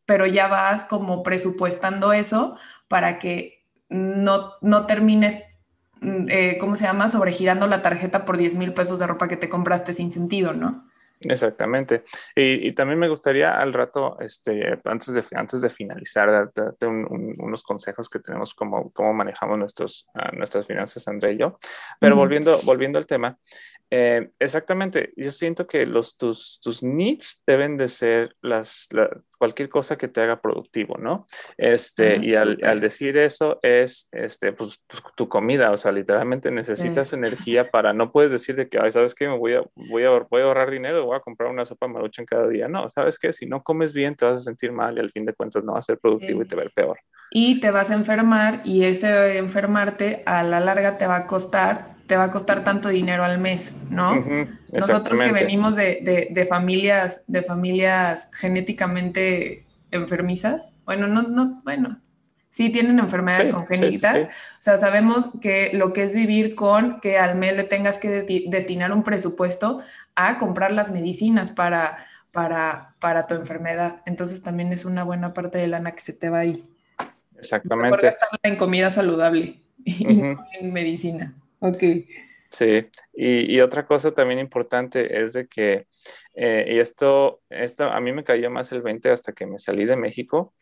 Pero 0.06 0.26
ya 0.26 0.48
vas 0.48 0.86
como 0.86 1.24
presupuestando 1.24 2.14
eso 2.14 2.58
para 2.88 3.20
que 3.20 3.66
no, 3.90 4.54
no 4.62 4.86
termines, 4.86 5.40
mm, 6.02 6.30
eh, 6.30 6.58
¿cómo 6.60 6.76
se 6.76 6.86
llama?, 6.86 7.08
sobregirando 7.08 7.68
la 7.68 7.82
tarjeta 7.82 8.26
por 8.26 8.38
10 8.38 8.56
mil 8.56 8.74
pesos 8.74 9.00
de 9.00 9.08
ropa 9.08 9.28
que 9.28 9.38
te 9.38 9.50
compraste 9.50 9.94
sin 9.94 10.12
sentido, 10.12 10.54
¿no? 10.54 10.88
Exactamente. 11.24 12.04
Y, 12.36 12.72
también 12.74 13.00
me 13.00 13.10
gustaría 13.10 13.60
al 13.60 13.74
rato, 13.74 14.18
este, 14.20 14.78
antes, 14.86 15.14
de, 15.14 15.24
antes 15.36 15.62
de 15.62 15.70
finalizar, 15.70 16.32
darte 16.54 16.86
unos 16.88 17.64
consejos 17.64 18.10
que 18.10 18.20
tenemos 18.20 18.54
como 18.54 18.92
cómo 18.92 19.14
manejamos 19.14 19.58
nuestros, 19.58 20.08
ah, 20.14 20.32
nuestras 20.34 20.66
finanzas, 20.68 21.08
André 21.08 21.34
y 21.34 21.38
yo. 21.38 21.58
Pero 22.00 22.16
volviendo, 22.16 22.58
volviendo 22.66 23.00
al 23.00 23.06
tema, 23.06 23.38
eh, 23.90 24.32
exactamente, 24.40 25.14
yo 25.16 25.32
siento 25.32 25.68
que 25.68 25.86
los, 25.86 26.18
tus, 26.18 26.60
tus 26.62 26.82
needs 26.82 27.44
deben 27.46 27.78
de 27.78 27.88
ser 27.88 28.36
las, 28.42 28.88
cualquier 29.44 29.68
cosa 29.68 29.98
que 29.98 30.08
te 30.08 30.22
haga 30.22 30.40
productivo, 30.40 30.98
¿no? 30.98 31.28
Este, 31.58 32.16
y 32.24 32.34
al, 32.34 32.60
al, 32.64 32.80
decir 32.80 33.18
eso 33.18 33.60
es, 33.62 34.08
este, 34.14 34.54
pues, 34.54 34.86
tu, 35.18 35.28
comida, 35.28 35.70
o 35.72 35.76
sea, 35.76 35.92
literalmente 35.92 36.50
necesitas 36.50 37.12
energía 37.12 37.66
para, 37.66 37.92
no 37.92 38.14
puedes 38.14 38.32
decir 38.32 38.56
de 38.56 38.70
que, 38.70 38.80
ay, 38.80 38.90
¿sabes 38.92 39.14
qué? 39.14 39.28
Me 39.28 39.38
voy 39.38 39.56
a, 39.56 39.64
voy 39.76 40.06
a, 40.06 40.12
voy 40.12 40.42
a 40.42 40.46
ahorrar 40.46 40.72
dinero, 40.72 41.06
voy 41.06 41.18
a 41.18 41.20
comprar 41.20 41.52
una 41.52 41.66
sopa 41.66 41.90
maruchan 41.90 42.26
cada 42.26 42.48
día. 42.48 42.70
No, 42.70 42.90
¿sabes 42.90 43.20
qué? 43.20 43.34
Si 43.34 43.46
no 43.46 43.64
comes 43.64 43.92
bien, 43.92 44.16
te 44.16 44.24
vas 44.24 44.40
a 44.40 44.44
sentir 44.44 44.72
mal 44.72 44.96
y 44.96 45.02
al 45.02 45.12
fin 45.12 45.26
de 45.26 45.34
cuentas 45.34 45.62
no 45.66 45.74
va 45.74 45.80
a 45.80 45.82
ser 45.82 45.98
productivo 45.98 46.42
y 46.42 46.48
te 46.48 46.56
va 46.56 46.62
a 46.62 46.64
ver 46.64 46.74
peor. 46.74 47.00
Y 47.30 47.60
te 47.60 47.70
vas 47.70 47.92
a 47.92 47.96
enfermar 47.96 48.62
y 48.64 48.86
ese 48.86 49.40
enfermarte 49.40 50.24
a 50.26 50.44
la 50.44 50.62
larga 50.62 50.98
te 50.98 51.06
va 51.06 51.18
a 51.18 51.28
costar 51.28 51.98
te 52.14 52.18
va 52.18 52.26
a 52.26 52.32
costar 52.32 52.64
tanto 52.64 52.90
dinero 52.90 53.24
al 53.24 53.40
mes, 53.40 53.74
¿no? 53.90 54.14
Nosotros 54.72 55.20
que 55.20 55.32
venimos 55.32 55.76
de, 55.76 56.30
de, 56.30 56.46
familias, 56.46 57.24
de 57.26 57.42
familias 57.42 58.28
genéticamente 58.32 59.66
enfermizas, 59.90 60.70
bueno, 60.86 61.08
no, 61.08 61.24
no, 61.24 61.64
bueno, 61.64 62.00
sí 62.52 62.70
tienen 62.70 63.00
enfermedades 63.00 63.50
congénitas, 63.50 64.28
o 64.28 64.30
sea, 64.60 64.78
sabemos 64.78 65.32
que 65.42 65.72
lo 65.74 65.92
que 65.92 66.04
es 66.04 66.14
vivir 66.14 66.54
con 66.54 67.00
que 67.00 67.18
al 67.18 67.34
mes 67.34 67.56
le 67.56 67.64
tengas 67.64 67.98
que 67.98 68.46
destinar 68.48 68.92
un 68.92 69.02
presupuesto 69.02 69.82
a 70.14 70.38
comprar 70.38 70.72
las 70.72 70.92
medicinas 70.92 71.52
para, 71.52 72.06
para, 72.32 72.94
para 73.00 73.24
tu 73.24 73.34
enfermedad. 73.34 74.04
Entonces 74.06 74.44
también 74.44 74.72
es 74.72 74.86
una 74.86 75.04
buena 75.04 75.34
parte 75.34 75.58
de 75.58 75.66
lana 75.66 75.94
que 75.94 76.02
se 76.02 76.14
te 76.14 76.30
va 76.30 76.42
ahí. 76.42 76.64
Exactamente. 77.40 77.90
Mejor 77.90 78.02
gastarla 78.04 78.40
en 78.44 78.56
comida 78.56 78.92
saludable 78.92 79.64
y 79.84 80.06
en 80.06 80.74
medicina. 80.74 81.34
Ok. 81.64 81.82
Sí, 82.50 82.86
y, 83.14 83.60
otra 83.62 83.86
cosa 83.88 84.14
también 84.14 84.40
importante 84.40 85.24
es 85.24 85.32
de 85.32 85.48
que, 85.48 85.88
eh, 86.36 86.66
y 86.70 86.78
esto, 86.78 87.42
esto 87.50 87.86
a 87.86 88.00
mí 88.02 88.12
me 88.12 88.26
cayó 88.26 88.52
más 88.52 88.72
el 88.74 88.82
20 88.82 89.10
hasta 89.10 89.32
que 89.32 89.48
me 89.48 89.58
salí 89.58 89.86
de 89.86 89.96
México, 89.96 90.54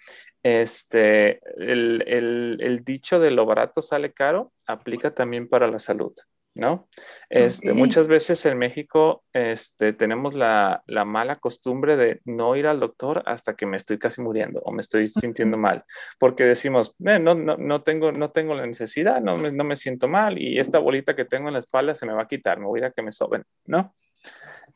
este, 0.44 1.42
el, 1.58 2.04
el 2.08 2.84
dicho 2.86 3.20
de 3.20 3.32
lo 3.32 3.46
barato 3.48 3.82
sale 3.82 4.14
caro 4.14 4.54
aplica 4.68 5.14
también 5.14 5.50
para 5.50 5.68
la 5.68 5.80
salud. 5.80 6.14
¿No? 6.54 6.88
Este, 7.30 7.74
Muchas 7.74 8.08
veces 8.08 8.46
en 8.46 8.58
México 8.58 9.24
este, 9.34 9.94
tenemos 9.94 10.36
la, 10.36 10.84
mala 11.06 11.38
costumbre 11.38 11.98
de 11.98 12.22
no 12.26 12.56
ir 12.56 12.68
al 12.68 12.80
doctor 12.80 13.24
hasta 13.26 13.56
que 13.56 13.66
me 13.66 13.78
estoy 13.78 13.98
casi 13.98 14.22
muriendo 14.22 14.62
o 14.64 14.72
me 14.72 14.82
estoy 14.82 15.08
sintiendo 15.08 15.58
mal, 15.58 15.84
porque 16.20 16.44
decimos, 16.44 16.96
no, 17.00 17.20
no, 17.20 17.58
no, 17.58 17.82
tengo, 17.84 18.12
no 18.12 18.32
tengo 18.32 18.54
la 18.54 18.66
necesidad, 18.66 19.22
no 19.22 19.38
me, 19.38 19.52
no 19.52 19.64
me 19.64 19.76
siento 19.76 20.08
mal 20.08 20.38
y 20.38 20.60
esta 20.60 20.80
bolita 20.80 21.16
que 21.16 21.26
tengo 21.26 21.48
en 21.48 21.54
la 21.54 21.60
espalda 21.60 21.96
se 21.96 22.06
me 22.06 22.14
va 22.14 22.24
a 22.24 22.28
quitar, 22.28 22.60
me 22.60 22.66
voy 22.66 22.80
a 22.80 22.82
ir 22.82 22.86
a 22.86 22.92
que 22.92 23.02
me 23.02 23.12
soben, 23.12 23.44
¿no? 23.66 23.96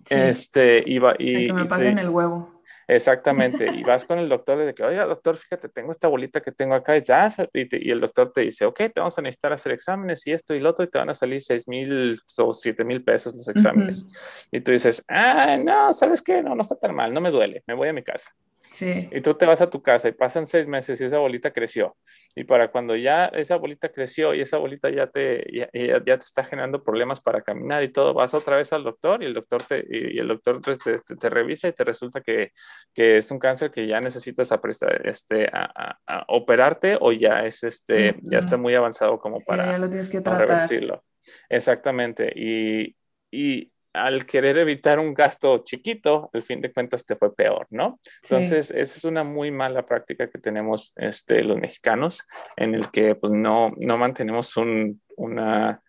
Este, 0.09 0.83
iba, 0.85 1.15
y, 1.17 1.47
que 1.47 1.53
me 1.53 1.65
pasen 1.65 1.97
el 1.97 2.09
huevo. 2.09 2.54
Exactamente, 2.87 3.67
y 3.73 3.83
vas 3.83 4.05
con 4.07 4.19
el 4.19 4.29
doctor 4.29 4.63
de 4.63 4.73
que, 4.73 4.83
oiga, 4.83 5.05
doctor, 5.05 5.37
fíjate, 5.37 5.69
tengo 5.69 5.91
esta 5.91 6.07
bolita 6.07 6.41
que 6.41 6.51
tengo 6.51 6.75
acá, 6.75 6.97
y, 6.97 7.01
ya, 7.01 7.31
y, 7.53 7.91
el 7.91 7.99
doctor 7.99 8.31
te 8.31 8.41
dice, 8.41 8.65
ok, 8.65 8.77
te 8.77 8.93
vamos 8.97 9.17
a 9.17 9.21
necesitar 9.21 9.53
hacer 9.53 9.71
exámenes 9.71 10.25
y 10.27 10.33
esto 10.33 10.53
y 10.53 10.59
lo 10.59 10.69
otro, 10.69 10.85
y 10.85 10.89
te 10.89 10.97
van 10.97 11.09
a 11.09 11.13
salir 11.13 11.41
6 11.41 11.67
mil 11.67 12.19
o 12.37 12.53
7 12.53 12.83
mil 12.83 13.03
pesos 13.03 13.33
los 13.33 13.47
exámenes. 13.47 14.05
Y 14.51 14.61
tú 14.61 14.71
dices, 14.71 15.03
ah, 15.07 15.57
no, 15.57 15.93
¿sabes 15.93 16.21
qué? 16.21 16.41
No, 16.41 16.55
no 16.55 16.61
está 16.61 16.75
tan 16.75 16.95
mal, 16.95 17.13
no 17.13 17.21
me 17.21 17.31
duele, 17.31 17.63
me 17.67 17.73
voy 17.73 17.89
a 17.89 17.93
mi 17.93 18.03
casa. 18.03 18.29
Y 18.81 19.21
tú 19.21 19.33
te 19.33 19.45
vas 19.45 19.61
a 19.61 19.69
tu 19.69 19.81
casa 19.81 20.07
y 20.07 20.11
pasan 20.11 20.45
seis 20.45 20.67
meses 20.67 20.99
y 20.99 21.03
esa 21.03 21.17
bolita 21.17 21.51
creció. 21.51 21.95
Y 22.35 22.43
para 22.43 22.71
cuando 22.71 22.95
ya 22.95 23.25
esa 23.27 23.55
bolita 23.57 23.89
creció 23.89 24.33
y 24.33 24.41
esa 24.41 24.57
bolita 24.57 24.89
ya 24.89 25.07
te, 25.07 25.45
ya, 25.53 25.69
te 25.71 26.13
está 26.13 26.43
generando 26.43 26.79
problemas 26.79 27.21
para 27.21 27.41
caminar 27.41 27.83
y 27.83 27.89
todo, 27.89 28.13
vas 28.13 28.33
otra 28.33 28.57
vez 28.57 28.73
al 28.73 28.83
doctor 28.83 29.23
y 29.23 29.25
el 29.25 29.33
doctor 29.33 29.63
te, 29.63 29.85
y 29.89 30.17
el 30.17 30.27
doctor 30.27 30.61
te, 30.61 30.97
te, 30.97 31.29
revisa 31.29 31.67
y 31.67 31.73
te 31.73 31.83
resulta 31.83 32.21
que, 32.21 32.51
que, 32.93 33.17
es 33.17 33.31
un 33.31 33.39
cáncer 33.39 33.71
que 33.71 33.87
ya 33.87 34.01
necesitas 34.01 34.51
este, 35.03 35.49
a, 35.51 35.97
operarte 36.27 36.97
o 36.99 37.11
ya, 37.11 37.45
es 37.45 37.63
este, 37.63 38.15
ya 38.21 38.39
está 38.39 38.57
muy 38.57 38.75
avanzado 38.75 39.19
como 39.19 39.39
para, 39.39 39.77
revertirlo. 39.77 41.03
Exactamente. 41.49 42.31
Y, 42.35 42.95
y 43.31 43.71
al 43.95 44.25
querer 44.25 44.57
evitar 44.57 44.99
un 44.99 45.13
gasto 45.13 45.59
chiquito, 45.59 46.29
al 46.33 46.43
fin 46.43 46.61
de 46.61 46.71
cuentas 46.71 47.05
te 47.05 47.15
fue 47.15 47.33
peor, 47.33 47.67
¿no? 47.69 47.99
Entonces, 48.23 48.71
esa 48.71 48.97
es 48.97 49.03
una 49.05 49.23
muy 49.23 49.51
mala 49.51 49.85
práctica 49.85 50.29
que 50.29 50.39
tenemos 50.39 50.93
este, 50.95 51.43
los 51.43 51.57
mexicanos, 51.57 52.21
en 52.57 52.75
el 52.75 52.91
que 52.91 53.15
pues, 53.15 53.33
no, 53.33 53.69
no 53.77 53.97
mantenemos 53.97 54.55
un, 54.57 55.01
una, 55.17 55.81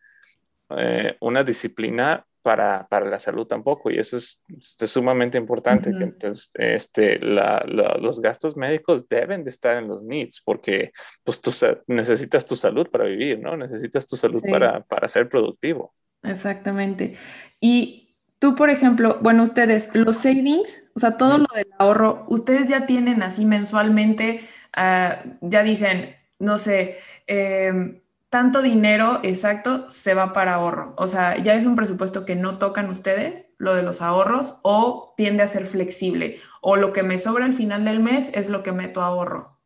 eh, 0.70 1.16
una 1.20 1.44
disciplina 1.44 2.24
para, 2.42 2.86
para, 2.86 3.10
la 3.10 3.18
salud 3.18 3.44
tampoco, 3.44 3.90
y 3.90 3.98
eso 3.98 4.16
es, 4.16 4.40
sumamente 4.60 5.36
importante. 5.36 5.90
que 5.90 6.04
entonces, 6.04 6.48
este, 6.54 7.18
la, 7.18 7.64
los 7.66 8.20
gastos 8.20 8.56
médicos 8.56 9.08
deben 9.08 9.42
de 9.42 9.50
estar 9.50 9.76
en 9.76 9.88
los 9.88 10.04
needs, 10.04 10.40
porque 10.44 10.92
pues, 11.24 11.40
tú 11.40 11.52
necesitas 11.88 12.46
tu 12.46 12.54
salud 12.54 12.88
para 12.88 13.04
vivir, 13.04 13.40
¿no? 13.40 13.56
Necesitas 13.56 14.06
tu 14.06 14.16
salud 14.16 14.40
para, 14.48 14.80
para 14.84 15.08
ser 15.08 15.28
productivo. 15.28 15.92
Exactamente. 16.22 17.16
Y 17.60 18.16
tú, 18.38 18.54
por 18.56 18.70
ejemplo, 18.70 19.18
bueno, 19.22 19.44
ustedes, 19.44 19.90
los 19.92 20.18
savings, 20.18 20.82
o 20.94 21.00
sea, 21.00 21.16
todo 21.16 21.38
lo 21.38 21.46
del 21.54 21.68
ahorro, 21.78 22.26
ustedes 22.28 22.68
ya 22.68 22.86
tienen 22.86 23.22
así 23.22 23.44
mensualmente, 23.44 24.46
ah, 24.74 25.22
ya 25.40 25.62
dicen, 25.62 26.16
no 26.38 26.58
sé, 26.58 26.98
em, 27.26 28.00
tanto 28.28 28.60
dinero 28.60 29.20
exacto 29.22 29.88
se 29.88 30.14
va 30.14 30.32
para 30.32 30.54
ahorro. 30.54 30.94
O 30.98 31.08
sea, 31.08 31.38
ya 31.38 31.54
es 31.54 31.64
un 31.66 31.76
presupuesto 31.76 32.24
que 32.26 32.36
no 32.36 32.58
tocan 32.58 32.90
ustedes, 32.90 33.48
lo 33.58 33.74
de 33.74 33.82
los 33.82 34.02
ahorros, 34.02 34.58
o 34.62 35.14
tiende 35.16 35.42
a 35.42 35.48
ser 35.48 35.64
flexible, 35.66 36.40
o 36.60 36.76
lo 36.76 36.92
que 36.92 37.02
me 37.02 37.18
sobra 37.18 37.44
al 37.46 37.54
final 37.54 37.84
del 37.84 38.00
mes 38.00 38.30
es 38.34 38.48
lo 38.50 38.62
que 38.62 38.72
meto 38.72 39.00
a 39.02 39.06
ahorro. 39.06 39.58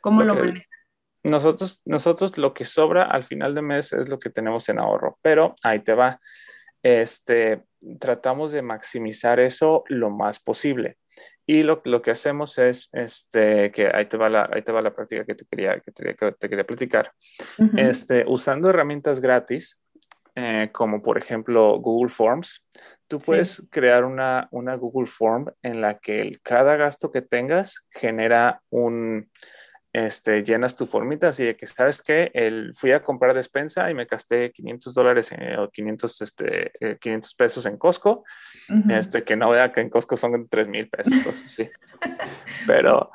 ¿Cómo 0.00 0.22
lo, 0.22 0.34
lo 0.34 0.40
manejan? 0.44 0.71
Nosotros, 1.24 1.80
nosotros 1.84 2.36
lo 2.38 2.52
que 2.54 2.64
sobra 2.64 3.04
al 3.04 3.24
final 3.24 3.54
de 3.54 3.62
mes 3.62 3.92
es 3.92 4.08
lo 4.08 4.18
que 4.18 4.30
tenemos 4.30 4.68
en 4.68 4.78
ahorro, 4.78 5.18
pero 5.22 5.54
ahí 5.62 5.80
te 5.80 5.94
va. 5.94 6.20
Este, 6.82 7.62
tratamos 8.00 8.50
de 8.52 8.62
maximizar 8.62 9.38
eso 9.38 9.84
lo 9.86 10.10
más 10.10 10.40
posible. 10.40 10.98
Y 11.46 11.62
lo, 11.62 11.82
lo 11.84 12.02
que 12.02 12.10
hacemos 12.10 12.58
es, 12.58 12.88
este, 12.92 13.70
que 13.70 13.88
ahí 13.92 14.06
te 14.06 14.16
va 14.16 14.28
la, 14.28 14.48
ahí 14.52 14.62
te 14.62 14.72
va 14.72 14.82
la 14.82 14.94
práctica 14.94 15.24
que 15.24 15.34
te 15.34 15.44
quería, 15.44 15.78
que 15.80 15.92
te, 15.92 16.14
te 16.14 16.48
quería 16.48 16.64
platicar. 16.64 17.12
este, 17.76 18.24
usando 18.26 18.70
herramientas 18.70 19.20
gratis, 19.20 19.80
eh, 20.34 20.70
como 20.72 21.02
por 21.02 21.18
ejemplo 21.18 21.78
Google 21.78 22.08
Forms, 22.08 22.66
tú 23.06 23.18
puedes 23.18 23.62
crear 23.70 24.04
una, 24.04 24.48
una 24.50 24.76
Google 24.76 25.06
Form 25.06 25.52
en 25.62 25.82
la 25.82 25.98
que 25.98 26.38
cada 26.42 26.76
gasto 26.76 27.10
que 27.10 27.20
tengas 27.20 27.86
genera 27.90 28.62
un, 28.70 29.30
este, 29.92 30.42
llenas 30.42 30.74
tu 30.74 30.86
formita, 30.86 31.28
así 31.28 31.44
de 31.44 31.56
que, 31.56 31.66
¿sabes 31.66 32.02
que 32.02 32.30
el, 32.32 32.74
Fui 32.74 32.92
a 32.92 33.02
comprar 33.02 33.34
despensa 33.34 33.90
y 33.90 33.94
me 33.94 34.06
gasté 34.06 34.50
500 34.50 34.94
dólares 34.94 35.30
o 35.58 35.68
500, 35.68 36.22
este, 36.22 36.72
500 37.00 37.30
eh, 37.30 37.34
pesos 37.36 37.66
en 37.66 37.76
Costco, 37.76 38.24
este, 38.88 39.22
que 39.22 39.36
no 39.36 39.50
vea 39.50 39.70
que 39.70 39.82
en 39.82 39.90
Costco 39.90 40.16
son 40.16 40.48
3 40.48 40.68
mil 40.68 40.88
pesos, 40.88 41.36
sí. 41.36 41.68
pero, 42.66 43.10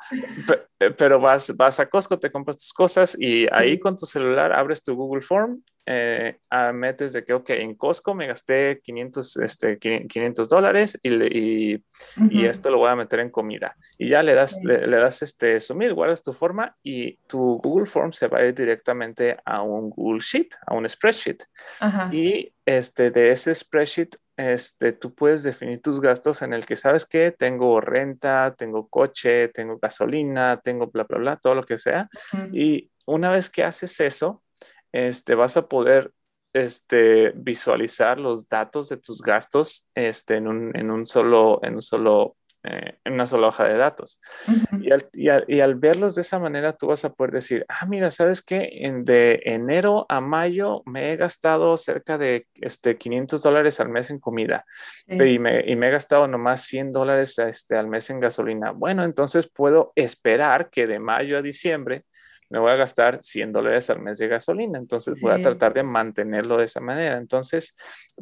pero 0.96 1.20
vas, 1.20 1.56
vas 1.56 1.80
a 1.80 1.86
Costco, 1.86 2.18
te 2.18 2.30
compras 2.30 2.58
tus 2.58 2.72
cosas 2.72 3.16
y 3.18 3.46
ahí 3.52 3.78
con 3.80 3.96
tu 3.96 4.06
celular 4.06 4.52
abres 4.52 4.82
tu 4.82 4.94
Google 4.94 5.22
Form 5.22 5.62
eh, 5.90 6.38
metes 6.74 7.14
de 7.14 7.24
que, 7.24 7.32
ok, 7.32 7.48
en 7.50 7.74
Costco 7.74 8.14
me 8.14 8.26
gasté 8.26 8.80
500, 8.82 9.36
este, 9.38 9.78
500 9.78 10.46
dólares 10.46 10.98
y, 11.02 11.74
y, 11.74 12.44
esto 12.44 12.70
lo 12.70 12.78
voy 12.78 12.90
a 12.90 12.96
meter 12.96 13.20
en 13.20 13.30
comida. 13.30 13.74
Y 13.96 14.10
ya 14.10 14.22
le 14.22 14.34
das, 14.34 14.58
le, 14.62 14.86
das 14.86 15.22
este, 15.22 15.60
sumir, 15.60 15.94
guardas 15.94 16.22
tu 16.22 16.34
forma 16.34 16.76
y 16.82 17.16
tu 17.26 17.58
Google 17.62 17.86
Form 17.86 18.12
se 18.12 18.28
va 18.28 18.40
a 18.40 18.44
ir 18.44 18.54
directamente 18.54 19.38
a 19.46 19.62
un 19.62 19.88
Google 19.88 20.20
Sheet, 20.20 20.56
a 20.66 20.74
un 20.74 20.86
spreadsheet. 20.86 21.44
Y 22.12 22.52
este, 22.66 23.10
de 23.10 23.32
ese 23.32 23.54
spreadsheet 23.54 24.16
este, 24.36 24.92
tú 24.92 25.14
puedes 25.14 25.42
definir 25.42 25.80
tus 25.80 26.02
gastos 26.02 26.42
en 26.42 26.52
el 26.52 26.66
que 26.66 26.76
sabes 26.76 27.06
que 27.06 27.32
tengo 27.32 27.80
renta, 27.80 28.54
tengo 28.56 28.88
coche, 28.88 29.48
tengo 29.48 29.78
gasolina, 29.78 30.60
tengo 30.62 30.88
bla, 30.88 31.04
bla, 31.04 31.18
bla, 31.18 31.36
todo 31.36 31.54
lo 31.54 31.64
que 31.64 31.78
sea. 31.78 32.10
Y 32.52 32.90
una 33.06 33.30
vez 33.30 33.48
que 33.48 33.64
haces 33.64 33.98
eso, 34.00 34.42
este, 34.92 35.34
vas 35.34 35.56
a 35.56 35.68
poder 35.68 36.12
este, 36.52 37.32
visualizar 37.34 38.18
los 38.18 38.48
datos 38.48 38.88
de 38.88 38.96
tus 38.96 39.22
gastos 39.22 39.88
este, 39.94 40.36
en, 40.36 40.48
un, 40.48 40.76
en 40.76 40.90
un 40.90 41.06
solo, 41.06 41.60
en 41.62 41.74
un 41.74 41.82
solo 41.82 42.36
eh, 42.64 42.98
en 43.04 43.12
una 43.12 43.24
sola 43.24 43.46
hoja 43.46 43.64
de 43.68 43.78
datos. 43.78 44.20
y, 44.80 44.90
al, 44.90 45.08
y, 45.46 45.60
al, 45.60 45.74
verlos 45.76 46.16
de 46.16 46.22
esa 46.22 46.40
manera, 46.40 46.72
tú 46.72 46.88
vas 46.88 47.04
a 47.04 47.12
poder 47.12 47.32
decir, 47.34 47.64
ah, 47.68 47.86
mira, 47.86 48.10
¿sabes 48.10 48.42
qué? 48.42 48.68
En, 48.80 49.04
de 49.04 49.40
enero 49.44 50.06
a 50.08 50.20
mayo 50.20 50.82
me 50.84 51.12
he 51.12 51.16
gastado 51.16 51.76
cerca 51.76 52.18
de 52.18 52.48
este, 52.54 52.98
500 52.98 53.42
dólares 53.42 53.78
al 53.78 53.90
mes 53.90 54.10
en 54.10 54.18
comida 54.18 54.64
y, 55.06 55.38
me, 55.38 55.60
y, 55.70 55.76
me, 55.76 55.88
he 55.88 55.90
gastado 55.92 56.26
nomás 56.26 56.62
100 56.62 56.90
dólares 56.90 57.38
este, 57.38 57.76
al 57.76 57.86
mes 57.86 58.10
en 58.10 58.18
gasolina. 58.18 58.72
Bueno, 58.72 59.04
entonces 59.04 59.48
puedo 59.48 59.92
esperar 59.94 60.68
que 60.68 60.88
de 60.88 60.98
mayo 60.98 61.38
a 61.38 61.42
diciembre 61.42 62.04
me 62.50 62.58
voy 62.58 62.70
a 62.70 62.76
gastar 62.76 63.18
100 63.22 63.52
dólares 63.52 63.90
al 63.90 64.00
mes 64.00 64.18
de 64.18 64.28
gasolina, 64.28 64.78
entonces 64.78 65.20
voy 65.20 65.32
a 65.32 65.42
tratar 65.42 65.74
de 65.74 65.82
mantenerlo 65.82 66.56
de 66.56 66.64
esa 66.64 66.80
manera. 66.80 67.18
Entonces, 67.18 67.74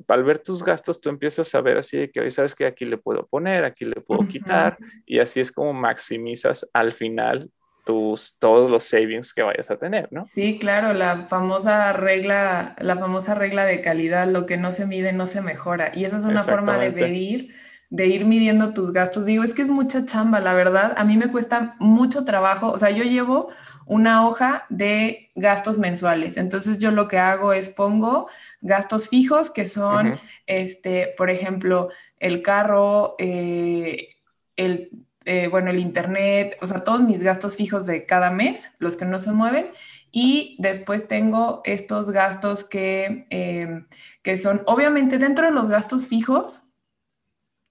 al 0.09 0.25
ver 0.25 0.41
tus 0.41 0.65
gastos, 0.65 1.01
tú 1.01 1.09
empiezas 1.09 1.55
a 1.55 1.61
ver 1.61 1.79
así 1.79 1.97
de 1.97 2.11
que 2.11 2.21
hoy 2.21 2.31
sabes 2.31 2.55
que 2.55 2.67
aquí 2.67 2.85
le 2.85 2.99
puedo 2.99 3.27
poner, 3.27 3.65
aquí 3.65 3.85
le 3.85 4.01
puedo 4.01 4.27
quitar, 4.27 4.79
y 5.07 5.21
así 5.21 5.41
es 5.41 5.53
como 5.53 5.73
maximizas 5.73 6.69
al 6.73 6.93
final 6.93 7.51
tus, 7.87 8.37
todos 8.41 8.69
los 8.69 8.83
savings 8.83 9.33
que 9.33 9.43
vayas 9.43 9.71
a 9.71 9.79
tener, 9.79 10.09
¿no? 10.11 10.25
Sí, 10.27 10.59
claro, 10.59 10.93
la 10.93 11.29
famosa 11.29 11.93
regla, 11.93 12.75
la 12.81 12.97
famosa 12.97 13.37
regla 13.37 13.65
de 13.65 13.81
calidad, 13.81 14.27
lo 14.27 14.45
que 14.45 14.57
no 14.57 14.73
se 14.73 14.87
mide 14.87 15.13
no 15.13 15.29
se 15.29 15.41
mejora. 15.41 15.93
Y 15.95 16.05
esa 16.05 16.17
es 16.17 16.25
una 16.25 16.43
forma 16.43 16.79
de 16.79 16.91
medir, 16.91 17.55
de 17.89 18.09
ir 18.09 18.25
midiendo 18.25 18.75
tus 18.75 18.93
gastos. 18.93 19.25
Digo, 19.25 19.45
es 19.45 19.55
que 19.55 19.63
es 19.63 19.71
mucha 19.71 20.05
chamba, 20.05 20.41
la 20.41 20.53
verdad. 20.53 20.95
A 20.97 21.05
mí 21.05 21.17
me 21.17 21.31
cuesta 21.31 21.77
mucho 21.79 22.25
trabajo. 22.25 22.73
O 22.73 22.79
sea, 22.79 22.91
yo 22.91 23.05
llevo 23.05 23.51
una 23.87 24.27
hoja 24.27 24.67
de 24.69 25.31
gastos 25.35 25.79
mensuales. 25.79 26.37
Entonces 26.37 26.79
yo 26.79 26.91
lo 26.91 27.09
que 27.09 27.19
hago 27.19 27.53
es 27.53 27.69
pongo 27.69 28.29
gastos 28.61 29.09
fijos 29.09 29.51
que 29.51 29.67
son, 29.67 30.19
este, 30.47 31.15
por 31.17 31.31
ejemplo, 31.31 31.89
el 32.19 32.43
carro, 32.43 33.15
eh, 33.19 34.17
el 34.57 34.91
eh, 35.29 35.49
bueno, 35.49 35.73
el 35.73 35.81
internet, 35.81 36.57
o 36.63 36.69
sea, 36.69 36.85
todos 36.85 37.01
mis 37.01 37.21
gastos 37.21 37.57
fijos 37.57 37.85
de 37.85 38.07
cada 38.07 38.31
mes, 38.31 38.71
los 38.79 38.97
que 38.97 39.05
no 39.05 39.19
se 39.19 39.33
mueven. 39.33 39.73
Y 40.13 40.57
después 40.61 41.09
tengo 41.09 41.63
estos 41.65 42.13
gastos 42.13 42.63
que, 42.63 43.27
em, 43.31 43.89
que 44.23 44.37
son, 44.37 44.63
obviamente, 44.67 45.19
dentro 45.19 45.47
de 45.47 45.51
los 45.51 45.69
gastos 45.69 46.07
fijos, 46.07 46.69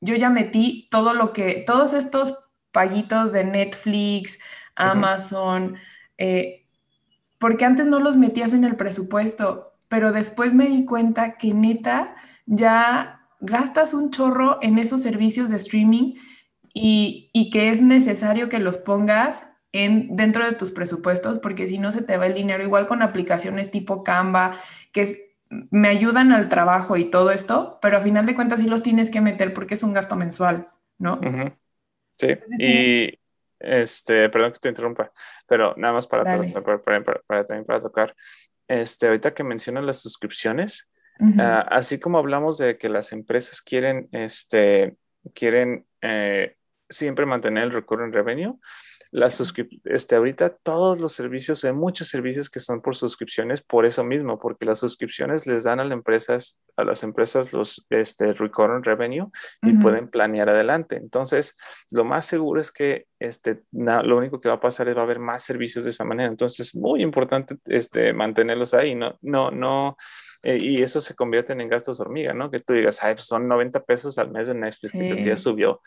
yo 0.01 0.15
ya 0.15 0.29
metí 0.29 0.89
todo 0.91 1.13
lo 1.13 1.31
que, 1.31 1.63
todos 1.65 1.93
estos 1.93 2.37
paguitos 2.73 3.31
de 3.31 3.45
Netflix, 3.45 4.37
Amazon, 4.75 5.77
eh, 6.17 6.65
porque 7.37 7.65
antes 7.65 7.85
no 7.85 7.99
los 7.99 8.17
metías 8.17 8.53
en 8.53 8.63
el 8.63 8.75
presupuesto, 8.75 9.73
pero 9.89 10.11
después 10.11 10.53
me 10.53 10.67
di 10.67 10.85
cuenta 10.85 11.37
que 11.37 11.53
neta 11.53 12.15
ya 12.45 13.27
gastas 13.39 13.93
un 13.93 14.11
chorro 14.11 14.59
en 14.61 14.77
esos 14.77 15.01
servicios 15.01 15.49
de 15.49 15.57
streaming 15.57 16.15
y, 16.73 17.49
que 17.51 17.69
es 17.69 17.81
necesario 17.81 18.49
que 18.49 18.59
los 18.59 18.77
pongas 18.77 19.47
en, 19.71 20.15
dentro 20.15 20.45
de 20.45 20.53
tus 20.53 20.71
presupuestos, 20.71 21.39
porque 21.39 21.67
si 21.67 21.77
no 21.77 21.91
se 21.91 22.01
te 22.01 22.17
va 22.17 22.27
el 22.27 22.33
dinero, 22.33 22.63
igual 22.63 22.87
con 22.87 23.01
aplicaciones 23.01 23.71
tipo 23.71 24.03
Canva, 24.03 24.59
que 24.91 25.35
me 25.49 25.87
ayudan 25.87 26.31
al 26.31 26.49
trabajo 26.49 26.97
y 26.97 27.05
todo 27.05 27.31
esto, 27.31 27.79
pero 27.81 27.97
a 27.97 28.01
final 28.01 28.25
de 28.25 28.35
cuentas 28.35 28.59
sí 28.59 28.67
los 28.67 28.83
tienes 28.83 29.09
que 29.09 29.21
meter 29.21 29.53
porque 29.53 29.75
es 29.75 29.83
un 29.83 29.93
gasto 29.93 30.15
mensual, 30.15 30.67
¿no? 30.97 31.19
Sí, 32.11 32.27
y 32.59 33.19
este, 33.65 34.29
perdón 34.29 34.53
que 34.53 34.59
te 34.59 34.69
interrumpa, 34.69 35.11
pero 35.47 35.73
nada 35.77 35.93
más 35.93 36.07
para, 36.07 36.23
para, 36.23 37.03
para, 37.65 37.79
tocar, 37.79 38.15
este, 38.67 39.07
ahorita 39.07 39.33
que 39.33 39.43
mencionas 39.43 39.83
las 39.83 40.01
suscripciones, 40.01 40.89
ah, 41.39 41.65
así 41.69 41.99
como 41.99 42.17
hablamos 42.17 42.57
de 42.57 42.77
que 42.77 42.89
las 42.89 43.11
empresas 43.11 43.61
quieren, 43.61 44.07
este, 44.11 44.95
quieren 45.33 45.85
eh, 46.01 46.55
siempre 46.89 47.25
mantener 47.25 47.63
el 47.63 47.71
recurrent 47.71 48.13
revenue. 48.13 48.59
La 49.15 49.27
este, 49.27 50.15
ahorita 50.17 50.57
todos 50.61 50.99
los 50.99 51.13
servicios, 51.13 51.63
hay 51.63 51.71
muchos 51.71 52.09
servicios 52.09 52.49
que 52.49 52.59
son 52.59 52.81
por 52.81 52.97
suscripciones 52.97 53.61
por 53.61 53.85
eso 53.85 54.03
mismo, 54.03 54.37
porque 54.37 54.65
las 54.65 54.79
suscripciones 54.79 55.47
les 55.47 55.63
dan 55.63 55.79
a 55.79 55.85
las 55.85 55.93
empresas, 55.93 56.59
a 56.75 56.83
las 56.83 57.01
empresas 57.01 57.53
los 57.53 57.85
este, 57.89 58.33
recurrent 58.33 58.85
revenue 58.85 59.27
y 59.61 59.71
pueden 59.75 60.09
planear 60.09 60.49
adelante. 60.49 60.97
Entonces, 60.97 61.55
lo 61.91 62.03
más 62.03 62.25
seguro 62.25 62.59
es 62.59 62.73
que 62.73 63.05
este, 63.17 63.63
lo 63.71 64.17
único 64.17 64.41
que 64.41 64.49
va 64.49 64.55
a 64.55 64.59
pasar 64.59 64.89
es 64.89 64.97
va 64.97 65.01
a 65.01 65.05
haber 65.05 65.19
más 65.19 65.43
servicios 65.43 65.85
de 65.85 65.91
esa 65.91 66.03
manera. 66.03 66.27
Entonces, 66.27 66.75
muy 66.75 67.01
importante 67.01 67.55
este, 67.67 68.11
mantenerlos 68.11 68.73
ahí, 68.73 68.95
no, 68.95 69.17
no, 69.21 69.49
no 69.49 69.95
eh, 70.45 70.59
y 70.61 70.83
eso 70.83 71.01
se 71.01 71.15
convierten 71.15 71.59
en 71.59 71.69
gastos 71.69 71.99
hormiga, 71.99 72.31
¿no? 72.35 72.51
Que 72.51 72.59
tú 72.59 72.75
digas, 72.75 73.03
ay, 73.03 73.15
pues 73.15 73.25
son 73.25 73.47
90 73.47 73.83
pesos 73.83 74.19
al 74.19 74.29
mes 74.29 74.47
de 74.47 74.53
Netflix 74.53 74.91
que 74.91 75.09
el 75.09 75.23
día 75.23 75.37
subió, 75.37 75.81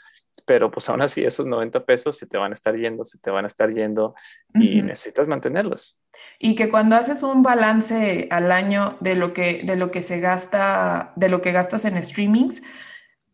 pero 0.46 0.68
pues 0.68 0.88
aún 0.88 1.00
así 1.00 1.24
esos 1.24 1.46
90 1.46 1.84
pesos 1.84 2.16
se 2.16 2.26
te 2.26 2.38
van 2.38 2.50
a 2.50 2.54
estar 2.54 2.74
yendo, 2.74 3.04
se 3.04 3.18
te 3.18 3.30
van 3.30 3.44
a 3.44 3.46
estar 3.46 3.70
yendo 3.70 4.16
y 4.54 4.82
necesitas 4.82 5.28
mantenerlos. 5.28 6.00
Y 6.40 6.56
que 6.56 6.70
cuando 6.70 6.96
haces 6.96 7.22
un 7.22 7.44
balance 7.44 8.26
al 8.32 8.50
año 8.50 8.96
de 8.98 9.14
lo 9.14 9.32
que, 9.32 9.62
de 9.62 9.76
lo 9.76 9.92
que 9.92 10.02
se 10.02 10.18
gasta, 10.18 11.12
de 11.14 11.28
lo 11.28 11.40
que 11.40 11.52
gastas 11.52 11.84
en 11.84 12.02
streamings, 12.02 12.60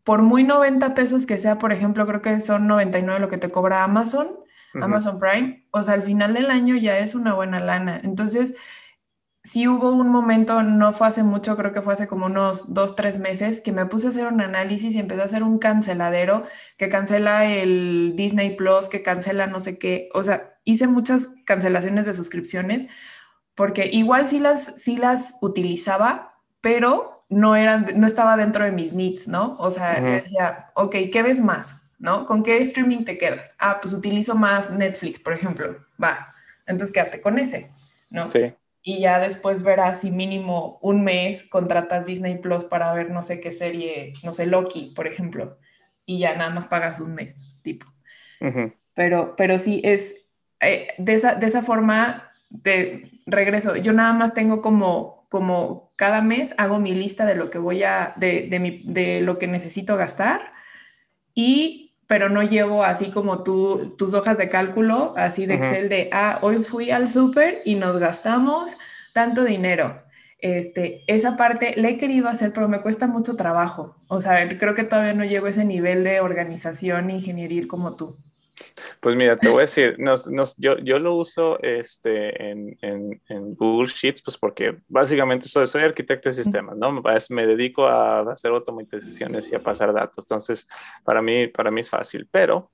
por 0.03 0.21
muy 0.21 0.43
90 0.43 0.93
pesos 0.93 1.25
que 1.25 1.39
sea, 1.39 1.57
por 1.57 1.73
ejemplo, 1.73 2.05
creo 2.05 2.21
que 2.21 2.39
son 2.39 2.67
99 2.67 3.19
lo 3.19 3.29
que 3.29 3.39
te 3.39 3.49
cobra 3.49 3.83
Amazon, 3.83 4.37
Amazon 4.79 5.17
Prime, 5.17 5.65
o 5.71 5.81
sea, 5.81 5.95
al 5.95 6.03
final 6.03 6.35
del 6.35 6.51
año 6.51 6.75
ya 6.75 6.99
es 6.99 7.15
una 7.15 7.33
buena 7.33 7.59
lana. 7.59 7.99
Entonces, 8.03 8.53
sí 9.45 9.67
hubo 9.67 9.91
un 9.91 10.09
momento, 10.09 10.63
no 10.63 10.91
fue 10.91 11.07
hace 11.07 11.21
mucho, 11.21 11.55
creo 11.55 11.71
que 11.71 11.83
fue 11.83 11.93
hace 11.93 12.07
como 12.07 12.25
unos 12.25 12.73
dos, 12.73 12.95
tres 12.95 13.19
meses, 13.19 13.61
que 13.61 13.71
me 13.71 13.85
puse 13.85 14.07
a 14.07 14.09
hacer 14.09 14.25
un 14.25 14.41
análisis 14.41 14.95
y 14.95 14.99
empecé 14.99 15.21
a 15.21 15.25
hacer 15.25 15.43
un 15.43 15.59
canceladero 15.59 16.43
que 16.77 16.89
cancela 16.89 17.45
el 17.45 18.13
Disney 18.15 18.55
Plus, 18.55 18.89
que 18.89 19.03
cancela 19.03 19.45
no 19.45 19.59
sé 19.59 19.77
qué. 19.77 20.09
O 20.15 20.23
sea, 20.23 20.57
hice 20.63 20.87
muchas 20.87 21.29
cancelaciones 21.45 22.07
de 22.07 22.15
suscripciones 22.15 22.87
porque 23.53 23.85
igual 23.85 24.27
sí 24.27 24.39
las, 24.39 24.73
sí 24.77 24.97
las 24.97 25.35
utilizaba, 25.41 26.41
pero 26.59 27.23
no, 27.29 27.55
eran, 27.55 27.85
no 27.97 28.07
estaba 28.07 28.37
dentro 28.37 28.65
de 28.65 28.71
mis 28.71 28.93
needs, 28.93 29.27
¿no? 29.27 29.57
O 29.59 29.69
sea, 29.69 30.01
decía, 30.01 30.71
ok, 30.73 30.95
¿qué 31.13 31.21
ves 31.21 31.39
más? 31.39 31.75
¿No? 31.99 32.25
¿Con 32.25 32.41
qué 32.41 32.57
streaming 32.57 33.05
te 33.05 33.19
quedas? 33.19 33.55
Ah, 33.59 33.79
pues 33.79 33.93
utilizo 33.93 34.33
más 34.33 34.71
Netflix, 34.71 35.19
por 35.19 35.33
ejemplo. 35.33 35.85
Va, 36.03 36.33
entonces 36.65 36.91
quédate 36.91 37.21
con 37.21 37.37
ese, 37.37 37.69
¿no? 38.09 38.27
Sí 38.27 38.55
y 38.87 38.99
ya 38.99 39.19
después 39.19 39.63
verás 39.63 40.01
si 40.01 40.11
mínimo 40.11 40.77
un 40.79 41.03
mes 41.03 41.41
contratas 41.41 42.05
Disney 42.05 42.37
Plus 42.37 42.63
para 42.63 42.93
ver 42.93 43.09
no 43.09 43.23
sé 43.23 43.41
qué 43.41 43.49
serie, 43.49 44.13
no 44.23 44.31
sé, 44.31 44.45
Loki, 44.45 44.93
por 44.95 45.07
ejemplo, 45.07 45.57
y 46.05 46.19
ya 46.19 46.35
nada 46.35 46.51
más 46.51 46.67
pagas 46.67 46.99
un 46.99 47.15
mes, 47.15 47.35
tipo. 47.63 47.87
pero, 48.93 49.35
pero 49.35 49.57
sí, 49.57 49.81
es 49.83 50.15
eh, 50.61 50.89
de, 50.99 51.15
esa, 51.15 51.33
de 51.33 51.47
esa 51.47 51.63
forma, 51.63 52.29
de 52.51 53.09
regreso, 53.25 53.75
yo 53.75 53.91
nada 53.91 54.13
más 54.13 54.35
tengo 54.35 54.61
como, 54.61 55.25
como 55.29 55.91
cada 55.95 56.21
mes 56.21 56.53
hago 56.59 56.77
mi 56.77 56.93
lista 56.93 57.25
de 57.25 57.35
lo 57.35 57.49
que 57.49 57.57
voy 57.57 57.81
a, 57.81 58.13
de, 58.17 58.47
de, 58.51 58.59
mi, 58.59 58.83
de 58.83 59.19
lo 59.21 59.39
que 59.39 59.47
necesito 59.47 59.97
gastar 59.97 60.51
y 61.33 61.84
pero 62.07 62.29
no 62.29 62.43
llevo 62.43 62.83
así 62.83 63.11
como 63.11 63.43
tú, 63.43 63.95
tus 63.97 64.13
hojas 64.13 64.37
de 64.37 64.49
cálculo, 64.49 65.13
así 65.17 65.45
de 65.45 65.55
Excel 65.55 65.89
de, 65.89 66.09
ah, 66.11 66.39
hoy 66.41 66.63
fui 66.63 66.91
al 66.91 67.09
súper 67.09 67.61
y 67.65 67.75
nos 67.75 67.99
gastamos 67.99 68.77
tanto 69.13 69.43
dinero. 69.43 69.97
Este, 70.39 71.03
esa 71.07 71.37
parte 71.37 71.73
le 71.77 71.89
he 71.89 71.97
querido 71.97 72.27
hacer, 72.29 72.53
pero 72.53 72.67
me 72.67 72.81
cuesta 72.81 73.07
mucho 73.07 73.35
trabajo. 73.35 73.95
O 74.07 74.21
sea, 74.21 74.57
creo 74.57 74.75
que 74.75 74.83
todavía 74.83 75.13
no 75.13 75.25
llego 75.25 75.47
a 75.47 75.49
ese 75.49 75.65
nivel 75.65 76.03
de 76.03 76.19
organización 76.19 77.09
e 77.09 77.13
ingeniería 77.13 77.67
como 77.67 77.95
tú. 77.95 78.17
Pues 78.99 79.15
mira, 79.15 79.37
te 79.37 79.49
voy 79.49 79.59
a 79.59 79.61
decir, 79.61 79.95
nos, 79.99 80.27
nos, 80.27 80.55
yo, 80.57 80.77
yo, 80.79 80.99
lo 80.99 81.15
uso 81.15 81.59
este, 81.61 82.51
en, 82.51 82.77
en, 82.81 83.21
en, 83.27 83.55
Google 83.55 83.87
Sheets, 83.87 84.21
pues 84.21 84.37
porque 84.37 84.77
básicamente 84.87 85.47
soy, 85.47 85.67
soy 85.67 85.83
arquitecto 85.83 86.29
de 86.29 86.35
sistemas, 86.35 86.77
¿no? 86.77 87.01
Me 87.29 87.47
dedico 87.47 87.85
a 87.85 88.21
hacer 88.31 88.51
automatizaciones 88.51 89.51
y 89.51 89.55
a 89.55 89.63
pasar 89.63 89.93
datos, 89.93 90.25
entonces 90.25 90.67
para 91.03 91.21
mí, 91.21 91.47
para 91.47 91.71
mí 91.71 91.81
es 91.81 91.89
fácil, 91.89 92.27
pero 92.31 92.71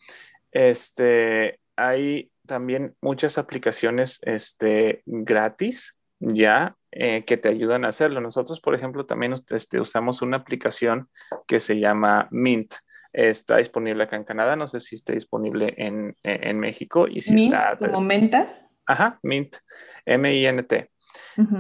este, 0.51 1.59
hay 1.75 2.31
también 2.45 2.95
muchas 3.01 3.37
aplicaciones 3.37 4.19
este, 4.23 5.01
gratis 5.05 5.97
ya 6.19 6.75
eh, 6.91 7.23
que 7.25 7.37
te 7.37 7.49
ayudan 7.49 7.85
a 7.85 7.89
hacerlo. 7.89 8.21
Nosotros, 8.21 8.59
por 8.59 8.75
ejemplo, 8.75 9.05
también 9.05 9.33
este, 9.33 9.79
usamos 9.79 10.21
una 10.21 10.37
aplicación 10.37 11.09
que 11.47 11.59
se 11.59 11.79
llama 11.79 12.27
Mint. 12.31 12.73
Está 13.13 13.57
disponible 13.57 14.03
acá 14.03 14.15
en 14.15 14.23
Canadá, 14.23 14.55
no 14.55 14.67
sé 14.67 14.79
si 14.79 14.95
está 14.95 15.13
disponible 15.13 15.73
en, 15.77 16.59
México 16.59 17.07
y 17.07 17.21
si 17.21 17.33
Mint, 17.33 17.53
está... 17.53 17.77
¿Como 17.77 18.01
menta? 18.01 18.69
Ajá, 18.85 19.19
Mint, 19.23 19.57
M-I-N-T. 20.05 20.89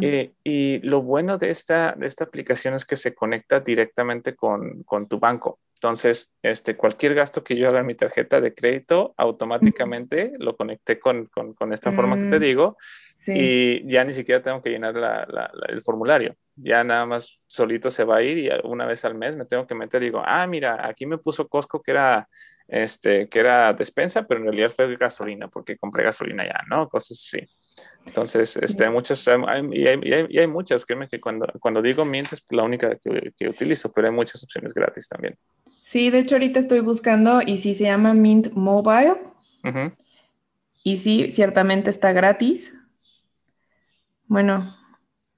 Eh, 0.01 0.33
y 0.43 0.79
lo 0.79 1.01
bueno 1.01 1.37
de 1.37 1.49
esta, 1.49 1.93
de 1.97 2.07
esta 2.07 2.23
aplicación 2.23 2.73
es 2.73 2.85
que 2.85 2.95
se 2.95 3.13
conecta 3.13 3.59
directamente 3.59 4.35
con, 4.35 4.83
con, 4.83 5.07
tu 5.07 5.19
banco. 5.19 5.59
Entonces, 5.81 6.31
este, 6.43 6.77
cualquier 6.77 7.15
gasto 7.15 7.43
que 7.43 7.55
yo 7.57 7.67
haga 7.67 7.79
en 7.79 7.87
mi 7.87 7.95
tarjeta 7.95 8.39
de 8.39 8.53
crédito, 8.53 9.15
automáticamente 9.17 10.31
lo 10.37 10.55
conecté 10.55 10.99
con, 10.99 11.25
con, 11.25 11.55
con 11.55 11.73
esta 11.73 11.91
forma 11.91 12.17
que 12.17 12.29
te 12.29 12.37
mm. 12.37 12.43
digo 12.43 12.77
y 13.25 13.87
ya 13.87 14.03
ni 14.03 14.13
siquiera 14.13 14.43
tengo 14.43 14.61
que 14.61 14.69
llenar 14.69 14.95
el 15.69 15.81
formulario. 15.81 16.35
Ya 16.55 16.83
nada 16.83 17.07
más 17.07 17.39
solito 17.47 17.89
se 17.89 18.03
va 18.03 18.17
a 18.17 18.21
ir 18.21 18.37
y 18.37 18.49
una 18.63 18.85
vez 18.85 19.03
al 19.05 19.15
mes 19.15 19.35
me 19.35 19.45
tengo 19.45 19.65
que 19.65 19.73
meter 19.73 20.03
y 20.03 20.05
digo, 20.05 20.21
ah, 20.23 20.45
mira, 20.45 20.87
aquí 20.87 21.07
me 21.07 21.17
puso 21.17 21.47
Costco 21.47 21.81
que 21.81 21.91
era, 21.91 22.29
este, 22.67 23.27
que 23.27 23.39
era 23.39 23.73
despensa, 23.73 24.27
pero 24.27 24.39
en 24.39 24.47
realidad 24.47 24.69
fue 24.69 24.95
gasolina 24.95 25.47
porque 25.47 25.77
compré 25.77 26.03
gasolina 26.03 26.45
ya, 26.45 26.61
¿no? 26.69 26.89
Cosas 26.89 27.17
así. 27.25 27.47
Entonces, 28.05 28.57
este, 28.57 28.85
hay 28.85 28.91
muchas, 28.91 29.27
y, 29.71 29.87
hay, 29.87 30.47
muchas, 30.47 30.85
créeme 30.85 31.07
que 31.07 31.19
cuando, 31.21 31.47
cuando 31.59 31.81
digo 31.81 32.03
mientes 32.05 32.33
es 32.33 32.45
la 32.49 32.63
única 32.63 32.95
que, 32.95 33.31
que, 33.37 33.47
utilizo, 33.47 33.91
pero 33.91 34.07
hay 34.07 34.13
muchas 34.13 34.43
opciones 34.43 34.73
gratis 34.73 35.07
también. 35.07 35.37
Sí, 35.83 36.09
de 36.09 36.19
hecho 36.19 36.35
ahorita 36.35 36.59
estoy 36.59 36.79
buscando 36.79 37.41
y 37.41 37.57
sí 37.57 37.73
se 37.73 37.85
llama 37.85 38.13
Mint 38.13 38.53
Mobile. 38.53 39.15
Y 40.83 40.97
sí, 40.97 41.31
ciertamente 41.31 41.91
está 41.91 42.11
gratis 42.11 42.73
Bueno, 44.25 44.75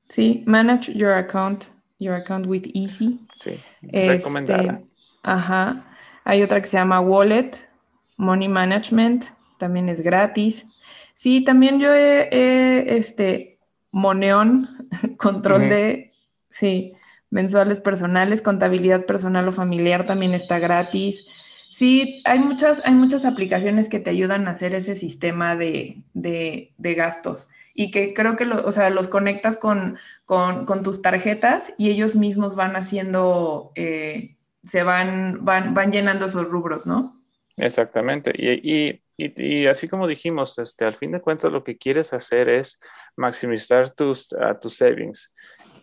sí, 0.07 0.43
manage 0.45 0.93
your 0.93 1.11
account, 1.11 1.65
your 1.99 2.15
account 2.15 2.45
with 2.47 2.63
Easy. 2.73 3.19
Sí, 3.33 3.59
recomendada. 3.81 4.61
Este, 4.61 4.85
ajá. 5.23 5.85
Hay 6.23 6.41
otra 6.41 6.61
que 6.61 6.67
se 6.67 6.77
llama 6.77 7.01
Wallet, 7.01 7.51
Money 8.17 8.47
Management, 8.47 9.25
también 9.57 9.89
es 9.89 10.01
gratis. 10.01 10.65
Sí, 11.13 11.43
también 11.43 11.79
yo 11.79 11.93
he, 11.93 12.97
este, 12.97 13.59
Moneón, 13.91 14.89
control 15.17 15.67
de, 15.67 16.11
sí, 16.49 16.93
mensuales 17.33 17.79
personales, 17.79 18.43
contabilidad 18.43 19.07
personal 19.07 19.47
o 19.47 19.51
familiar 19.51 20.05
también 20.05 20.35
está 20.35 20.59
gratis. 20.59 21.25
Sí, 21.71 22.21
hay 22.25 22.37
muchas, 22.37 22.85
hay 22.85 22.93
muchas 22.93 23.25
aplicaciones 23.25 23.89
que 23.89 23.99
te 23.99 24.11
ayudan 24.11 24.47
a 24.47 24.51
hacer 24.51 24.75
ese 24.75 24.93
sistema 24.93 25.55
de, 25.55 26.03
gastos 26.77 27.49
y 27.73 27.89
que 27.89 28.13
creo 28.13 28.35
que 28.35 28.45
o 28.45 28.71
sea, 28.71 28.91
los 28.91 29.07
conectas 29.07 29.57
con, 29.57 29.97
con, 30.25 30.83
tus 30.83 31.01
tarjetas 31.01 31.73
y 31.79 31.89
ellos 31.89 32.15
mismos 32.15 32.55
van 32.55 32.75
haciendo, 32.75 33.71
eh, 33.73 34.35
se 34.63 34.83
van, 34.83 35.43
van, 35.43 35.73
van 35.73 35.91
llenando 35.91 36.27
esos 36.27 36.47
rubros, 36.47 36.85
¿no? 36.85 37.19
Exactamente. 37.57 38.31
Y, 38.35 39.01
y, 39.17 39.65
así 39.65 39.87
como 39.87 40.07
dijimos, 40.07 40.59
este, 40.59 40.85
al 40.85 40.93
fin 40.93 41.11
de 41.11 41.21
cuentas 41.21 41.51
lo 41.51 41.63
que 41.63 41.77
quieres 41.79 42.13
hacer 42.13 42.47
es 42.49 42.79
maximizar 43.15 43.89
tus, 43.89 44.35
tus 44.61 44.77
savings. 44.77 45.31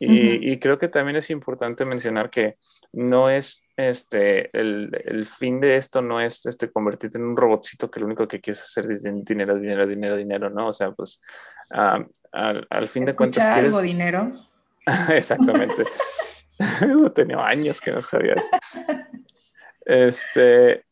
Y, 0.02 0.58
creo 0.58 0.78
que 0.78 0.88
también 0.88 1.16
es 1.16 1.28
importante 1.28 1.84
mencionar 1.84 2.30
que 2.30 2.56
no 2.92 3.28
es 3.28 3.62
este, 3.76 4.48
el, 4.58 5.26
fin 5.26 5.60
de 5.60 5.76
esto 5.76 6.00
no 6.00 6.22
es 6.22 6.46
este, 6.46 6.70
convertirte 6.70 7.18
en 7.18 7.24
un 7.24 7.36
robotcito 7.36 7.90
que 7.90 8.00
lo 8.00 8.06
único 8.06 8.26
que 8.26 8.40
quieres 8.40 8.62
hacer 8.62 8.90
es 8.90 9.02
dinero, 9.02 9.58
dinero, 9.58 9.86
dinero, 9.86 10.16
dinero, 10.16 10.48
¿no? 10.48 10.68
O 10.68 10.72
sea, 10.72 10.90
pues 10.92 11.20
al, 11.68 12.88
fin 12.88 13.04
de 13.04 13.14
cuentas 13.14 13.44
quieres... 13.44 13.74
algo 13.74 13.82
dinero? 13.82 14.32
Exactamente. 15.10 15.84
Tenía 17.14 17.46
años 17.46 17.78
que 17.78 17.92
no 17.92 18.00
sabía 18.00 18.34
eso. 18.34 18.48
Este, 19.84 20.84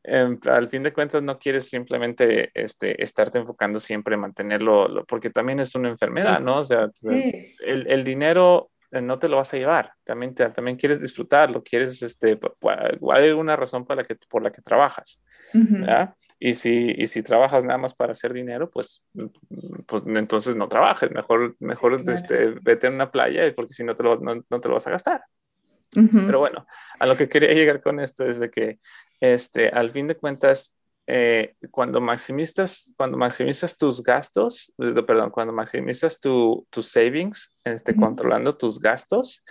al 0.50 0.68
fin 0.68 0.82
de 0.82 0.92
cuentas 0.92 1.22
no 1.22 1.38
quieres 1.38 1.68
simplemente 1.70 2.50
este, 2.52 3.02
estarte 3.02 3.38
enfocando 3.38 3.80
siempre 3.80 4.16
en 4.16 4.20
mantenerlo, 4.20 5.04
porque 5.06 5.30
también 5.30 5.61
es 5.61 5.74
una 5.74 5.88
enfermedad, 5.88 6.40
¿no? 6.40 6.59
O 6.59 6.64
sea, 6.64 6.90
el, 7.02 7.86
el, 7.86 8.04
dinero 8.04 8.70
no 8.91 9.18
te 9.18 9.28
lo 9.28 9.36
vas 9.36 9.53
a 9.53 9.57
llevar, 9.57 9.93
también, 10.05 10.34
también 10.34 10.76
quieres 10.76 11.01
disfrutarlo, 11.01 11.62
quieres, 11.62 12.03
este, 12.03 12.39
hay 13.14 13.28
alguna 13.28 13.57
razón 13.57 13.86
para 13.86 14.03
la 14.03 14.07
que, 14.09 14.16
por 14.28 14.43
la 14.43 14.51
que 14.51 14.62
trabajas, 14.62 15.22
Y 16.41 16.55
si, 16.55 16.95
y 16.97 17.07
si 17.07 17.22
trabajas 17.22 17.64
nada 17.64 17.78
más 17.78 17.95
para 17.95 18.12
hacer 18.12 18.32
dinero, 18.32 18.70
pues, 18.70 19.03
pues 19.86 20.05
entonces 20.07 20.55
no 20.55 20.68
trabajes, 20.68 21.11
mejor, 21.11 21.57
mejor 21.59 22.01
este, 22.09 22.55
vete 22.62 22.86
a 22.86 22.91
una 22.91 23.11
playa 23.11 23.53
porque 23.57 23.74
si 23.74 23.82
no 23.82 23.97
te, 23.97 24.05
lo, 24.05 24.20
no, 24.20 24.61
te 24.61 24.68
lo 24.68 24.74
vas 24.74 24.86
a 24.86 24.91
gastar. 24.91 25.22
Pero 25.93 26.39
bueno, 26.39 26.66
a 27.01 27.07
lo 27.07 27.16
que 27.16 27.28
quería 27.28 27.53
llegar 27.53 27.80
con 27.80 27.99
esto 27.99 28.24
es 28.24 28.39
de 28.39 28.51
que 28.51 28.78
este, 29.20 29.68
al 29.68 29.91
fin 29.91 30.07
de 30.07 30.16
cuentas 30.16 30.78
eh, 31.11 31.54
cuando, 31.70 32.02
maximizas, 32.02 32.92
cuando 32.94 33.16
maximizas 33.16 33.78
tus 33.78 34.02
gastos, 34.02 34.70
eh, 34.76 34.92
perdón, 35.02 35.30
cuando 35.30 35.54
maximizas 35.54 36.20
tus 36.20 36.86
savings, 36.86 37.50
este, 37.64 37.96
controlando 37.96 38.59
tus 38.59 38.78
gastos, 38.78 39.42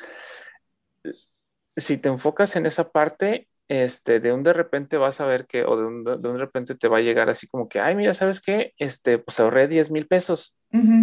si 1.76 1.98
te 1.98 2.10
enfocas 2.10 2.56
en 2.56 2.68
esa 2.68 2.92
parte, 2.92 3.48
este, 3.68 4.20
de 4.20 4.32
un 4.32 4.44
de 4.44 4.54
repente 4.54 4.98
vas 4.98 5.20
a 5.20 5.26
ver 5.26 5.46
que, 5.46 5.64
o 5.66 5.78
de 5.78 5.86
un 5.86 6.04
de, 6.04 6.38
repente 6.38 6.76
te 6.76 6.88
va 6.88 6.98
a 6.98 7.02
llegar 7.02 7.30
así 7.30 7.48
como 7.48 7.68
que, 7.68 7.80
ay, 7.80 7.96
mira, 7.96 8.14
¿sabes 8.14 8.42
qué? 8.42 8.74
Este, 8.78 9.18
pues 9.20 9.40
ahorré 9.40 9.68
10 9.68 9.92
mil 9.92 10.08
pesos 10.08 10.58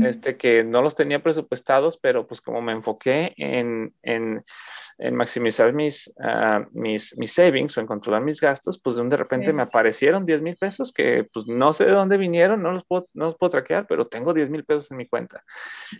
este, 0.04 0.36
que 0.36 0.62
no 0.62 0.82
los 0.82 0.94
tenía 0.94 1.22
presupuestados, 1.22 1.96
pero 1.96 2.26
pues 2.26 2.40
como 2.40 2.60
me 2.60 2.72
enfoqué 2.72 3.32
en, 3.38 3.94
en, 4.02 4.44
en 4.98 5.16
maximizar 5.16 5.72
mis, 5.72 6.12
uh, 6.18 6.64
mis, 6.72 7.16
mis, 7.16 7.32
savings 7.32 7.76
o 7.76 7.80
en 7.80 7.86
controlar 7.86 8.22
mis 8.22 8.40
gastos, 8.40 8.78
pues 8.78 8.96
de 8.96 9.16
repente 9.16 9.52
me 9.54 9.62
aparecieron 9.62 10.24
10 10.24 10.42
mil 10.42 10.56
pesos 10.56 10.92
que 10.92 11.26
pues 11.32 11.46
no 11.46 11.72
sé 11.72 11.86
de 11.86 11.92
dónde 11.92 12.18
vinieron, 12.18 12.62
no 12.62 12.72
los 12.72 12.84
puedo, 12.84 13.06
no 13.14 13.26
los 13.26 13.36
puedo 13.36 13.50
traquear, 13.50 13.86
pero 13.88 14.06
tengo 14.06 14.34
10 14.34 14.50
mil 14.50 14.64
pesos 14.64 14.90
en 14.90 14.98
mi 14.98 15.06
cuenta. 15.06 15.42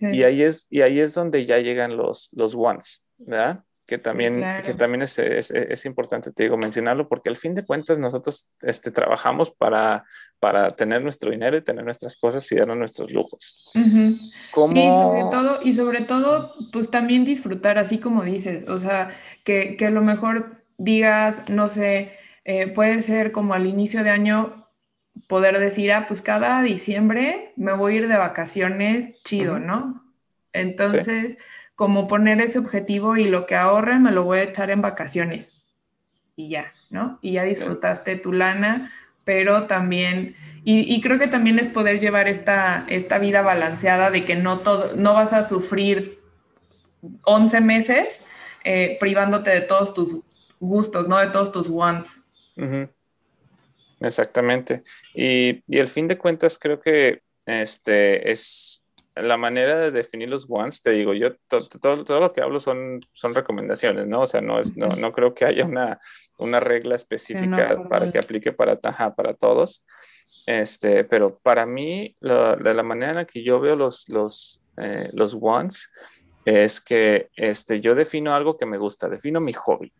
Y, 0.00 0.22
ahí 0.22 0.42
es, 0.42 0.66
y 0.70 0.82
ahí 0.82 1.00
es 1.00 1.14
donde 1.14 1.46
ya 1.46 1.58
llegan 1.58 1.96
los, 1.96 2.28
los 2.32 2.54
ones, 2.54 3.06
¿verdad? 3.16 3.64
Que 3.86 3.98
también, 3.98 4.42
que 4.64 4.72
también 4.72 5.02
es, 5.02 5.18
es, 5.18 5.50
es, 5.50 5.84
importante, 5.84 6.32
te 6.32 6.44
digo, 6.44 6.56
mencionarlo, 6.56 7.06
porque 7.06 7.28
al 7.28 7.36
fin 7.36 7.54
de 7.54 7.66
cuentas 7.66 7.98
nosotros 7.98 8.48
este, 8.62 8.90
trabajamos 8.90 9.50
para, 9.50 10.04
para 10.40 10.70
tener 10.74 11.02
nuestro 11.02 11.30
dinero 11.30 11.56
y 11.56 11.62
tener 11.62 11.84
nuestras 11.84 12.16
cosas 12.16 12.50
y 12.50 12.56
darnos 12.56 12.78
nuestros 12.78 13.10
lujos. 13.10 13.70
Sí, 13.74 14.50
sobre 14.52 15.24
todo, 15.30 15.58
y 15.62 15.74
sobre 15.74 16.00
todo, 16.00 16.54
pues 16.72 16.90
también 16.90 17.26
disfrutar, 17.26 17.76
así 17.76 17.98
como 17.98 18.24
dices, 18.24 18.66
o 18.68 18.78
sea, 18.78 19.10
que, 19.44 19.76
que 19.76 19.86
a 19.86 19.90
lo 19.90 20.00
mejor 20.00 20.62
digas, 20.78 21.50
no 21.50 21.68
sé, 21.68 22.10
eh, 22.44 22.68
puede 22.68 23.02
ser 23.02 23.32
como 23.32 23.52
al 23.52 23.66
inicio 23.66 24.02
de 24.02 24.10
año 24.10 24.66
poder 25.28 25.58
decir, 25.58 25.92
ah, 25.92 26.06
pues 26.08 26.22
cada 26.22 26.62
diciembre 26.62 27.52
me 27.56 27.74
voy 27.74 27.94
a 27.94 27.96
ir 27.98 28.08
de 28.08 28.16
vacaciones, 28.16 29.22
chido, 29.24 29.58
¿no? 29.58 30.04
Entonces 30.52 31.36
como 31.74 32.06
poner 32.06 32.40
ese 32.40 32.58
objetivo 32.58 33.16
y 33.16 33.24
lo 33.24 33.46
que 33.46 33.56
ahorre 33.56 33.98
me 33.98 34.12
lo 34.12 34.24
voy 34.24 34.38
a 34.38 34.44
echar 34.44 34.70
en 34.70 34.82
vacaciones 34.82 35.64
y 36.36 36.48
ya, 36.48 36.72
¿no? 36.90 37.18
Y 37.22 37.32
ya 37.32 37.44
disfrutaste 37.44 38.16
tu 38.16 38.32
lana, 38.32 38.92
pero 39.24 39.66
también, 39.66 40.36
y, 40.64 41.00
creo 41.00 41.18
que 41.18 41.28
también 41.28 41.58
es 41.58 41.68
poder 41.68 41.98
llevar 42.00 42.28
esta, 42.28 42.84
esta 42.88 43.18
vida 43.18 43.42
balanceada 43.42 44.10
de 44.10 44.24
que 44.24 44.36
no, 44.36 44.60
todo, 44.60 44.94
no 44.96 45.14
vas 45.14 45.32
a 45.32 45.42
sufrir 45.42 46.20
11 47.24 47.60
meses 47.60 48.20
eh, 48.64 48.96
privándote 49.00 49.50
de 49.50 49.60
todos 49.60 49.94
tus 49.94 50.20
gustos, 50.60 51.08
¿no? 51.08 51.18
De 51.18 51.28
todos 51.28 51.52
tus 51.52 51.68
wants. 51.68 52.20
Exactamente. 54.00 54.82
Y, 55.14 55.62
y 55.66 55.78
el 55.78 55.88
fin 55.88 56.08
de 56.08 56.18
cuentas 56.18 56.58
creo 56.58 56.80
que 56.80 57.22
este 57.46 58.30
es 58.30 58.83
la 59.16 59.36
manera 59.36 59.78
de 59.78 59.90
definir 59.90 60.28
los 60.28 60.46
wants, 60.48 60.82
te 60.82 60.90
digo, 60.90 61.14
yo 61.14 61.36
todo, 61.48 61.68
todo, 62.04 62.20
lo 62.20 62.32
que 62.32 62.40
hablo 62.40 62.58
son, 62.58 63.00
son 63.12 63.34
recomendaciones, 63.34 64.06
¿no? 64.06 64.22
O 64.22 64.26
sea, 64.26 64.40
no, 64.40 64.58
es, 64.58 64.76
no, 64.76 64.96
no 64.96 65.12
creo 65.12 65.34
que 65.34 65.44
haya 65.44 65.64
una, 65.64 65.98
una 66.38 66.60
regla 66.60 66.96
específica 66.96 67.84
para 67.88 68.10
que 68.10 68.18
aplique 68.18 68.52
para, 68.52 68.76
para 68.76 69.34
todos. 69.34 69.84
Este, 70.46 71.04
pero 71.04 71.38
para 71.42 71.64
mí, 71.64 72.16
la, 72.20 72.56
de 72.56 72.74
la 72.74 72.82
manera 72.82 73.10
en 73.10 73.16
la 73.18 73.24
que 73.24 73.42
yo 73.42 73.60
veo 73.60 73.76
los, 73.76 74.08
los, 74.08 74.62
eh, 74.76 75.10
los 75.12 75.34
wants 75.34 75.88
es 76.44 76.80
que 76.80 77.30
este, 77.36 77.80
yo 77.80 77.94
defino 77.94 78.34
algo 78.34 78.56
que 78.56 78.66
me 78.66 78.78
gusta, 78.78 79.08
defino 79.08 79.40
mi 79.40 79.52
hobby. 79.52 79.92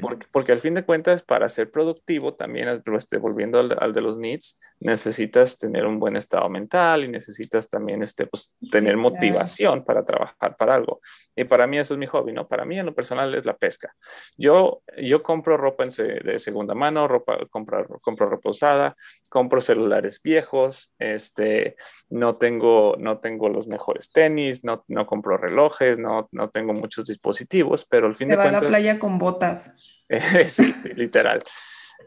porque, 0.00 0.26
porque, 0.32 0.52
al 0.52 0.60
fin 0.60 0.74
de 0.74 0.84
cuentas, 0.84 1.22
para 1.22 1.48
ser 1.48 1.70
productivo, 1.70 2.34
también, 2.34 2.68
este, 2.68 3.18
volviendo 3.18 3.58
al, 3.58 3.92
de 3.92 4.00
los 4.00 4.16
needs, 4.16 4.58
necesitas 4.80 5.58
tener 5.58 5.86
un 5.86 5.98
buen 5.98 6.16
estado 6.16 6.48
mental 6.48 7.04
y 7.04 7.08
necesitas 7.08 7.68
también 7.68 8.02
este, 8.02 8.26
pues, 8.26 8.54
tener 8.70 8.96
motivación 8.96 9.84
para 9.84 10.04
trabajar 10.04 10.56
para 10.56 10.74
algo. 10.74 11.00
Y 11.36 11.44
para 11.44 11.66
mí 11.66 11.78
eso 11.78 11.94
es 11.94 11.98
mi 11.98 12.06
hobby, 12.06 12.32
¿no? 12.32 12.48
Para 12.48 12.64
mí 12.64 12.78
en 12.78 12.86
lo 12.86 12.94
personal 12.94 13.34
es 13.34 13.44
la 13.44 13.56
pesca. 13.56 13.94
Yo, 14.36 14.82
yo 14.96 15.22
compro 15.22 15.56
ropa 15.56 15.84
en 15.84 15.90
de 16.24 16.38
segunda 16.38 16.74
mano, 16.74 17.08
ropa, 17.08 17.38
compro, 17.50 17.86
compro 18.00 18.28
ropa 18.28 18.50
usada, 18.50 18.96
compro 19.30 19.60
celulares 19.60 20.20
viejos, 20.22 20.94
este, 20.98 21.76
no, 22.08 22.36
tengo, 22.36 22.96
no 22.98 23.18
tengo 23.18 23.48
los 23.48 23.66
mejores 23.66 24.10
tenis, 24.10 24.64
no, 24.64 24.84
no 24.88 25.06
compro 25.06 25.36
relojes, 25.72 25.98
no, 25.98 26.28
no 26.32 26.50
tengo 26.50 26.72
muchos 26.72 27.06
dispositivos, 27.06 27.86
pero 27.88 28.06
al 28.06 28.14
fin 28.14 28.28
de 28.28 28.36
cuentas... 28.36 28.54
va 28.54 28.58
a 28.58 28.62
la 28.62 28.68
playa 28.68 28.98
con 28.98 29.18
botas. 29.18 29.72
sí, 30.46 30.74
literal. 30.96 31.42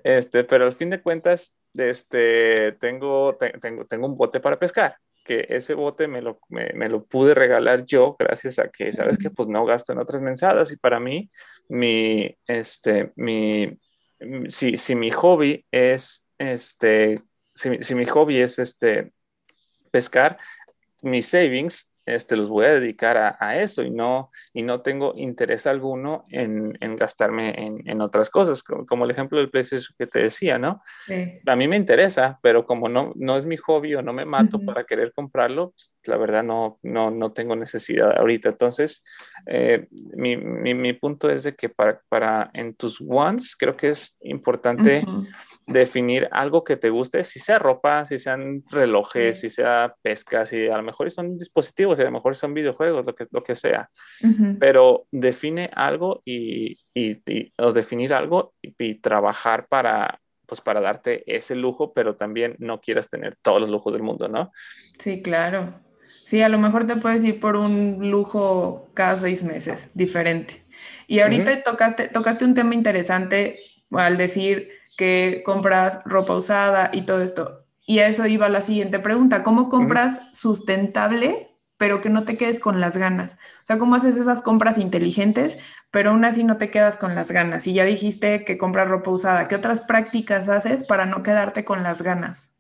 Este, 0.04 0.44
pero 0.44 0.66
al 0.66 0.74
fin 0.74 0.90
de 0.90 1.02
cuentas, 1.02 1.56
este, 1.74 2.74
tengo, 2.74 3.38
tengo, 3.62 3.86
tengo 3.86 4.08
un 4.08 4.18
bote 4.18 4.40
para 4.40 4.60
pescar 4.60 4.96
que 5.26 5.48
ese 5.50 5.74
bote 5.74 6.08
me 6.08 6.22
lo, 6.22 6.40
me, 6.50 6.88
lo, 6.88 7.04
pude 7.04 7.34
regalar 7.34 7.84
yo 7.84 8.16
gracias 8.18 8.60
a 8.60 8.70
que, 8.70 8.94
¿sabes 8.94 9.18
que 9.18 9.32
Pues 9.32 9.50
no 9.50 9.66
gasto 9.66 9.92
en 9.92 9.98
otras 9.98 10.22
mensadas 10.22 10.72
y 10.72 10.78
para 10.78 11.00
mí, 11.00 11.30
mi, 11.68 12.38
este, 12.46 13.12
mi, 13.16 13.76
si, 14.50 14.78
si 14.78 14.96
mi 14.96 15.10
hobby 15.10 15.66
es, 15.72 16.28
este, 16.38 17.24
si, 17.56 17.82
si 17.82 17.96
mi 17.96 18.06
hobby 18.06 18.40
es, 18.40 18.60
este, 18.60 19.14
pescar, 19.90 20.38
mis 21.02 21.28
savings 21.28 21.90
este, 22.06 22.36
los 22.36 22.50
voy 22.50 22.66
a 22.66 22.74
dedicar 22.74 23.18
a, 23.18 23.62
eso 23.62 23.84
y 23.84 23.90
no, 23.90 24.30
y 24.54 24.62
no 24.64 24.82
tengo 24.82 25.14
interés 25.16 25.66
alguno 25.66 26.26
en, 26.30 26.78
en 26.82 26.96
gastarme 26.96 27.54
en, 27.58 27.82
en, 27.88 28.02
otras 28.02 28.30
cosas, 28.30 28.64
como, 28.64 29.06
el 29.06 29.12
ejemplo 29.12 29.40
del 29.40 29.50
PlayStation 29.50 29.96
que 29.98 30.08
te 30.08 30.20
decía, 30.20 30.60
¿no? 30.60 30.82
A 31.46 31.56
mí 31.56 31.68
me 31.68 31.78
interesa, 31.78 32.40
pero 32.42 32.66
como 32.66 32.90
no, 32.90 33.14
no 33.16 33.38
es 33.38 33.46
mi 33.46 33.58
hobby 33.58 33.96
o 33.96 34.02
no 34.02 34.14
me 34.14 34.26
mato 34.26 34.60
para 34.60 34.84
querer 34.84 35.14
comprarlo, 35.14 35.72
pues, 35.72 35.92
la 36.08 36.18
verdad 36.18 36.44
no, 36.44 36.80
no, 36.84 37.12
no 37.12 37.32
tengo 37.32 37.56
necesidad 37.56 38.18
ahorita. 38.18 38.50
Entonces, 38.50 39.04
eh, 39.46 39.88
mi, 40.16 40.38
mi, 40.38 40.74
mi, 40.74 40.94
punto 40.94 41.30
es 41.30 41.44
de 41.44 41.56
que 41.56 41.70
para, 41.70 42.02
para 42.10 42.50
en 42.54 42.76
tus 42.76 43.00
wants 43.02 43.56
creo 43.56 43.76
que 43.76 43.90
es 43.90 44.18
importante 44.22 45.04
definir 45.68 46.28
algo 46.32 46.64
que 46.64 46.78
te 46.78 46.90
guste, 46.90 47.24
si 47.24 47.40
sea 47.40 47.58
ropa, 47.58 48.06
si 48.06 48.20
sean 48.20 48.64
relojes, 48.70 49.40
si 49.40 49.50
sea 49.50 49.96
pesca, 50.02 50.46
si 50.46 50.68
a 50.68 50.78
lo 50.78 50.84
mejor 50.84 51.10
son 51.10 51.38
dispositivos, 51.38 51.98
si 51.98 52.04
a 52.04 52.06
lo 52.06 52.12
mejor 52.12 52.36
son 52.36 52.54
videojuegos, 52.54 53.06
lo 53.06 53.16
que, 53.16 53.28
lo 53.32 53.42
que 53.42 53.56
sea. 53.56 53.90
Pero 54.60 55.08
define 55.12 55.70
algo 55.74 56.22
y, 56.24 56.78
y, 56.94 57.22
o 57.58 57.72
definir 57.72 58.14
algo 58.14 58.54
y, 58.62 58.96
trabajar 58.96 59.68
para, 59.68 60.20
pues 60.46 60.62
para 60.62 60.82
darte 60.82 61.24
ese 61.28 61.56
lujo, 61.56 61.94
pero 61.94 62.16
también 62.16 62.56
no 62.60 62.80
quieras 62.80 63.10
tener 63.10 63.38
todos 63.42 63.62
los 63.62 63.70
lujos 63.70 63.94
del 63.94 64.04
mundo, 64.04 64.28
¿no? 64.28 64.52
Sí, 65.00 65.22
claro. 65.22 65.85
Sí, 66.26 66.42
a 66.42 66.50
lo 66.50 66.58
mejor 66.58 66.88
te 66.88 66.96
puedes 66.96 67.24
ir 67.24 67.40
por 67.40 67.56
un 67.56 68.10
lujo 68.10 68.90
cada 68.96 69.16
seis 69.16 69.44
meses, 69.44 69.90
diferente. 69.94 70.66
Y 71.06 71.20
ahorita 71.20 71.62
tocaste, 71.62 72.08
tocaste 72.08 72.46
un 72.46 72.56
tema 72.56 72.74
interesante 72.74 73.60
al 73.92 74.18
decir 74.18 74.70
que 74.98 75.44
compras 75.46 76.00
ropa 76.04 76.36
usada 76.36 76.90
y 76.92 77.04
todo 77.04 77.22
esto. 77.22 77.68
Y 77.86 78.00
a 78.00 78.08
eso 78.08 78.26
iba 78.26 78.50
la 78.50 78.64
siguiente 78.64 78.98
pregunta, 78.98 79.44
¿cómo 79.44 79.70
compras 79.70 80.20
sustentable 80.34 81.52
pero 81.78 82.02
que 82.02 82.10
no 82.10 82.24
te 82.26 82.38
quedes 82.38 82.60
con 82.60 82.82
las 82.82 82.98
ganas? 82.98 83.34
O 83.62 83.66
sea, 83.66 83.78
¿cómo 83.78 83.94
haces 83.94 84.18
esas 84.18 84.42
compras 84.42 84.80
inteligentes, 84.80 85.60
pero 85.92 86.10
aún 86.10 86.26
así 86.26 86.44
no 86.44 86.58
te 86.58 86.72
quedas 86.72 86.98
con 86.98 87.14
las 87.14 87.30
ganas? 87.32 87.68
Y 87.68 87.74
ya 87.74 87.86
dijiste 87.86 88.46
que 88.46 88.58
compras 88.58 88.88
ropa 88.88 89.12
usada, 89.12 89.48
¿qué 89.48 89.54
otras 89.56 89.82
prácticas 89.82 90.50
haces 90.50 90.84
para 90.84 91.06
no 91.06 91.22
quedarte 91.22 91.66
con 91.66 91.84
las 91.84 92.02
ganas? 92.02 92.56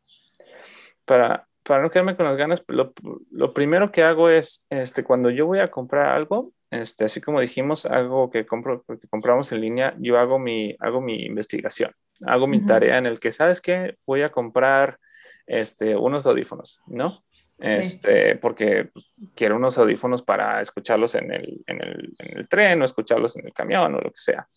Para, 1.06 1.48
para 1.66 1.82
no 1.82 1.90
quedarme 1.90 2.16
con 2.16 2.26
las 2.26 2.38
ganas, 2.38 2.64
lo, 2.68 2.94
lo 3.32 3.54
primero 3.54 3.92
que 3.92 4.04
hago 4.04 4.30
es, 4.30 4.66
este, 4.70 5.04
cuando 5.04 5.30
yo 5.30 5.46
voy 5.46 5.60
a 5.60 5.72
comprar 5.72 6.16
algo, 6.16 6.52
este, 6.72 7.06
así 7.06 7.22
como 7.22 7.42
dijimos, 7.42 7.86
algo 7.86 8.30
que, 8.30 8.46
compro, 8.46 8.84
que 8.84 9.08
compramos 9.10 9.52
en 9.52 9.62
línea, 9.62 9.96
yo 10.00 10.20
hago 10.20 10.40
mi, 10.40 10.76
hago 10.80 11.02
mi 11.02 11.24
investigación 11.24 11.92
hago 12.24 12.48
mi 12.48 12.66
tarea 12.66 12.98
en 12.98 13.06
el 13.06 13.20
que, 13.20 13.32
¿sabes 13.32 13.62
qué? 13.62 13.98
Voy 14.06 14.22
a 14.22 14.32
comprar 14.32 15.00
este, 15.46 15.96
unos 15.96 16.26
audífonos, 16.26 16.82
¿no? 16.88 17.24
Este, 17.58 18.36
porque 18.36 18.90
quiero 19.34 19.56
unos 19.56 19.78
audífonos 19.78 20.22
para 20.22 20.60
escucharlos 20.60 21.16
en 21.16 21.32
el, 21.32 21.64
en, 21.68 21.82
el, 21.82 22.14
en 22.20 22.38
el, 22.38 22.48
tren 22.50 22.82
o 22.82 22.86
escucharlos 22.86 23.38
en 23.38 23.48
el 23.48 23.54
camión 23.54 23.96
o 23.96 24.02
lo 24.02 24.10
que 24.12 24.20
sea. 24.20 24.48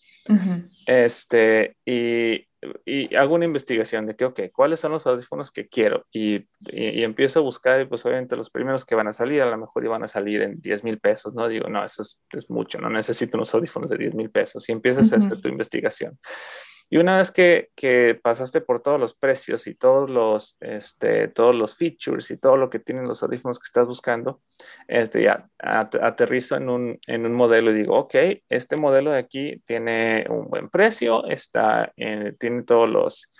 Este, 0.84 1.76
y, 1.84 2.44
y, 2.84 3.14
hago 3.14 3.34
una 3.34 3.44
investigación 3.44 4.06
de 4.06 4.16
que, 4.16 4.24
ok, 4.24 4.40
¿cuáles 4.52 4.80
son 4.80 4.92
los 4.92 5.06
audífonos 5.06 5.50
que 5.50 5.68
quiero? 5.68 6.06
Y, 6.12 6.46
y, 6.66 7.02
empiezo 7.02 7.40
a 7.40 7.42
buscar, 7.42 7.80
y 7.80 7.86
pues 7.86 8.04
obviamente 8.04 8.36
los 8.36 8.50
primeros 8.50 8.84
que 8.84 8.94
van 8.94 9.08
a 9.08 9.12
salir, 9.12 9.42
a 9.42 9.50
lo 9.50 9.58
mejor 9.58 9.84
iban 9.84 10.02
a 10.02 10.08
salir 10.08 10.42
en 10.42 10.60
10 10.60 10.84
mil 10.84 10.98
pesos, 10.98 11.34
¿no? 11.34 11.48
Digo, 11.48 11.68
no, 11.68 11.84
eso 11.84 12.02
es, 12.02 12.20
es, 12.32 12.50
mucho, 12.50 12.78
no 12.78 12.90
necesito 12.90 13.36
unos 13.36 13.54
audífonos 13.54 13.90
de 13.90 13.98
10 13.98 14.14
mil 14.14 14.30
pesos. 14.30 14.68
Y 14.68 14.72
empiezas 14.72 15.12
a 15.12 15.16
hacer 15.16 15.40
tu 15.40 15.48
investigación. 15.48 16.18
Y 16.90 16.96
una 16.96 17.18
vez 17.18 17.30
que, 17.30 17.70
que, 17.74 18.18
pasaste 18.20 18.60
por 18.60 18.82
todos 18.82 18.98
los 18.98 19.14
precios 19.14 19.66
y 19.66 19.74
todos 19.74 20.08
los, 20.08 20.56
este, 20.60 21.28
todos 21.28 21.54
los 21.54 21.76
features 21.76 22.30
y 22.30 22.38
todo 22.38 22.56
lo 22.56 22.70
que 22.70 22.78
tienen 22.78 23.06
los 23.06 23.22
audífonos 23.22 23.58
que 23.58 23.66
estás 23.66 23.86
buscando, 23.86 24.40
este, 24.86 25.22
ya 25.22 25.48
aterrizo 25.58 26.56
en 26.56 26.68
un, 26.68 26.98
en 27.06 27.26
un 27.26 27.34
modelo 27.34 27.70
y 27.70 27.74
digo, 27.74 27.96
ok, 27.96 28.14
este 28.48 28.76
modelo 28.76 29.10
de 29.10 29.18
aquí 29.18 29.60
tiene 29.66 30.26
un 30.30 30.48
buen 30.48 30.68
precio, 30.70 31.26
está, 31.26 31.92
tiene 31.96 32.62
todos 32.62 32.88
los, 32.88 33.30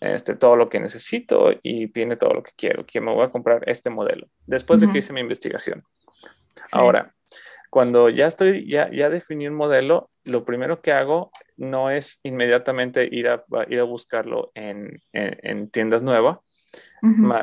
este, 0.00 0.34
todo 0.34 0.56
lo 0.56 0.68
que 0.68 0.80
necesito 0.80 1.50
y 1.62 1.88
tiene 1.88 2.16
todo 2.16 2.34
lo 2.34 2.42
que 2.42 2.52
quiero, 2.56 2.84
que 2.84 3.00
me 3.00 3.12
voy 3.12 3.24
a 3.24 3.30
comprar 3.30 3.62
este 3.66 3.88
modelo, 3.88 4.28
después 4.46 4.80
de 4.80 4.90
que 4.90 4.98
hice 4.98 5.12
mi 5.12 5.20
investigación. 5.20 5.82
Ahora, 6.72 7.15
cuando 7.76 8.08
ya 8.08 8.26
estoy, 8.26 8.66
ya, 8.66 8.90
ya 8.90 9.10
definí 9.10 9.46
un 9.46 9.54
modelo, 9.54 10.08
lo 10.24 10.46
primero 10.46 10.80
que 10.80 10.92
hago 10.92 11.30
no 11.58 11.90
es 11.90 12.20
inmediatamente 12.22 13.06
ir 13.12 13.28
a, 13.28 13.44
ir 13.68 13.80
a 13.80 13.82
buscarlo 13.82 14.50
en, 14.54 15.02
en, 15.12 15.68
tiendas 15.68 16.02
nuevas, 16.02 16.38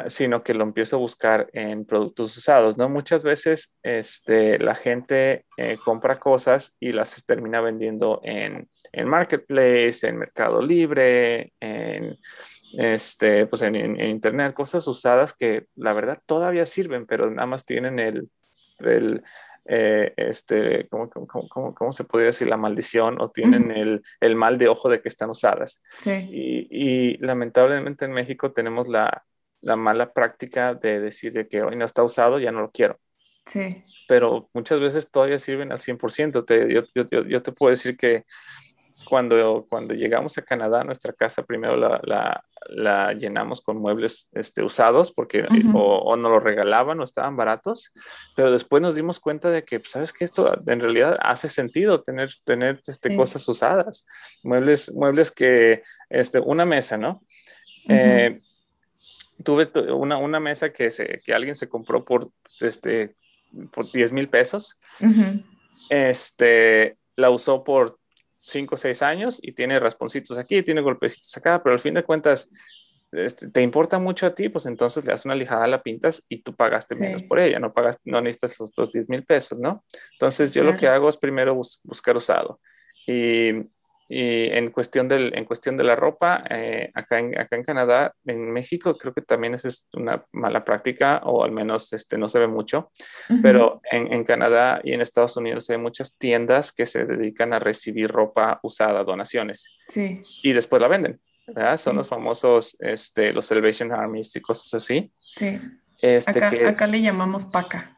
sino 0.08 0.42
que 0.42 0.56
lo 0.56 0.64
empiezo 0.64 0.96
a 0.96 1.00
buscar 1.00 1.52
en 1.54 1.86
productos 1.86 2.36
usados, 2.36 2.80
¿no? 2.80 2.90
Muchas 2.90 3.24
veces 3.24 3.76
este, 3.84 4.58
la 4.58 4.74
gente 4.74 5.46
eh, 5.56 5.78
compra 5.86 6.20
cosas 6.20 6.76
y 6.80 6.94
las 6.94 7.24
termina 7.28 7.62
vendiendo 7.62 8.20
en, 8.24 8.68
en 8.92 9.08
Marketplace, 9.08 10.08
en 10.08 10.18
Mercado 10.18 10.64
Libre, 10.64 11.54
en, 11.60 12.18
este, 12.80 13.46
pues 13.46 13.62
en, 13.62 13.76
en, 13.76 14.02
Internet, 14.02 14.56
cosas 14.56 14.88
usadas 14.88 15.36
que 15.36 15.68
la 15.76 15.94
verdad 15.94 16.20
todavía 16.26 16.66
sirven, 16.66 17.06
pero 17.06 17.30
nada 17.30 17.46
más 17.46 17.66
tienen 17.66 18.00
el, 18.00 18.30
el, 18.80 19.22
eh, 19.66 20.14
este, 20.18 20.88
¿cómo, 20.90 21.10
cómo, 21.10 21.74
cómo, 21.74 21.92
se 21.92 22.04
podría 22.04 22.28
decir? 22.28 22.48
La 22.48 22.58
maldición 22.58 23.22
o 23.22 23.32
tienen 23.32 23.72
el, 23.72 24.02
el, 24.20 24.36
mal 24.36 24.58
de 24.58 24.68
ojo 24.68 24.90
de 24.90 25.02
que 25.02 25.08
están 25.08 25.30
usadas. 25.30 25.82
Sí. 25.98 26.12
Y, 26.32 26.68
y, 26.70 27.18
lamentablemente 27.18 28.06
en 28.06 28.12
México 28.12 28.52
tenemos 28.52 28.90
la, 28.90 29.24
la 29.62 29.76
mala 29.76 30.12
práctica 30.12 30.74
de 30.74 31.00
decir 31.00 31.34
de 31.34 31.48
que 31.48 31.62
hoy 31.64 31.76
no 31.76 31.86
está 31.86 32.04
usado, 32.04 32.40
ya 32.40 32.52
no 32.52 32.62
lo 32.62 32.72
quiero. 32.72 33.00
Sí. 33.46 33.68
Pero 34.08 34.50
muchas 34.54 34.80
veces 34.80 35.10
todavía 35.10 35.40
sirven 35.40 35.72
al 35.72 35.80
100%. 35.80 36.46
Te, 36.46 36.74
yo, 36.74 36.82
yo, 36.94 37.24
yo, 37.24 37.42
te 37.42 37.52
puedo 37.52 37.72
decir 37.72 37.98
que 37.98 38.26
cuando, 39.08 39.66
cuando 39.70 39.94
llegamos 39.94 40.38
a 40.38 40.42
Canadá, 40.42 40.84
nuestra 40.84 41.14
casa 41.14 41.44
primero 41.44 41.76
la, 41.76 42.00
la, 42.04 42.44
la 42.70 43.14
llenamos 43.14 43.62
con 43.62 43.78
muebles 43.78 44.30
este, 44.34 44.64
usados 44.64 45.12
porque 45.12 45.46
o, 45.74 45.80
o, 45.80 46.16
nos 46.16 46.32
lo 46.32 46.40
regalaban 46.40 47.00
o 47.00 47.04
estaban 47.04 47.36
baratos, 47.36 47.92
pero 48.36 48.52
después 48.52 48.82
nos 48.82 48.96
dimos 48.96 49.20
cuenta 49.20 49.50
de 49.50 49.64
que, 49.64 49.80
pues, 49.80 49.92
¿sabes 49.92 50.14
que 50.14 50.26
Esto 50.26 50.54
en 50.68 50.80
realidad 50.80 51.18
hace 51.22 51.48
sentido 51.48 52.02
tener, 52.02 52.32
tener 52.44 52.82
este, 52.88 53.10
sí. 53.10 53.16
cosas 53.16 53.48
usadas, 53.48 54.06
muebles, 54.44 54.92
muebles 54.94 55.32
que, 55.32 55.84
este, 56.10 56.40
una 56.40 56.66
mesa, 56.66 56.98
¿no? 56.98 57.22
eh, 57.90 58.40
tuve 59.44 59.70
una, 59.92 60.18
una 60.18 60.40
mesa 60.40 60.72
que, 60.72 60.90
se, 60.90 61.22
que 61.24 61.34
alguien 61.34 61.56
se 61.56 61.68
compró 61.68 62.04
por, 62.06 62.30
este, 62.62 63.14
por 63.72 63.92
10 63.92 64.12
mil 64.12 64.30
pesos. 64.30 64.78
Este, 65.90 66.98
la 67.16 67.30
usó 67.30 67.64
por 67.64 68.00
5 68.48 68.76
o 68.76 68.78
6 68.78 69.02
años 69.02 69.40
y 69.42 69.54
tiene 69.54 69.80
rasponcitos 69.80 70.38
aquí, 70.38 70.62
tiene 70.64 70.82
golpecitos 70.82 71.36
acá, 71.38 71.62
pero 71.64 71.74
al 71.74 71.80
fin 71.80 71.94
de 71.94 72.04
cuentas 72.04 72.50
este, 73.14 73.50
te 73.50 73.62
importa 73.62 74.00
mucho 74.00 74.26
a 74.26 74.34
ti, 74.34 74.50
pues 74.50 74.66
entonces 74.66 75.06
le 75.06 75.12
das 75.12 75.26
una 75.26 75.36
lijada, 75.36 75.68
la 75.68 75.84
pintas 75.84 76.24
y 76.28 76.42
tú 76.42 76.56
pagaste 76.56 76.96
sí. 76.96 77.02
menos 77.02 77.24
por 77.24 77.40
ella, 77.40 77.60
no 77.60 77.72
pagas, 77.72 78.00
no 78.06 78.20
necesitas 78.22 78.60
los, 78.60 78.72
los 78.76 78.92
10 78.92 79.10
mil 79.10 79.24
pesos, 79.24 79.60
¿no? 79.60 79.84
Entonces 80.14 80.52
yo 80.52 80.62
claro. 80.62 80.74
lo 80.74 80.80
que 80.80 80.88
hago 80.88 81.10
es 81.10 81.18
primero 81.18 81.54
bus 81.54 81.80
buscar 81.84 82.18
usado. 82.18 82.60
Y 83.06 83.52
y 84.08 84.46
en 84.48 84.72
cuestión, 84.72 85.08
del, 85.08 85.34
en 85.36 85.46
cuestión 85.46 85.78
de 85.78 85.84
la 85.84 85.96
ropa, 85.96 86.44
eh, 86.50 86.92
acá, 86.94 87.20
en, 87.20 87.38
acá 87.40 87.56
en 87.56 87.64
Canadá, 87.64 88.14
en 88.26 88.52
México, 88.52 88.98
creo 88.98 89.14
que 89.14 89.22
también 89.22 89.54
es 89.54 89.88
una 89.94 90.26
mala 90.32 90.64
práctica, 90.66 91.22
o 91.24 91.44
al 91.44 91.52
menos 91.52 91.94
este, 91.94 92.18
no 92.18 92.30
se 92.30 92.40
ve 92.40 92.48
mucho, 92.48 92.92
uh 93.30 93.34
-huh. 93.34 93.42
pero 93.42 93.82
en, 93.90 94.12
en, 94.12 94.24
Canadá 94.24 94.82
y 94.84 94.94
en 94.94 95.02
Estados 95.02 95.38
Unidos 95.38 95.70
hay 95.70 95.78
muchas 95.78 96.18
tiendas 96.18 96.72
que 96.72 96.86
se 96.86 97.06
dedican 97.06 97.54
a 97.54 97.60
recibir 97.60 98.10
ropa 98.12 98.60
usada, 98.64 99.04
donaciones, 99.04 99.70
sí. 99.88 100.22
y 100.42 100.54
después 100.54 100.82
la 100.82 100.88
venden. 100.88 101.20
¿verdad? 101.48 101.78
Son 101.78 101.96
los 101.96 102.08
famosos, 102.08 102.78
este, 102.80 103.34
los 103.34 103.46
Salvation 103.46 103.92
Armies 103.92 104.36
y 104.36 104.42
cosas 104.42 104.74
así. 104.76 105.12
Sí. 105.20 105.60
Este, 106.02 106.32
acá, 106.32 106.50
que, 106.50 106.68
acá 106.68 106.88
le 106.88 107.02
llamamos 107.02 107.46
paca. 107.46 107.93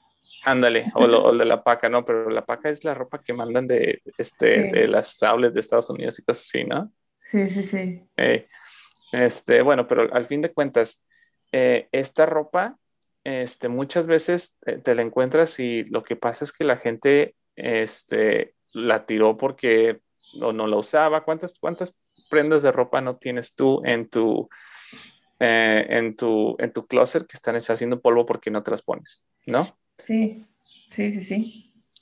Ándale, 0.45 0.91
o, 0.95 1.07
lo, 1.07 1.23
o, 1.23 1.35
de 1.35 1.45
la 1.45 1.63
paca, 1.63 1.89
¿no? 1.89 2.05
Pero 2.05 2.29
la 2.29 2.45
paca 2.45 2.69
es 2.69 2.83
la 2.83 2.93
ropa 2.93 3.21
que 3.21 3.33
mandan 3.33 3.67
de, 3.67 4.01
este, 4.17 4.65
sí. 4.65 4.71
de 4.71 4.87
las 4.87 5.17
sables 5.17 5.53
de 5.53 5.59
Estados 5.59 5.89
Unidos 5.89 6.17
y 6.19 6.23
cosas 6.23 6.45
así, 6.45 6.63
¿no? 6.63 6.83
Sí, 7.21 7.47
sí, 7.49 7.63
sí. 7.63 8.03
Eh, 8.17 8.45
este, 9.11 9.61
bueno, 9.61 9.87
pero 9.87 10.13
al 10.13 10.25
fin 10.25 10.41
de 10.41 10.53
cuentas, 10.53 11.03
eh, 11.51 11.87
esta 11.91 12.25
ropa, 12.25 12.77
este, 13.23 13.69
muchas 13.69 14.05
veces 14.05 14.55
te, 14.61 14.77
te, 14.77 14.93
la 14.93 15.01
encuentras 15.01 15.59
y 15.59 15.83
lo 15.85 16.03
que 16.03 16.15
pasa 16.15 16.45
es 16.45 16.51
que 16.51 16.63
la 16.63 16.77
gente, 16.77 17.35
este, 17.55 18.53
la 18.73 19.05
tiró 19.05 19.37
porque 19.37 19.99
o 20.41 20.53
no 20.53 20.67
la 20.67 20.77
usaba. 20.77 21.23
¿Cuántas, 21.23 21.53
cuántas 21.59 21.95
prendas 22.29 22.63
de 22.63 22.71
ropa 22.71 23.01
no 23.01 23.17
tienes 23.17 23.55
tú 23.55 23.81
en 23.85 24.09
tu, 24.09 24.49
eh, 25.39 25.85
en 25.89 26.15
tu, 26.15 26.55
en 26.59 26.71
tu 26.71 26.85
closet 26.85 27.25
que 27.27 27.37
están 27.37 27.55
haciendo 27.55 28.01
polvo 28.01 28.25
porque 28.25 28.51
no 28.51 28.63
te 28.63 28.71
las 28.71 28.81
pones, 28.81 29.31
¿no? 29.45 29.77
Sí, 30.03 30.45
sí, 30.87 31.11
sí, 31.11 31.21
sí. 31.21 31.61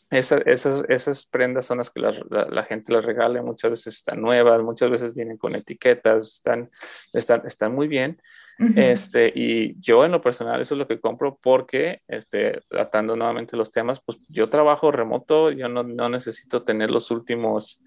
Esa, 0.10 0.38
esas, 0.46 0.84
esas 0.90 1.26
prendas 1.26 1.66
son 1.66 1.80
las 1.80 1.90
que 1.90 2.00
la, 2.00 2.12
la, 2.30 2.46
la, 2.46 2.64
gente 2.64 2.94
las 2.94 3.04
regala, 3.04 3.42
muchas 3.42 3.72
veces 3.72 3.96
están 3.96 4.22
nuevas, 4.22 4.62
muchas 4.62 4.92
veces 4.92 5.16
vienen 5.16 5.38
con 5.38 5.56
etiquetas, 5.56 6.36
están, 6.36 6.70
están, 7.14 7.42
están 7.48 7.74
muy 7.74 7.88
bien. 7.88 8.22
Uh 8.60 8.66
-huh. 8.66 8.92
este, 8.92 9.34
y 9.34 9.76
yo 9.82 10.06
en 10.06 10.12
lo 10.12 10.22
personal 10.22 10.62
eso 10.62 10.76
es 10.76 10.80
lo 10.80 10.88
que 10.88 11.00
compro 11.00 11.40
porque, 11.42 12.02
este, 12.08 12.62
tratando 12.70 13.16
nuevamente 13.16 13.58
los 13.58 13.72
temas, 13.72 14.02
pues 14.06 14.20
yo 14.30 14.50
trabajo 14.52 14.92
remoto, 14.92 15.50
yo 15.50 15.68
no, 15.68 15.82
no 15.82 16.10
necesito 16.10 16.62
tener 16.62 16.92
los 16.92 17.10
últimos 17.10 17.82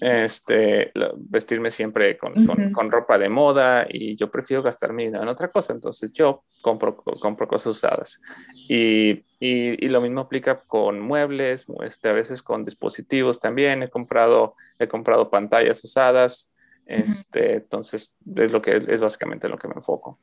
este, 0.00 0.92
vestirme 1.16 1.70
siempre 1.70 2.16
con, 2.16 2.32
con, 2.72 2.90
ropa 2.90 3.18
de 3.18 3.28
moda 3.28 3.86
y 3.88 4.16
yo 4.16 4.30
prefiero 4.30 4.62
gastar 4.62 4.92
mi 4.92 5.04
dinero 5.04 5.22
en 5.22 5.28
otra 5.28 5.48
cosa. 5.48 5.72
Entonces 5.72 6.12
yo 6.12 6.44
compro, 6.62 6.96
compro 6.96 7.46
cosas 7.46 7.76
usadas. 7.76 8.20
Y, 8.68 9.24
y, 9.38 9.88
lo 9.88 10.00
mismo 10.00 10.22
aplica 10.22 10.60
con 10.60 11.00
muebles, 11.00 11.66
este, 11.84 12.08
a 12.08 12.12
veces 12.12 12.42
con 12.42 12.64
dispositivos 12.64 13.38
también. 13.38 13.82
He 13.82 13.90
comprado, 13.90 14.54
he 14.78 14.88
comprado 14.88 15.30
pantallas 15.30 15.84
usadas. 15.84 16.50
Este, 16.86 17.56
entonces 17.56 18.16
es 18.36 18.52
lo 18.52 18.62
que 18.62 18.76
es 18.76 19.00
básicamente 19.00 19.48
lo 19.48 19.58
que 19.58 19.68
me 19.68 19.74
enfoco. 19.74 20.18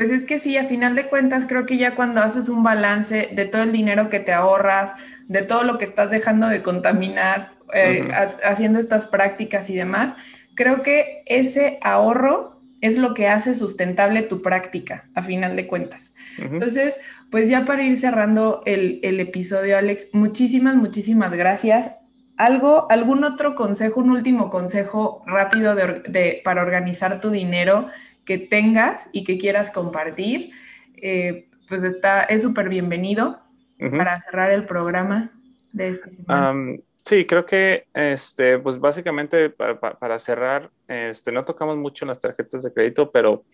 Pues 0.00 0.08
es 0.08 0.24
que 0.24 0.38
sí, 0.38 0.56
a 0.56 0.64
final 0.64 0.94
de 0.94 1.08
cuentas 1.08 1.46
creo 1.46 1.66
que 1.66 1.76
ya 1.76 1.94
cuando 1.94 2.22
haces 2.22 2.48
un 2.48 2.62
balance 2.62 3.28
de 3.32 3.44
todo 3.44 3.62
el 3.62 3.70
dinero 3.70 4.08
que 4.08 4.18
te 4.18 4.32
ahorras, 4.32 4.94
de 5.26 5.42
todo 5.42 5.62
lo 5.62 5.76
que 5.76 5.84
estás 5.84 6.10
dejando 6.10 6.46
de 6.46 6.62
contaminar, 6.62 7.58
eh, 7.72 8.08
haciendo 8.44 8.78
estas 8.78 9.06
prácticas 9.06 9.70
y 9.70 9.76
demás, 9.76 10.16
creo 10.54 10.82
que 10.82 11.22
ese 11.26 11.78
ahorro 11.82 12.60
es 12.80 12.96
lo 12.96 13.14
que 13.14 13.28
hace 13.28 13.54
sustentable 13.54 14.22
tu 14.22 14.42
práctica, 14.42 15.08
a 15.14 15.22
final 15.22 15.54
de 15.54 15.66
cuentas. 15.66 16.14
Entonces, 16.38 16.98
pues 17.30 17.48
ya 17.48 17.64
para 17.64 17.82
ir 17.82 17.96
cerrando 17.96 18.62
el, 18.64 19.20
episodio, 19.20 19.76
Alex, 19.76 20.08
muchísimas, 20.12 20.76
muchísimas 20.76 21.32
gracias. 21.32 21.90
¿Algo, 22.36 22.90
algún 22.90 23.24
otro 23.24 23.54
consejo, 23.54 24.00
un 24.00 24.10
último 24.10 24.48
consejo 24.48 25.22
rápido 25.26 25.74
de, 25.74 26.40
para 26.42 26.62
organizar 26.62 27.20
tu 27.20 27.30
dinero 27.30 27.88
que 28.24 28.38
tengas 28.38 29.08
y 29.12 29.24
que 29.24 29.36
quieras 29.36 29.70
compartir, 29.70 30.52
eh, 30.96 31.48
pues 31.68 31.84
está, 31.84 32.22
es 32.22 32.42
súper 32.42 32.70
bienvenido 32.70 33.42
para 33.78 34.20
cerrar 34.22 34.52
el 34.52 34.64
programa 34.64 35.32
de 35.72 35.88
este 35.88 36.10
semana. 36.12 36.78
Sí, 37.04 37.24
creo 37.26 37.46
que, 37.46 37.86
este, 37.94 38.58
pues 38.58 38.78
básicamente 38.78 39.50
para, 39.50 40.18
cerrar, 40.18 40.70
este, 40.88 41.32
no 41.32 41.44
tocamos 41.44 41.76
mucho 41.76 42.04
en 42.04 42.08
las 42.08 42.20
tarjetas 42.20 42.62
de 42.62 42.72
crédito, 42.72 43.10
pero 43.10 43.44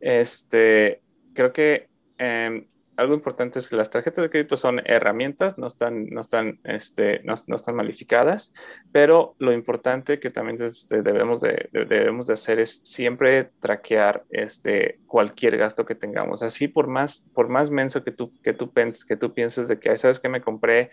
este, 0.00 1.00
creo 1.34 1.52
que 1.52 1.88
em, 2.18 2.66
algo 2.98 3.14
importante 3.14 3.60
es 3.60 3.68
que 3.68 3.76
las 3.76 3.90
tarjetas 3.90 4.24
de 4.24 4.28
crédito 4.28 4.56
son 4.56 4.82
herramientas, 4.84 5.56
no 5.56 5.68
están, 5.68 6.06
no 6.06 6.20
están, 6.20 6.58
este, 6.64 7.20
no, 7.22 7.34
están 7.34 7.76
malificadas, 7.76 8.52
pero 8.90 9.36
lo 9.38 9.52
importante 9.52 10.18
que 10.18 10.30
también 10.30 10.60
este, 10.60 11.02
debemos, 11.02 11.40
de, 11.40 11.68
debemos 11.72 12.26
de 12.26 12.32
hacer 12.32 12.58
es 12.58 12.80
siempre 12.82 13.52
traquear 13.60 14.24
este, 14.30 14.98
cualquier 15.06 15.56
gasto 15.56 15.86
que 15.86 15.94
tengamos. 15.94 16.42
Así 16.42 16.66
por 16.66 16.88
más, 16.88 17.24
por 17.34 17.48
más 17.48 17.70
menso 17.70 18.02
que 18.02 18.10
tú, 18.10 18.32
que 18.42 18.52
tú, 18.52 18.72
penses, 18.72 19.04
que 19.04 19.16
tú 19.16 19.32
pienses 19.32 19.68
de 19.68 19.78
que, 19.78 19.96
¿sabes 19.96 20.18
que 20.18 20.28
Me 20.28 20.40
compré 20.40 20.90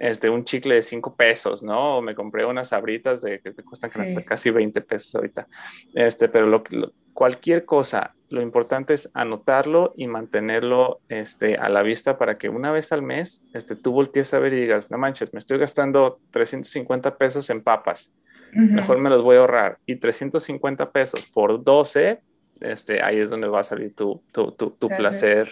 este, 0.00 0.28
un 0.28 0.44
chicle 0.44 0.74
de 0.74 0.82
5 0.82 1.14
pesos, 1.14 1.62
¿no? 1.62 1.98
O 1.98 2.02
me 2.02 2.16
compré 2.16 2.44
unas 2.44 2.70
sabritas 2.70 3.22
de, 3.22 3.40
que, 3.40 3.54
cuestan 3.54 3.90
casi 4.24 4.50
20 4.50 4.80
pesos 4.80 5.14
ahorita. 5.14 5.46
Este, 5.94 6.28
pero 6.28 6.48
lo, 6.48 6.64
lo 6.70 6.92
cualquier 7.16 7.64
cosa, 7.64 8.15
lo 8.28 8.42
importante 8.42 8.94
es 8.94 9.10
anotarlo 9.14 9.92
y 9.96 10.06
mantenerlo 10.08 11.00
este, 11.08 11.56
a 11.56 11.68
la 11.68 11.82
vista 11.82 12.18
para 12.18 12.38
que 12.38 12.48
una 12.48 12.72
vez 12.72 12.92
al 12.92 13.02
mes 13.02 13.42
este, 13.54 13.76
tú 13.76 13.92
voltees 13.92 14.34
a 14.34 14.38
ver 14.38 14.52
y 14.52 14.60
digas, 14.60 14.90
no 14.90 14.98
manches, 14.98 15.32
me 15.32 15.38
estoy 15.38 15.58
gastando 15.58 16.20
350 16.30 17.16
pesos 17.16 17.50
en 17.50 17.62
papas, 17.62 18.12
mejor 18.52 18.98
me 18.98 19.10
los 19.10 19.22
voy 19.22 19.36
a 19.36 19.40
ahorrar. 19.40 19.78
Y 19.86 19.96
350 19.96 20.90
pesos 20.90 21.30
por 21.32 21.62
12, 21.62 22.20
este, 22.60 23.02
ahí 23.02 23.20
es 23.20 23.30
donde 23.30 23.48
va 23.48 23.60
a 23.60 23.64
salir 23.64 23.94
tu, 23.94 24.22
tu, 24.32 24.50
tu, 24.52 24.88
placer. 24.88 25.50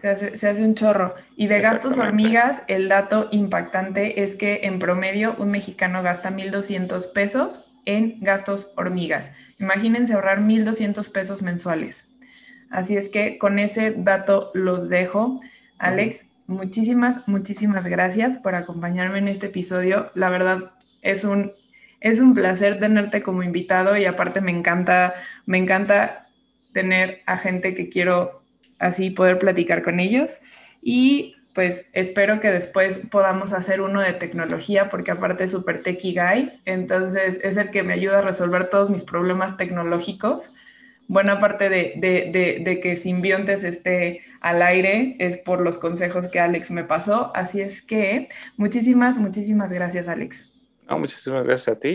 Se, 0.00 0.08
hace, 0.08 0.36
se, 0.36 0.48
hace, 0.48 0.64
un 0.64 0.74
chorro. 0.74 1.14
Y 1.36 1.46
de 1.46 1.60
gastos 1.60 1.98
hormigas, 1.98 2.62
el 2.68 2.88
dato 2.88 3.28
impactante 3.32 4.22
es 4.22 4.36
que 4.36 4.60
en 4.64 4.78
promedio 4.78 5.34
un 5.38 5.50
mexicano 5.50 6.02
gasta 6.02 6.30
1.200 6.30 7.12
pesos 7.12 7.72
en 7.84 8.20
gastos 8.20 8.72
hormigas. 8.76 9.32
Imagínense 9.58 10.14
ahorrar 10.14 10.40
1.200 10.40 11.10
pesos 11.10 11.42
mensuales. 11.42 12.11
Así 12.72 12.96
es 12.96 13.10
que 13.10 13.36
con 13.36 13.58
ese 13.58 13.94
dato 13.96 14.50
los 14.54 14.88
dejo. 14.88 15.40
Alex, 15.78 16.24
muchísimas, 16.46 17.28
muchísimas 17.28 17.86
gracias 17.86 18.38
por 18.38 18.54
acompañarme 18.54 19.18
en 19.18 19.28
este 19.28 19.46
episodio. 19.46 20.10
La 20.14 20.30
verdad 20.30 20.72
es 21.02 21.22
un, 21.24 21.52
es 22.00 22.18
un 22.18 22.32
placer 22.32 22.80
tenerte 22.80 23.22
como 23.22 23.42
invitado 23.42 23.94
y 23.98 24.06
aparte 24.06 24.40
me 24.40 24.52
encanta, 24.52 25.12
me 25.44 25.58
encanta 25.58 26.28
tener 26.72 27.20
a 27.26 27.36
gente 27.36 27.74
que 27.74 27.90
quiero 27.90 28.42
así 28.78 29.10
poder 29.10 29.38
platicar 29.38 29.82
con 29.82 30.00
ellos. 30.00 30.38
Y 30.80 31.36
pues 31.54 31.90
espero 31.92 32.40
que 32.40 32.50
después 32.50 33.02
podamos 33.10 33.52
hacer 33.52 33.82
uno 33.82 34.00
de 34.00 34.14
tecnología, 34.14 34.88
porque 34.88 35.10
aparte 35.10 35.44
es 35.44 35.50
súper 35.50 35.82
techie 35.82 36.14
guy, 36.14 36.50
entonces 36.64 37.38
es 37.44 37.58
el 37.58 37.70
que 37.70 37.82
me 37.82 37.92
ayuda 37.92 38.20
a 38.20 38.22
resolver 38.22 38.70
todos 38.70 38.88
mis 38.88 39.04
problemas 39.04 39.58
tecnológicos. 39.58 40.52
Buena 41.08 41.40
parte 41.40 41.68
de, 41.68 41.94
de, 41.96 42.60
de, 42.64 42.80
que 42.80 42.96
Simbiontes 42.96 43.64
esté 43.64 44.22
al 44.40 44.62
aire 44.62 45.16
es 45.18 45.36
por 45.36 45.60
los 45.60 45.78
consejos 45.78 46.28
que 46.28 46.40
Alex 46.40 46.70
me 46.70 46.84
pasó, 46.84 47.30
así 47.34 47.60
es 47.60 47.82
que 47.82 48.28
muchísimas, 48.56 49.18
muchísimas 49.18 49.70
gracias 49.70 50.08
Alex. 50.08 50.50
muchísimas 50.88 51.44
gracias 51.44 51.76
a 51.76 51.78
ti 51.78 51.90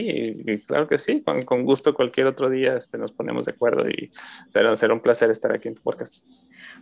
y, 0.46 0.60
claro 0.60 0.88
que 0.88 0.98
sí, 0.98 1.22
con, 1.22 1.42
con, 1.42 1.64
gusto 1.64 1.94
cualquier 1.94 2.28
otro 2.28 2.50
día 2.50 2.76
este, 2.76 2.98
nos 2.98 3.12
ponemos 3.12 3.46
de 3.46 3.54
acuerdo 3.54 3.90
y 3.90 4.12
será, 4.50 4.76
será 4.76 4.94
un 4.94 5.02
placer 5.02 5.32
estar 5.32 5.52
aquí 5.52 5.68
en 5.68 5.76
tu 5.76 5.82
podcast. 5.82 6.24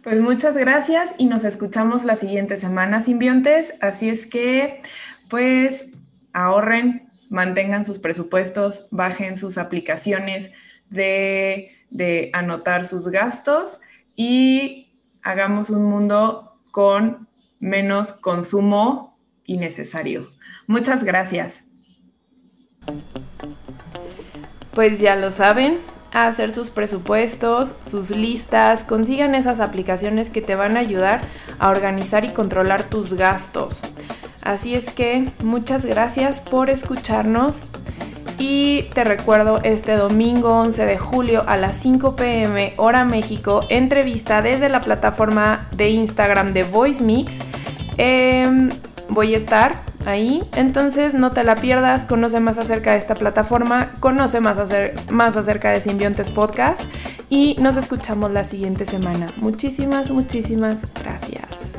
Pues 0.03 0.19
muchas 0.19 0.55
gracias 0.57 1.15
y 1.17 1.26
nos 1.26 1.45
escuchamos 1.45 2.05
la 2.05 2.15
siguiente 2.15 2.57
semana, 2.57 3.01
simbiontes. 3.01 3.73
Así 3.82 4.09
es 4.09 4.28
que, 4.28 4.82
pues, 5.30 5.91
ahorren, 6.34 7.07
mantengan 7.30 7.86
sus 7.86 7.99
presupuestos, 7.99 8.88
bajen 8.91 9.36
sus 9.36 9.57
aplicaciones 9.57 10.51
de, 10.89 11.74
de 11.90 12.30
anotar 12.34 12.86
sus 12.86 13.08
gastos 13.08 13.80
y 14.16 14.94
hagamos 15.22 15.70
un 15.70 15.84
mundo 15.84 16.60
con 16.72 17.28
menos 17.60 18.12
consumo 18.12 19.18
innecesario. 19.46 20.30
Muchas 20.68 21.04
gracias. 21.04 21.64
Pues 24.74 25.00
ya 25.00 25.16
lo 25.16 25.32
saben, 25.32 25.80
hacer 26.12 26.52
sus 26.52 26.70
presupuestos, 26.70 27.76
sus 27.82 28.10
listas, 28.12 28.84
consigan 28.84 29.36
esas 29.36 29.60
aplicaciones 29.60 30.30
que 30.30 30.42
te 30.42 30.56
van 30.56 30.78
a 30.78 30.82
ayudar 30.82 31.22
a 31.60 31.70
organizar 31.70 32.26
y 32.26 32.30
controlar 32.30 32.84
tus 32.84 33.14
gastos. 33.14 33.82
Así 34.42 34.76
es 34.76 34.92
que 34.92 35.32
muchas 35.44 35.86
gracias 35.86 36.42
por 36.42 36.70
escucharnos 36.70 37.64
y 38.38 38.84
te 38.94 39.04
recuerdo 39.04 39.60
este 39.64 39.96
domingo 39.96 40.60
11 40.60 40.86
de 40.86 40.98
julio 40.98 41.44
a 41.48 41.58
las 41.58 41.78
5 41.78 42.16
pm 42.16 42.74
hora 42.78 43.06
México, 43.06 43.62
entrevista 43.70 44.42
desde 44.42 44.70
la 44.70 44.82
plataforma 44.82 45.70
de 45.72 45.90
Instagram 45.90 46.54
de 46.54 46.64
Voice 46.64 47.04
Mix. 47.04 47.40
Em, 47.98 48.70
voy 49.10 49.34
a 49.34 49.38
estar 49.38 49.84
ahí. 50.06 50.42
Entonces 50.56 51.14
no 51.14 51.32
te 51.32 51.44
la 51.44 51.56
pierdas, 51.56 52.06
conoce 52.06 52.40
más 52.40 52.58
acerca 52.58 52.92
de 52.94 53.00
esta 53.00 53.16
plataforma, 53.16 53.92
conoce 54.00 54.42
más, 54.42 54.58
más 55.10 55.38
acerca 55.38 55.72
de 55.72 55.82
Simbiontes 55.82 56.30
Podcast 56.30 56.84
y 57.30 57.56
nos 57.60 57.78
escuchamos 57.78 58.32
la 58.32 58.44
siguiente 58.44 58.86
semana. 58.86 59.32
Muchísimas, 59.38 60.12
muchísimas 60.12 60.84
gracias. 60.94 61.74